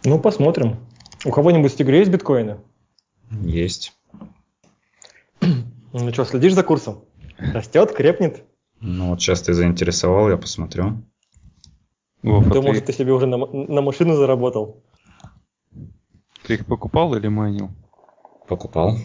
Ну, 0.06 0.18
посмотрим. 0.20 0.78
У 1.26 1.32
кого-нибудь 1.32 1.74
в 1.74 1.76
Тигре 1.76 2.00
есть 2.00 2.12
биткоины? 2.12 2.60
Есть. 3.32 3.94
Ну 5.42 6.14
что, 6.14 6.24
следишь 6.24 6.54
за 6.54 6.64
курсом? 6.64 7.04
Растет, 7.38 7.92
крепнет? 7.92 8.46
Ну, 8.80 9.10
вот 9.10 9.22
сейчас 9.22 9.42
ты 9.42 9.54
заинтересовал, 9.54 10.30
я 10.30 10.38
посмотрю. 10.38 11.04
О, 12.24 12.42
Думал, 12.42 12.72
ты... 12.72 12.76
что 12.78 12.86
ты 12.88 12.94
себе 12.94 13.12
уже 13.12 13.26
на, 13.26 13.38
на 13.38 13.82
машину 13.82 14.16
заработал. 14.16 14.84
Ты 16.46 16.56
их 16.56 16.66
покупал 16.66 17.16
или 17.16 17.28
майнил? 17.28 17.72
Покупал. 18.48 18.98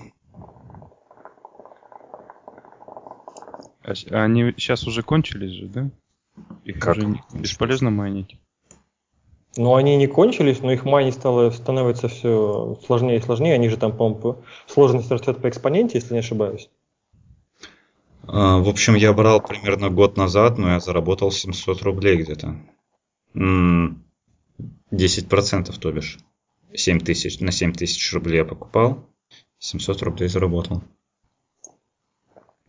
А, 3.84 3.92
они 4.22 4.52
сейчас 4.56 4.86
уже 4.86 5.02
кончились 5.02 5.52
же, 5.52 5.66
да? 5.66 5.90
Их 6.64 6.80
как? 6.80 6.96
уже 6.96 7.20
бесполезно 7.32 7.90
майнить. 7.90 8.36
Ну, 9.56 9.76
они 9.76 9.96
не 9.96 10.08
кончились, 10.08 10.60
но 10.60 10.72
их 10.72 10.84
майнить 10.84 11.14
стало, 11.14 11.50
становится 11.50 12.08
все 12.08 12.76
сложнее 12.84 13.18
и 13.18 13.22
сложнее. 13.22 13.54
Они 13.54 13.68
же 13.68 13.76
там, 13.76 13.96
по-моему, 13.96 14.42
сложность 14.66 15.08
растет 15.10 15.40
по 15.40 15.48
экспоненте, 15.48 15.98
если 15.98 16.14
не 16.14 16.20
ошибаюсь. 16.20 16.68
А, 18.26 18.58
в 18.58 18.68
общем, 18.68 18.94
я 18.94 19.12
брал 19.12 19.40
примерно 19.40 19.90
год 19.90 20.16
назад, 20.16 20.58
но 20.58 20.72
я 20.72 20.80
заработал 20.80 21.30
700 21.30 21.82
рублей 21.82 22.16
где-то. 22.16 22.56
10% 23.34 23.94
то 25.78 25.92
бишь. 25.92 26.18
7 26.72 26.98
тысяч, 26.98 27.38
на 27.38 27.52
7 27.52 27.72
тысяч 27.72 28.12
рублей 28.12 28.38
я 28.38 28.44
покупал, 28.44 29.08
700 29.58 30.02
рублей 30.02 30.28
заработал. 30.28 30.82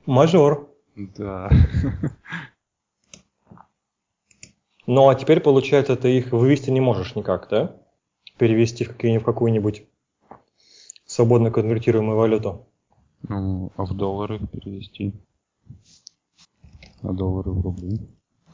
Мажор. 0.05 0.74
Да. 0.95 1.49
Ну 4.87 5.09
а 5.09 5.15
теперь, 5.15 5.39
получается, 5.39 5.95
ты 5.95 6.17
их 6.17 6.31
вывести 6.31 6.69
не 6.69 6.79
можешь 6.79 7.15
никак, 7.15 7.47
да? 7.49 7.75
Перевести 8.37 8.85
в, 8.85 8.91
в 8.91 9.23
какую-нибудь 9.23 9.83
свободно 11.05 11.51
конвертируемую 11.51 12.17
валюту. 12.17 12.67
Ну, 13.27 13.71
а 13.75 13.85
в 13.85 13.93
доллары 13.95 14.39
перевести? 14.39 15.13
А 17.01 17.11
доллары 17.11 17.51
в 17.51 17.61
рубли? 17.61 17.99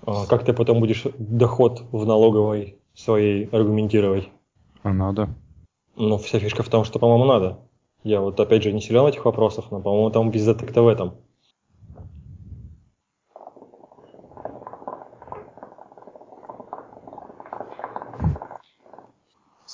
А 0.05 0.25
как 0.25 0.45
ты 0.45 0.53
потом 0.53 0.79
будешь 0.79 1.03
доход 1.17 1.83
в 1.91 2.05
налоговой 2.05 2.77
своей 2.93 3.45
аргументировать? 3.47 4.29
А 4.83 4.93
надо. 4.93 5.29
Ну, 5.95 6.17
вся 6.17 6.39
фишка 6.39 6.63
в 6.63 6.69
том, 6.69 6.85
что, 6.85 6.97
по-моему, 6.99 7.25
надо. 7.25 7.59
Я 8.03 8.21
вот 8.21 8.39
опять 8.39 8.63
же 8.63 8.71
не 8.71 8.81
силен 8.81 9.05
этих 9.05 9.25
вопросов, 9.25 9.69
но, 9.69 9.81
по-моему, 9.81 10.09
там 10.09 10.31
без 10.31 10.45
то 10.45 10.83
в 10.83 10.87
этом. 10.87 11.15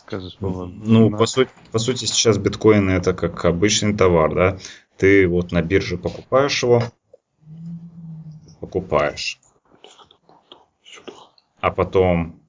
Скажи 0.07 0.29
слово. 0.29 0.67
Ну, 0.67 1.11
по 1.11 1.25
сути, 1.25 1.51
по 1.73 1.79
сути, 1.79 2.05
сейчас 2.05 2.37
биткоины 2.37 2.91
это 2.91 3.13
как 3.13 3.43
обычный 3.43 3.93
товар, 3.93 4.33
да? 4.33 4.57
Ты 4.95 5.27
вот 5.27 5.51
на 5.51 5.61
бирже 5.61 5.97
покупаешь 5.97 6.63
его, 6.63 6.81
покупаешь, 8.61 9.37
а 11.59 11.71
потом 11.71 12.39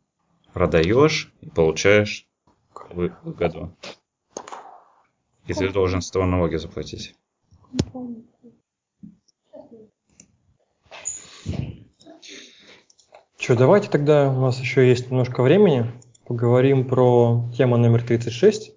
продаешь 0.52 1.32
и 1.40 1.50
получаешь 1.50 2.28
в 2.92 3.32
году. 3.32 3.74
И 5.48 5.52
ты 5.52 5.68
должен 5.70 6.00
с 6.00 6.10
этого 6.10 6.26
налоги 6.26 6.54
заплатить. 6.54 7.16
Что, 13.36 13.56
давайте 13.56 13.90
тогда, 13.90 14.30
у 14.30 14.42
нас 14.42 14.60
еще 14.60 14.86
есть 14.88 15.10
немножко 15.10 15.42
времени, 15.42 15.90
поговорим 16.28 16.86
про 16.86 17.48
тему 17.56 17.78
номер 17.78 18.02
36. 18.02 18.72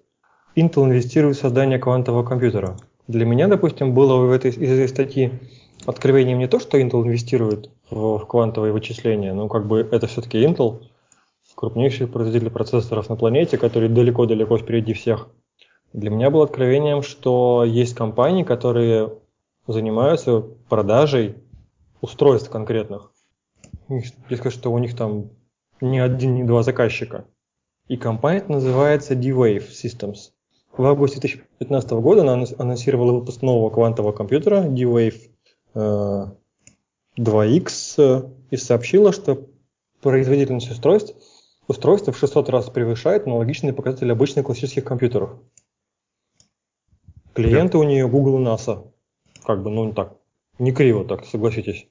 Intel 0.56 0.84
инвестирует 0.86 1.36
в 1.36 1.40
создание 1.40 1.78
квантового 1.78 2.24
компьютера. 2.24 2.78
Для 3.08 3.26
меня, 3.26 3.46
допустим, 3.46 3.92
было 3.92 4.16
в 4.26 4.30
этой, 4.30 4.50
из 4.50 4.70
этой 4.70 4.88
статьи 4.88 5.32
откровением 5.84 6.38
не 6.38 6.48
то, 6.48 6.58
что 6.58 6.80
Intel 6.80 7.02
инвестирует 7.02 7.70
в, 7.90 8.18
в 8.18 8.26
квантовые 8.26 8.72
вычисления, 8.72 9.34
но 9.34 9.48
как 9.48 9.66
бы 9.66 9.80
это 9.80 10.06
все-таки 10.06 10.42
Intel, 10.42 10.82
крупнейший 11.54 12.06
производитель 12.06 12.50
процессоров 12.50 13.10
на 13.10 13.16
планете, 13.16 13.58
который 13.58 13.90
далеко-далеко 13.90 14.56
впереди 14.56 14.94
всех. 14.94 15.28
Для 15.92 16.08
меня 16.08 16.30
было 16.30 16.44
откровением, 16.44 17.02
что 17.02 17.64
есть 17.66 17.94
компании, 17.94 18.44
которые 18.44 19.12
занимаются 19.66 20.40
продажей 20.40 21.34
устройств 22.00 22.48
конкретных. 22.48 23.12
Я 23.90 24.36
скажу, 24.38 24.56
что 24.56 24.72
у 24.72 24.78
них 24.78 24.96
там 24.96 25.32
не 25.82 25.98
один, 25.98 26.34
не 26.34 26.44
два 26.44 26.62
заказчика. 26.62 27.26
И 27.92 27.98
компания 27.98 28.42
называется 28.48 29.14
D-Wave 29.14 29.68
Systems. 29.68 30.30
В 30.74 30.82
августе 30.86 31.20
2015 31.20 31.90
года 31.90 32.22
она 32.22 32.46
анонсировала 32.56 33.12
выпуск 33.12 33.42
нового 33.42 33.68
квантового 33.68 34.12
компьютера 34.12 34.62
D-Wave 34.62 35.20
2X 37.18 37.94
э, 37.98 38.30
и 38.50 38.56
сообщила, 38.56 39.12
что 39.12 39.46
производительность 40.00 40.70
устройств 40.70 41.14
устройства 41.68 42.14
в 42.14 42.18
600 42.18 42.48
раз 42.48 42.70
превышает 42.70 43.26
аналогичные 43.26 43.74
показатели 43.74 44.10
обычных 44.10 44.46
классических 44.46 44.84
компьютеров. 44.84 45.38
Клиенты 47.34 47.76
у 47.76 47.82
нее 47.82 48.08
Google 48.08 48.40
и 48.40 48.42
NASA. 48.42 48.90
Как 49.44 49.62
бы, 49.62 49.68
ну, 49.68 49.92
так, 49.92 50.16
не 50.58 50.72
криво 50.72 51.04
так, 51.04 51.26
согласитесь. 51.26 51.88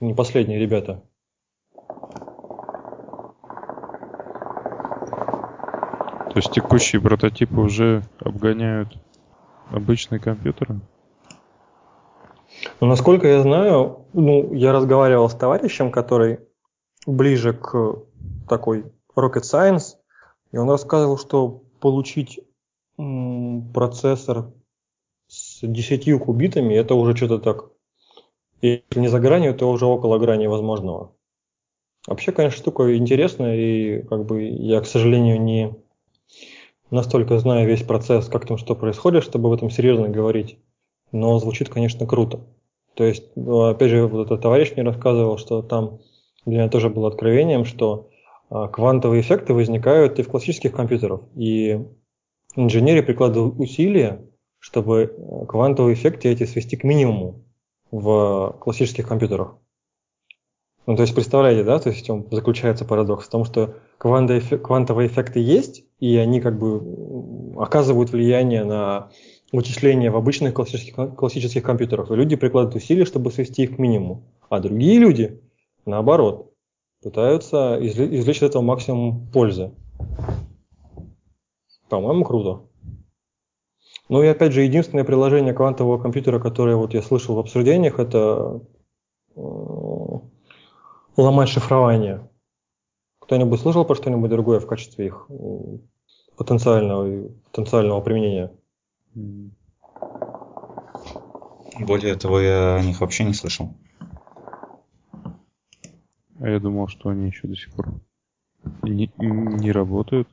Не 0.00 0.14
последние 0.14 0.58
ребята. 0.58 1.02
То 6.34 6.40
есть 6.40 6.50
текущие 6.50 7.00
прототипы 7.00 7.60
уже 7.60 8.02
обгоняют 8.18 8.88
обычные 9.70 10.18
компьютеры? 10.18 10.80
Ну, 12.80 12.88
насколько 12.88 13.28
я 13.28 13.40
знаю, 13.40 14.06
ну, 14.12 14.52
я 14.52 14.72
разговаривал 14.72 15.30
с 15.30 15.34
товарищем, 15.34 15.92
который 15.92 16.40
ближе 17.06 17.52
к 17.52 18.02
такой 18.48 18.84
rocket 19.14 19.42
science, 19.42 19.94
и 20.50 20.56
он 20.56 20.68
рассказывал, 20.68 21.18
что 21.18 21.62
получить 21.78 22.40
процессор 22.96 24.46
с 25.28 25.60
10 25.62 26.18
кубитами, 26.20 26.74
это 26.74 26.96
уже 26.96 27.16
что-то 27.16 27.38
так, 27.38 27.66
если 28.60 28.98
не 28.98 29.06
за 29.06 29.20
гранью, 29.20 29.54
то 29.54 29.70
уже 29.70 29.86
около 29.86 30.18
грани 30.18 30.48
возможного. 30.48 31.12
Вообще, 32.08 32.32
конечно, 32.32 32.58
штука 32.58 32.96
интересная, 32.96 33.54
и 33.54 34.02
как 34.02 34.26
бы 34.26 34.42
я, 34.42 34.80
к 34.80 34.86
сожалению, 34.86 35.40
не 35.40 35.83
настолько 36.94 37.38
знаю 37.38 37.68
весь 37.68 37.82
процесс, 37.82 38.28
как 38.28 38.46
там 38.46 38.56
что 38.56 38.74
происходит, 38.74 39.24
чтобы 39.24 39.48
об 39.48 39.54
этом 39.54 39.70
серьезно 39.70 40.08
говорить. 40.08 40.58
Но 41.12 41.38
звучит, 41.38 41.68
конечно, 41.68 42.06
круто. 42.06 42.40
То 42.94 43.04
есть, 43.04 43.24
ну, 43.36 43.62
опять 43.62 43.90
же, 43.90 44.06
вот 44.06 44.26
этот 44.26 44.40
товарищ 44.40 44.72
мне 44.72 44.84
рассказывал, 44.84 45.36
что 45.38 45.62
там 45.62 46.00
для 46.46 46.58
меня 46.58 46.68
тоже 46.68 46.88
было 46.88 47.08
откровением, 47.08 47.64
что 47.64 48.08
а, 48.50 48.68
квантовые 48.68 49.20
эффекты 49.20 49.52
возникают 49.52 50.18
и 50.18 50.22
в 50.22 50.28
классических 50.28 50.72
компьютерах. 50.72 51.22
И 51.34 51.80
инженеры 52.56 53.02
прикладывают 53.02 53.58
усилия, 53.58 54.24
чтобы 54.58 55.02
э, 55.02 55.46
квантовые 55.46 55.94
эффекты 55.94 56.28
эти 56.28 56.44
свести 56.44 56.76
к 56.76 56.84
минимуму 56.84 57.44
в 57.90 58.56
классических 58.60 59.06
компьютерах. 59.06 59.56
Ну, 60.86 60.96
то 60.96 61.02
есть, 61.02 61.14
представляете, 61.14 61.64
да, 61.64 61.78
то 61.78 61.88
есть 61.88 62.02
в 62.02 62.06
чем 62.06 62.26
заключается 62.30 62.84
парадокс? 62.84 63.26
В 63.26 63.30
том, 63.30 63.44
что 63.44 63.76
квантовые 63.98 65.08
эффекты 65.08 65.40
есть, 65.40 65.83
и 66.00 66.16
они 66.16 66.40
как 66.40 66.58
бы 66.58 67.54
оказывают 67.56 68.10
влияние 68.10 68.64
на 68.64 69.10
вычисления 69.52 70.10
в 70.10 70.16
обычных 70.16 70.54
классических, 70.54 71.14
классических 71.14 71.62
компьютерах. 71.62 72.10
И 72.10 72.14
люди 72.16 72.36
прикладывают 72.36 72.82
усилия, 72.82 73.04
чтобы 73.04 73.30
свести 73.30 73.62
их 73.62 73.76
к 73.76 73.78
минимуму. 73.78 74.24
А 74.50 74.60
другие 74.60 74.98
люди, 74.98 75.40
наоборот, 75.86 76.52
пытаются 77.02 77.78
извлечь 77.80 78.38
из 78.38 78.42
этого 78.42 78.62
максимум 78.62 79.26
пользы. 79.32 79.72
По-моему, 81.88 82.24
круто. 82.24 82.62
Ну 84.08 84.22
и 84.22 84.26
опять 84.26 84.52
же, 84.52 84.62
единственное 84.62 85.04
приложение 85.04 85.54
квантового 85.54 85.98
компьютера, 85.98 86.38
которое 86.38 86.76
вот 86.76 86.92
я 86.92 87.02
слышал 87.02 87.36
в 87.36 87.38
обсуждениях, 87.38 87.98
это 87.98 88.60
э, 89.34 89.40
ломать 91.16 91.48
шифрование. 91.48 92.28
Кто-нибудь 93.24 93.58
слышал 93.58 93.86
про 93.86 93.94
что-нибудь 93.94 94.28
другое 94.28 94.60
в 94.60 94.66
качестве 94.66 95.06
их 95.06 95.28
потенциального, 96.36 97.30
потенциального 97.50 98.00
применения? 98.02 98.52
Более 101.80 102.16
того, 102.16 102.38
я 102.40 102.76
о 102.76 102.82
них 102.82 103.00
вообще 103.00 103.24
не 103.24 103.32
слышал. 103.32 103.74
А 106.38 106.48
я 106.48 106.60
думал, 106.60 106.88
что 106.88 107.08
они 107.08 107.28
еще 107.28 107.48
до 107.48 107.56
сих 107.56 107.72
пор 107.72 107.94
не, 108.82 109.10
не 109.16 109.72
работают. 109.72 110.28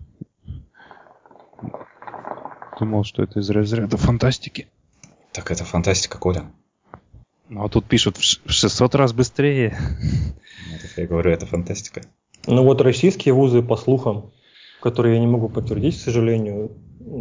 Думал, 2.77 3.05
что 3.05 3.23
это 3.23 3.39
из 3.39 3.49
разряда 3.49 3.95
фантастики. 3.95 4.67
Так 5.31 5.49
это 5.49 5.63
фантастика, 5.63 6.17
Коля. 6.17 6.51
Ну 7.47 7.63
а 7.63 7.69
тут 7.69 7.85
пишут 7.85 8.17
в 8.17 8.51
600 8.51 8.95
раз 8.95 9.13
быстрее. 9.13 9.77
Это 10.73 11.01
я 11.01 11.07
говорю, 11.07 11.31
это 11.31 11.45
фантастика. 11.45 12.01
Ну 12.47 12.63
вот 12.63 12.81
российские 12.81 13.33
вузы, 13.33 13.61
по 13.61 13.77
слухам, 13.77 14.31
которые 14.81 15.15
я 15.15 15.21
не 15.21 15.27
могу 15.27 15.47
подтвердить, 15.47 15.97
к 15.97 16.01
сожалению, 16.01 16.71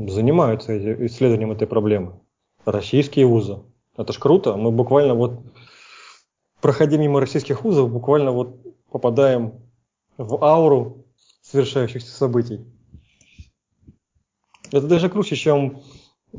занимаются 0.09 0.77
исследованием 1.07 1.53
этой 1.53 1.66
проблемы. 1.66 2.21
Российские 2.64 3.27
вузы. 3.27 3.59
Это 3.97 4.12
ж 4.12 4.18
круто. 4.18 4.57
Мы 4.57 4.71
буквально 4.71 5.14
вот, 5.14 5.41
проходя 6.61 6.97
мимо 6.97 7.21
российских 7.21 7.64
вузов, 7.64 7.91
буквально 7.91 8.33
вот 8.33 8.57
попадаем 8.91 9.55
в 10.16 10.43
ауру 10.43 11.07
совершающихся 11.43 12.11
событий. 12.11 12.61
Это 14.73 14.87
даже 14.87 15.11
круче, 15.11 15.37
чем 15.37 15.83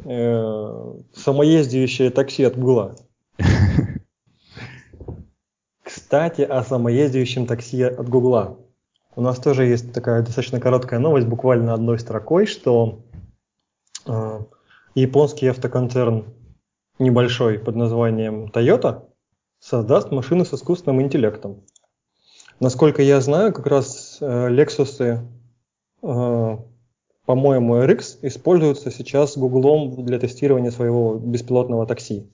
э, 0.06 0.94
самоездящее 1.14 2.10
такси 2.10 2.44
от 2.44 2.58
Гугла. 2.58 2.96
Кстати, 5.84 6.42
о 6.42 6.64
самоездящем 6.64 7.46
такси 7.46 7.84
от 7.84 8.08
Гугла. 8.08 8.58
У 9.16 9.22
нас 9.22 9.40
тоже 9.40 9.66
есть 9.66 9.92
такая 9.92 10.22
достаточно 10.22 10.60
короткая 10.60 11.00
новость, 11.00 11.28
буквально 11.28 11.74
одной 11.74 12.00
строкой, 12.00 12.46
что 12.46 13.04
э, 14.08 14.40
японский 14.96 15.48
автоконцерн 15.48 16.26
небольшой 16.98 17.60
под 17.60 17.76
названием 17.76 18.46
Toyota 18.46 19.04
создаст 19.60 20.12
машину 20.12 20.46
с 20.46 20.54
искусственным 20.54 21.02
интеллектом. 21.02 21.64
Насколько 22.62 23.02
я 23.02 23.20
знаю, 23.22 23.52
как 23.54 23.68
раз 23.68 24.20
э, 24.22 24.50
Lexus, 24.50 25.26
э, 26.02 26.58
по-моему, 27.26 27.84
RX 27.84 28.20
используются 28.22 28.92
сейчас 28.92 29.38
Гуглом 29.38 30.06
для 30.06 30.20
тестирования 30.20 30.72
своего 30.72 31.16
беспилотного 31.16 31.86
такси. 31.86 32.30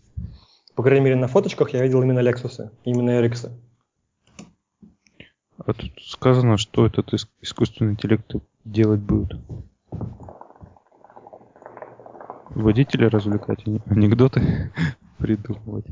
По 0.76 0.84
крайней 0.84 1.06
мере, 1.06 1.16
на 1.16 1.28
фоточках 1.28 1.72
я 1.74 1.82
видел 1.82 2.04
именно 2.04 2.20
Lexus, 2.20 2.70
именно 2.84 3.20
RX. 3.20 3.50
А 5.68 5.74
тут 5.74 5.92
сказано, 6.02 6.58
что 6.58 6.86
этот 6.86 7.14
искусственный 7.42 7.92
интеллект 7.92 8.34
делать 8.64 9.02
будет. 9.02 9.38
Водителя 12.52 13.10
развлекать, 13.10 13.66
анекдоты 13.88 14.72
придумывать. 15.18 15.86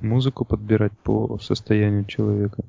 Музыку 0.00 0.44
подбирать 0.44 0.98
по 1.04 1.38
состоянию 1.38 2.04
человека. 2.04 2.64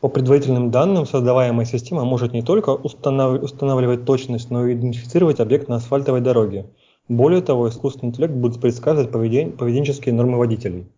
По 0.00 0.08
предварительным 0.08 0.72
данным, 0.72 1.06
создаваемая 1.06 1.64
система 1.64 2.04
может 2.04 2.32
не 2.32 2.42
только 2.42 2.70
установ... 2.70 3.40
устанавливать 3.40 4.04
точность, 4.04 4.50
но 4.50 4.66
и 4.66 4.74
идентифицировать 4.74 5.38
объект 5.38 5.68
на 5.68 5.76
асфальтовой 5.76 6.22
дороге. 6.22 6.66
Более 7.08 7.40
того, 7.40 7.68
искусственный 7.68 8.10
интеллект 8.10 8.34
будет 8.34 8.60
предсказывать 8.60 9.12
поведен... 9.12 9.52
поведенческие 9.52 10.12
нормы 10.12 10.38
водителей. 10.38 10.88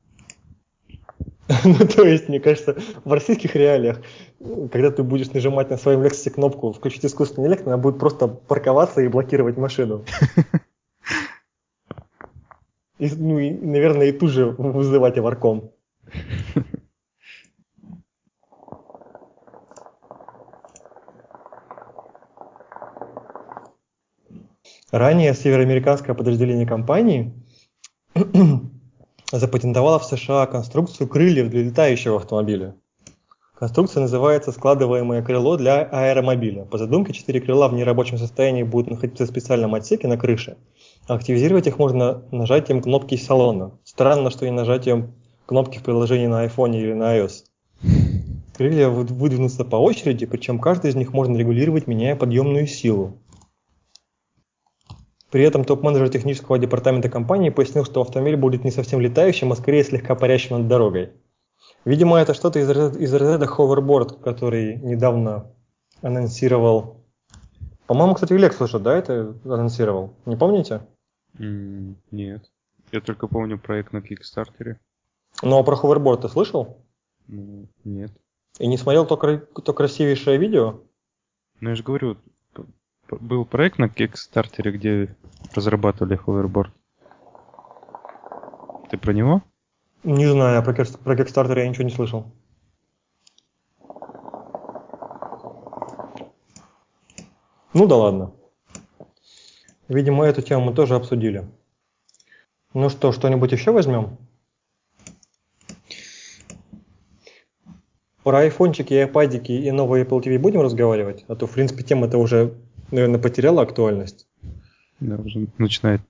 Ну, 1.65 1.87
то 1.87 2.05
есть, 2.05 2.29
мне 2.29 2.41
кажется, 2.41 2.77
в 3.05 3.13
российских 3.13 3.57
реалиях, 3.57 4.01
когда 4.71 4.91
ты 4.91 5.03
будешь 5.03 5.31
нажимать 5.33 5.71
на 5.71 5.79
своем 5.79 6.03
Lexus 6.03 6.31
кнопку 6.31 6.73
«Включить 6.73 7.05
искусственный 7.05 7.47
интеллект», 7.47 7.67
она 7.67 7.79
будет 7.79 7.99
просто 7.99 8.29
парковаться 8.29 9.01
и 9.01 9.09
блокировать 9.09 9.57
машину. 9.57 10.05
И, 12.99 13.09
ну, 13.15 13.39
и, 13.39 13.51
наверное, 13.51 14.07
и 14.07 14.13
тут 14.13 14.31
же 14.31 14.47
вызывать 14.47 15.17
аварком. 15.19 15.71
Ранее 24.91 25.35
североамериканское 25.35 26.15
подразделение 26.15 26.67
компании 26.67 27.33
запатентовало 29.33 29.99
в 29.99 30.05
США 30.05 30.47
конструкцию 30.47 31.09
крыльев 31.09 31.51
для 31.51 31.63
летающего 31.63 32.17
автомобиля. 32.17 32.75
Конструкция 33.59 34.03
называется 34.03 34.53
«складываемое 34.53 35.21
крыло 35.23 35.57
для 35.57 35.83
аэромобиля». 35.83 36.65
По 36.65 36.79
задумке, 36.79 37.13
четыре 37.13 37.41
крыла 37.41 37.69
в 37.69 37.75
нерабочем 37.75 38.17
состоянии 38.17 38.63
будут 38.63 38.91
находиться 38.91 39.25
в 39.25 39.29
специальном 39.29 39.75
отсеке 39.75 40.07
на 40.07 40.17
крыше. 40.17 40.57
Активизировать 41.09 41.67
их 41.67 41.79
можно 41.79 42.23
нажатием 42.31 42.81
кнопки 42.81 43.17
салона. 43.17 43.73
Странно, 43.83 44.31
что 44.31 44.45
не 44.45 44.53
нажатием 44.53 45.15
кнопки 45.47 45.79
в 45.79 45.83
приложении 45.83 46.29
на 46.29 46.47
iPhone 46.47 46.77
или 46.77 46.93
на 46.93 47.19
iOS. 47.19 47.45
Крылья 48.57 48.89
выдвинутся 48.89 49.65
по 49.65 49.77
очереди, 49.77 50.27
причем 50.27 50.59
каждый 50.59 50.91
из 50.91 50.95
них 50.95 51.13
можно 51.13 51.37
регулировать, 51.37 51.87
меняя 51.87 52.15
подъемную 52.15 52.67
силу. 52.67 53.19
При 55.31 55.43
этом 55.43 55.65
топ-менеджер 55.65 56.09
технического 56.09 56.59
департамента 56.59 57.11
компании 57.11 57.51
пояснил, 57.51 57.85
что 57.85 58.01
автомобиль 58.01 58.37
будет 58.37 58.65
не 58.65 58.71
совсем 58.71 59.01
летающим, 59.01 59.53
а 59.53 59.57
скорее 59.57 59.85
слегка 59.85 60.15
парящим 60.15 60.59
над 60.59 60.69
дорогой. 60.69 61.13
Видимо, 61.85 62.17
это 62.19 62.35
что-то 62.35 62.59
из, 62.59 62.69
из 62.71 63.15
разряда 63.15 63.47
hoverboard, 63.47 64.21
который 64.23 64.77
недавно 64.77 65.51
анонсировал. 66.03 67.05
По-моему, 67.87 68.15
кстати, 68.15 68.33
Lex 68.33 68.63
уже, 68.63 68.79
да, 68.79 68.97
это 68.97 69.35
анонсировал? 69.45 70.15
Не 70.27 70.37
помните? 70.37 70.83
Mm, 71.39 71.95
нет. 72.11 72.51
Я 72.93 73.01
только 73.01 73.27
помню 73.27 73.59
проект 73.59 73.93
на 73.93 74.01
Кикстартере. 74.01 74.81
Ну 75.43 75.59
а 75.59 75.63
про 75.63 75.77
hoverboard 75.77 76.23
ты 76.23 76.29
слышал? 76.29 76.79
Ну, 77.27 77.67
нет. 77.85 78.13
И 78.59 78.67
не 78.67 78.79
смотрел 78.79 79.07
то, 79.07 79.17
то 79.17 79.73
красивейшее 79.73 80.39
видео? 80.39 80.81
Ну 81.61 81.71
я 81.71 81.75
же 81.75 81.83
говорю, 81.83 82.17
был 83.11 83.45
проект 83.45 83.79
на 83.79 83.89
Кикстартере, 83.89 84.73
где 84.73 85.17
разрабатывали 85.55 86.19
hoverboard. 86.19 86.71
Ты 88.91 88.99
про 88.99 89.13
него? 89.13 89.43
Не 90.05 90.27
знаю, 90.27 90.63
про, 90.63 90.73
про 90.73 91.15
Kickstarter 91.15 91.59
я 91.59 91.69
ничего 91.69 91.85
не 91.85 91.91
слышал. 91.91 92.27
Ну 97.75 97.87
да 97.87 97.97
ладно. 97.97 98.33
Видимо, 99.89 100.25
эту 100.25 100.43
тему 100.43 100.67
мы 100.67 100.75
тоже 100.75 100.95
обсудили. 100.95 101.49
Ну 102.75 102.89
что, 102.89 103.13
что-нибудь 103.13 103.53
еще 103.53 103.73
возьмем? 103.73 104.19
Про 108.23 108.41
айфончики, 108.41 108.93
айпадики 108.93 109.53
и 109.53 109.71
новые 109.71 110.05
Apple 110.05 110.23
TV 110.23 110.39
будем 110.39 110.61
разговаривать? 110.61 111.25
А 111.29 111.37
то, 111.37 111.47
в 111.47 111.53
принципе, 111.53 111.83
тема-то 111.83 112.19
уже 112.19 112.55
наверное, 112.91 113.21
потеряла 113.21 113.63
актуальность. 113.63 114.27
Да, 115.01 115.17
уже 115.17 115.47
начинает 115.59 116.01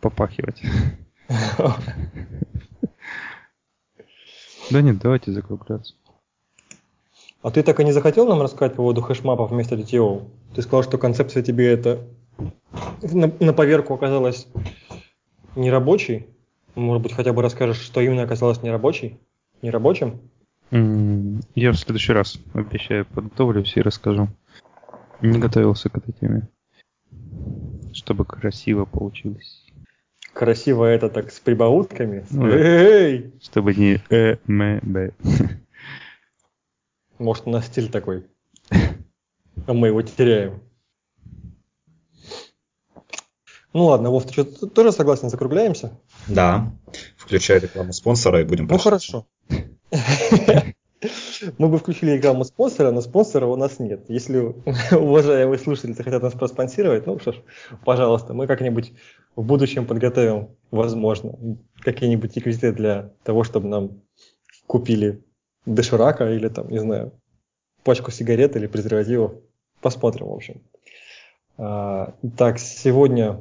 попахивать. 0.00 0.62
Да 4.70 4.80
нет, 4.80 4.98
давайте 4.98 5.32
закругляться. 5.32 5.94
А 7.42 7.50
ты 7.50 7.62
так 7.62 7.78
и 7.80 7.84
не 7.84 7.92
захотел 7.92 8.26
нам 8.26 8.40
рассказать 8.40 8.72
по 8.72 8.78
поводу 8.78 9.02
хэшмапов 9.02 9.50
вместо 9.50 9.74
DTO? 9.74 10.26
Ты 10.54 10.62
сказал, 10.62 10.82
что 10.82 10.96
концепция 10.96 11.42
тебе 11.42 11.70
это 11.70 12.00
на, 13.02 13.30
на 13.40 13.52
поверку 13.52 13.94
оказалась 13.94 14.46
нерабочей. 15.54 16.26
Может 16.74 17.02
быть, 17.02 17.12
хотя 17.12 17.32
бы 17.32 17.42
расскажешь, 17.42 17.80
что 17.80 18.00
именно 18.00 18.22
оказалось 18.22 18.62
нерабочей? 18.62 19.18
Нерабочим? 19.62 20.20
Я 20.70 21.72
в 21.72 21.76
следующий 21.76 22.12
раз, 22.12 22.38
обещаю, 22.52 23.06
подготовлюсь 23.06 23.76
и 23.76 23.82
расскажу. 23.82 24.28
Не 25.24 25.38
готовился 25.38 25.88
к 25.88 25.96
этой 25.96 26.12
теме. 26.12 26.48
Чтобы 27.94 28.26
красиво 28.26 28.84
получилось. 28.84 29.64
Красиво 30.34 30.84
это 30.84 31.08
так 31.08 31.32
с 31.32 31.40
прибаутками? 31.40 32.26
Ну, 32.30 32.46
Эй! 32.48 33.32
Чтобы 33.40 33.74
не 33.74 34.02
э, 34.10 34.36
м, 34.46 34.80
б. 34.82 35.12
Может, 37.18 37.46
у 37.46 37.50
нас 37.50 37.66
стиль 37.66 37.90
такой. 37.90 38.26
А 39.66 39.72
мы 39.72 39.88
его 39.88 40.02
теряем. 40.02 40.60
Ну 43.72 43.86
ладно, 43.86 44.10
Вов, 44.10 44.26
ты 44.26 44.32
что, 44.32 44.44
тоже 44.66 44.92
согласен, 44.92 45.30
закругляемся? 45.30 45.98
Да. 46.28 46.70
Включай 47.16 47.60
рекламу 47.60 47.94
спонсора 47.94 48.42
и 48.42 48.44
будем 48.44 48.66
Ну 48.66 48.76
хорошо. 48.76 49.26
Мы 51.58 51.68
бы 51.68 51.78
включили 51.78 52.12
рекламу 52.12 52.44
спонсора, 52.44 52.90
но 52.90 53.00
спонсора 53.00 53.46
у 53.46 53.56
нас 53.56 53.78
нет. 53.78 54.04
Если 54.08 54.38
уважаемые 54.94 55.58
слушатели 55.58 55.92
хотят 55.92 56.22
нас 56.22 56.32
проспонсировать, 56.34 57.06
ну 57.06 57.18
что 57.18 57.32
ж, 57.32 57.36
пожалуйста, 57.84 58.34
мы 58.34 58.46
как-нибудь 58.46 58.92
в 59.36 59.42
будущем 59.42 59.86
подготовим, 59.86 60.50
возможно, 60.70 61.36
какие-нибудь 61.80 62.36
реквизиты 62.36 62.72
для 62.72 63.12
того, 63.22 63.44
чтобы 63.44 63.68
нам 63.68 64.02
купили 64.66 65.22
доширака 65.66 66.30
или 66.30 66.48
там, 66.48 66.68
не 66.68 66.78
знаю, 66.78 67.12
пачку 67.82 68.10
сигарет 68.10 68.56
или 68.56 68.66
презервативов. 68.66 69.34
Посмотрим, 69.80 70.28
в 70.28 70.32
общем. 70.32 70.62
А, 71.58 72.14
так, 72.36 72.58
сегодня 72.58 73.40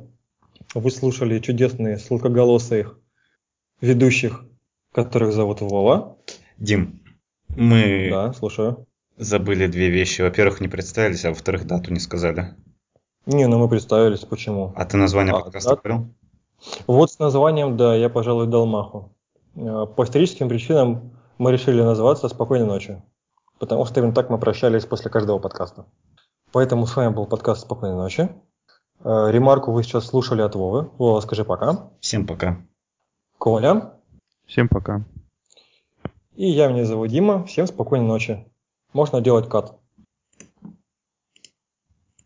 вы 0.76 0.91
слушали 0.91 1.39
чудесные 1.39 1.97
сладкоголосых 1.97 2.99
ведущих, 3.82 4.45
которых 4.91 5.34
зовут 5.34 5.62
Вова. 5.62 6.18
Дим, 6.58 7.03
мы 7.56 8.10
да, 8.12 8.34
слушаю. 8.34 8.88
забыли 9.18 9.68
две 9.68 9.89
вещи. 9.89 10.22
Во-первых, 10.22 10.62
не 10.62 10.68
представились, 10.68 11.26
а 11.26 11.30
во-вторых, 11.30 11.66
дату 11.66 11.91
не 11.91 11.99
сказали. 11.99 12.56
Не, 13.26 13.47
ну 13.47 13.58
мы 13.58 13.70
представились, 13.70 14.20
почему? 14.20 14.74
А 14.76 14.86
ты 14.86 14.97
название 14.97 15.34
а, 15.34 15.39
подкаста 15.39 15.76
да? 15.76 15.82
говорил? 15.82 16.14
Вот 16.88 17.12
с 17.12 17.20
названием, 17.20 17.78
да, 17.78 17.95
я, 17.95 18.10
пожалуй, 18.10 18.47
дал 18.47 18.66
маху. 18.66 19.14
Э, 19.56 19.86
по 19.95 20.04
историческим 20.04 20.49
причинам 20.49 21.12
мы 21.38 21.51
решили 21.51 21.82
называться 21.82 22.28
«Спокойной 22.28 22.68
ночи», 22.68 23.01
потому 23.60 23.86
что 23.86 23.99
именно 23.99 24.14
так 24.14 24.30
мы 24.30 24.38
прощались 24.38 24.86
после 24.86 25.10
каждого 25.10 25.39
подкаста. 25.39 25.86
Поэтому 26.51 26.86
с 26.86 26.95
вами 26.95 27.14
был 27.14 27.26
подкаст 27.26 27.62
«Спокойной 27.62 27.95
ночи». 27.95 28.30
Э, 29.04 29.32
ремарку 29.32 29.72
вы 29.72 29.84
сейчас 29.84 30.06
слушали 30.06 30.41
от 30.41 30.56
Вовы. 30.56 30.89
Вова, 30.97 31.20
скажи 31.22 31.43
пока. 31.43 31.89
Всем 31.99 32.28
пока. 32.28 32.58
Коля. 33.38 33.93
Всем 34.45 34.68
пока. 34.68 35.04
И 36.36 36.50
я 36.50 36.68
меня 36.68 36.86
зовут 36.86 37.10
Дима. 37.10 37.46
Всем 37.46 37.68
спокойной 37.68 38.08
ночи. 38.08 38.46
Можно 38.92 39.22
делать 39.22 39.48
кат. 39.48 39.80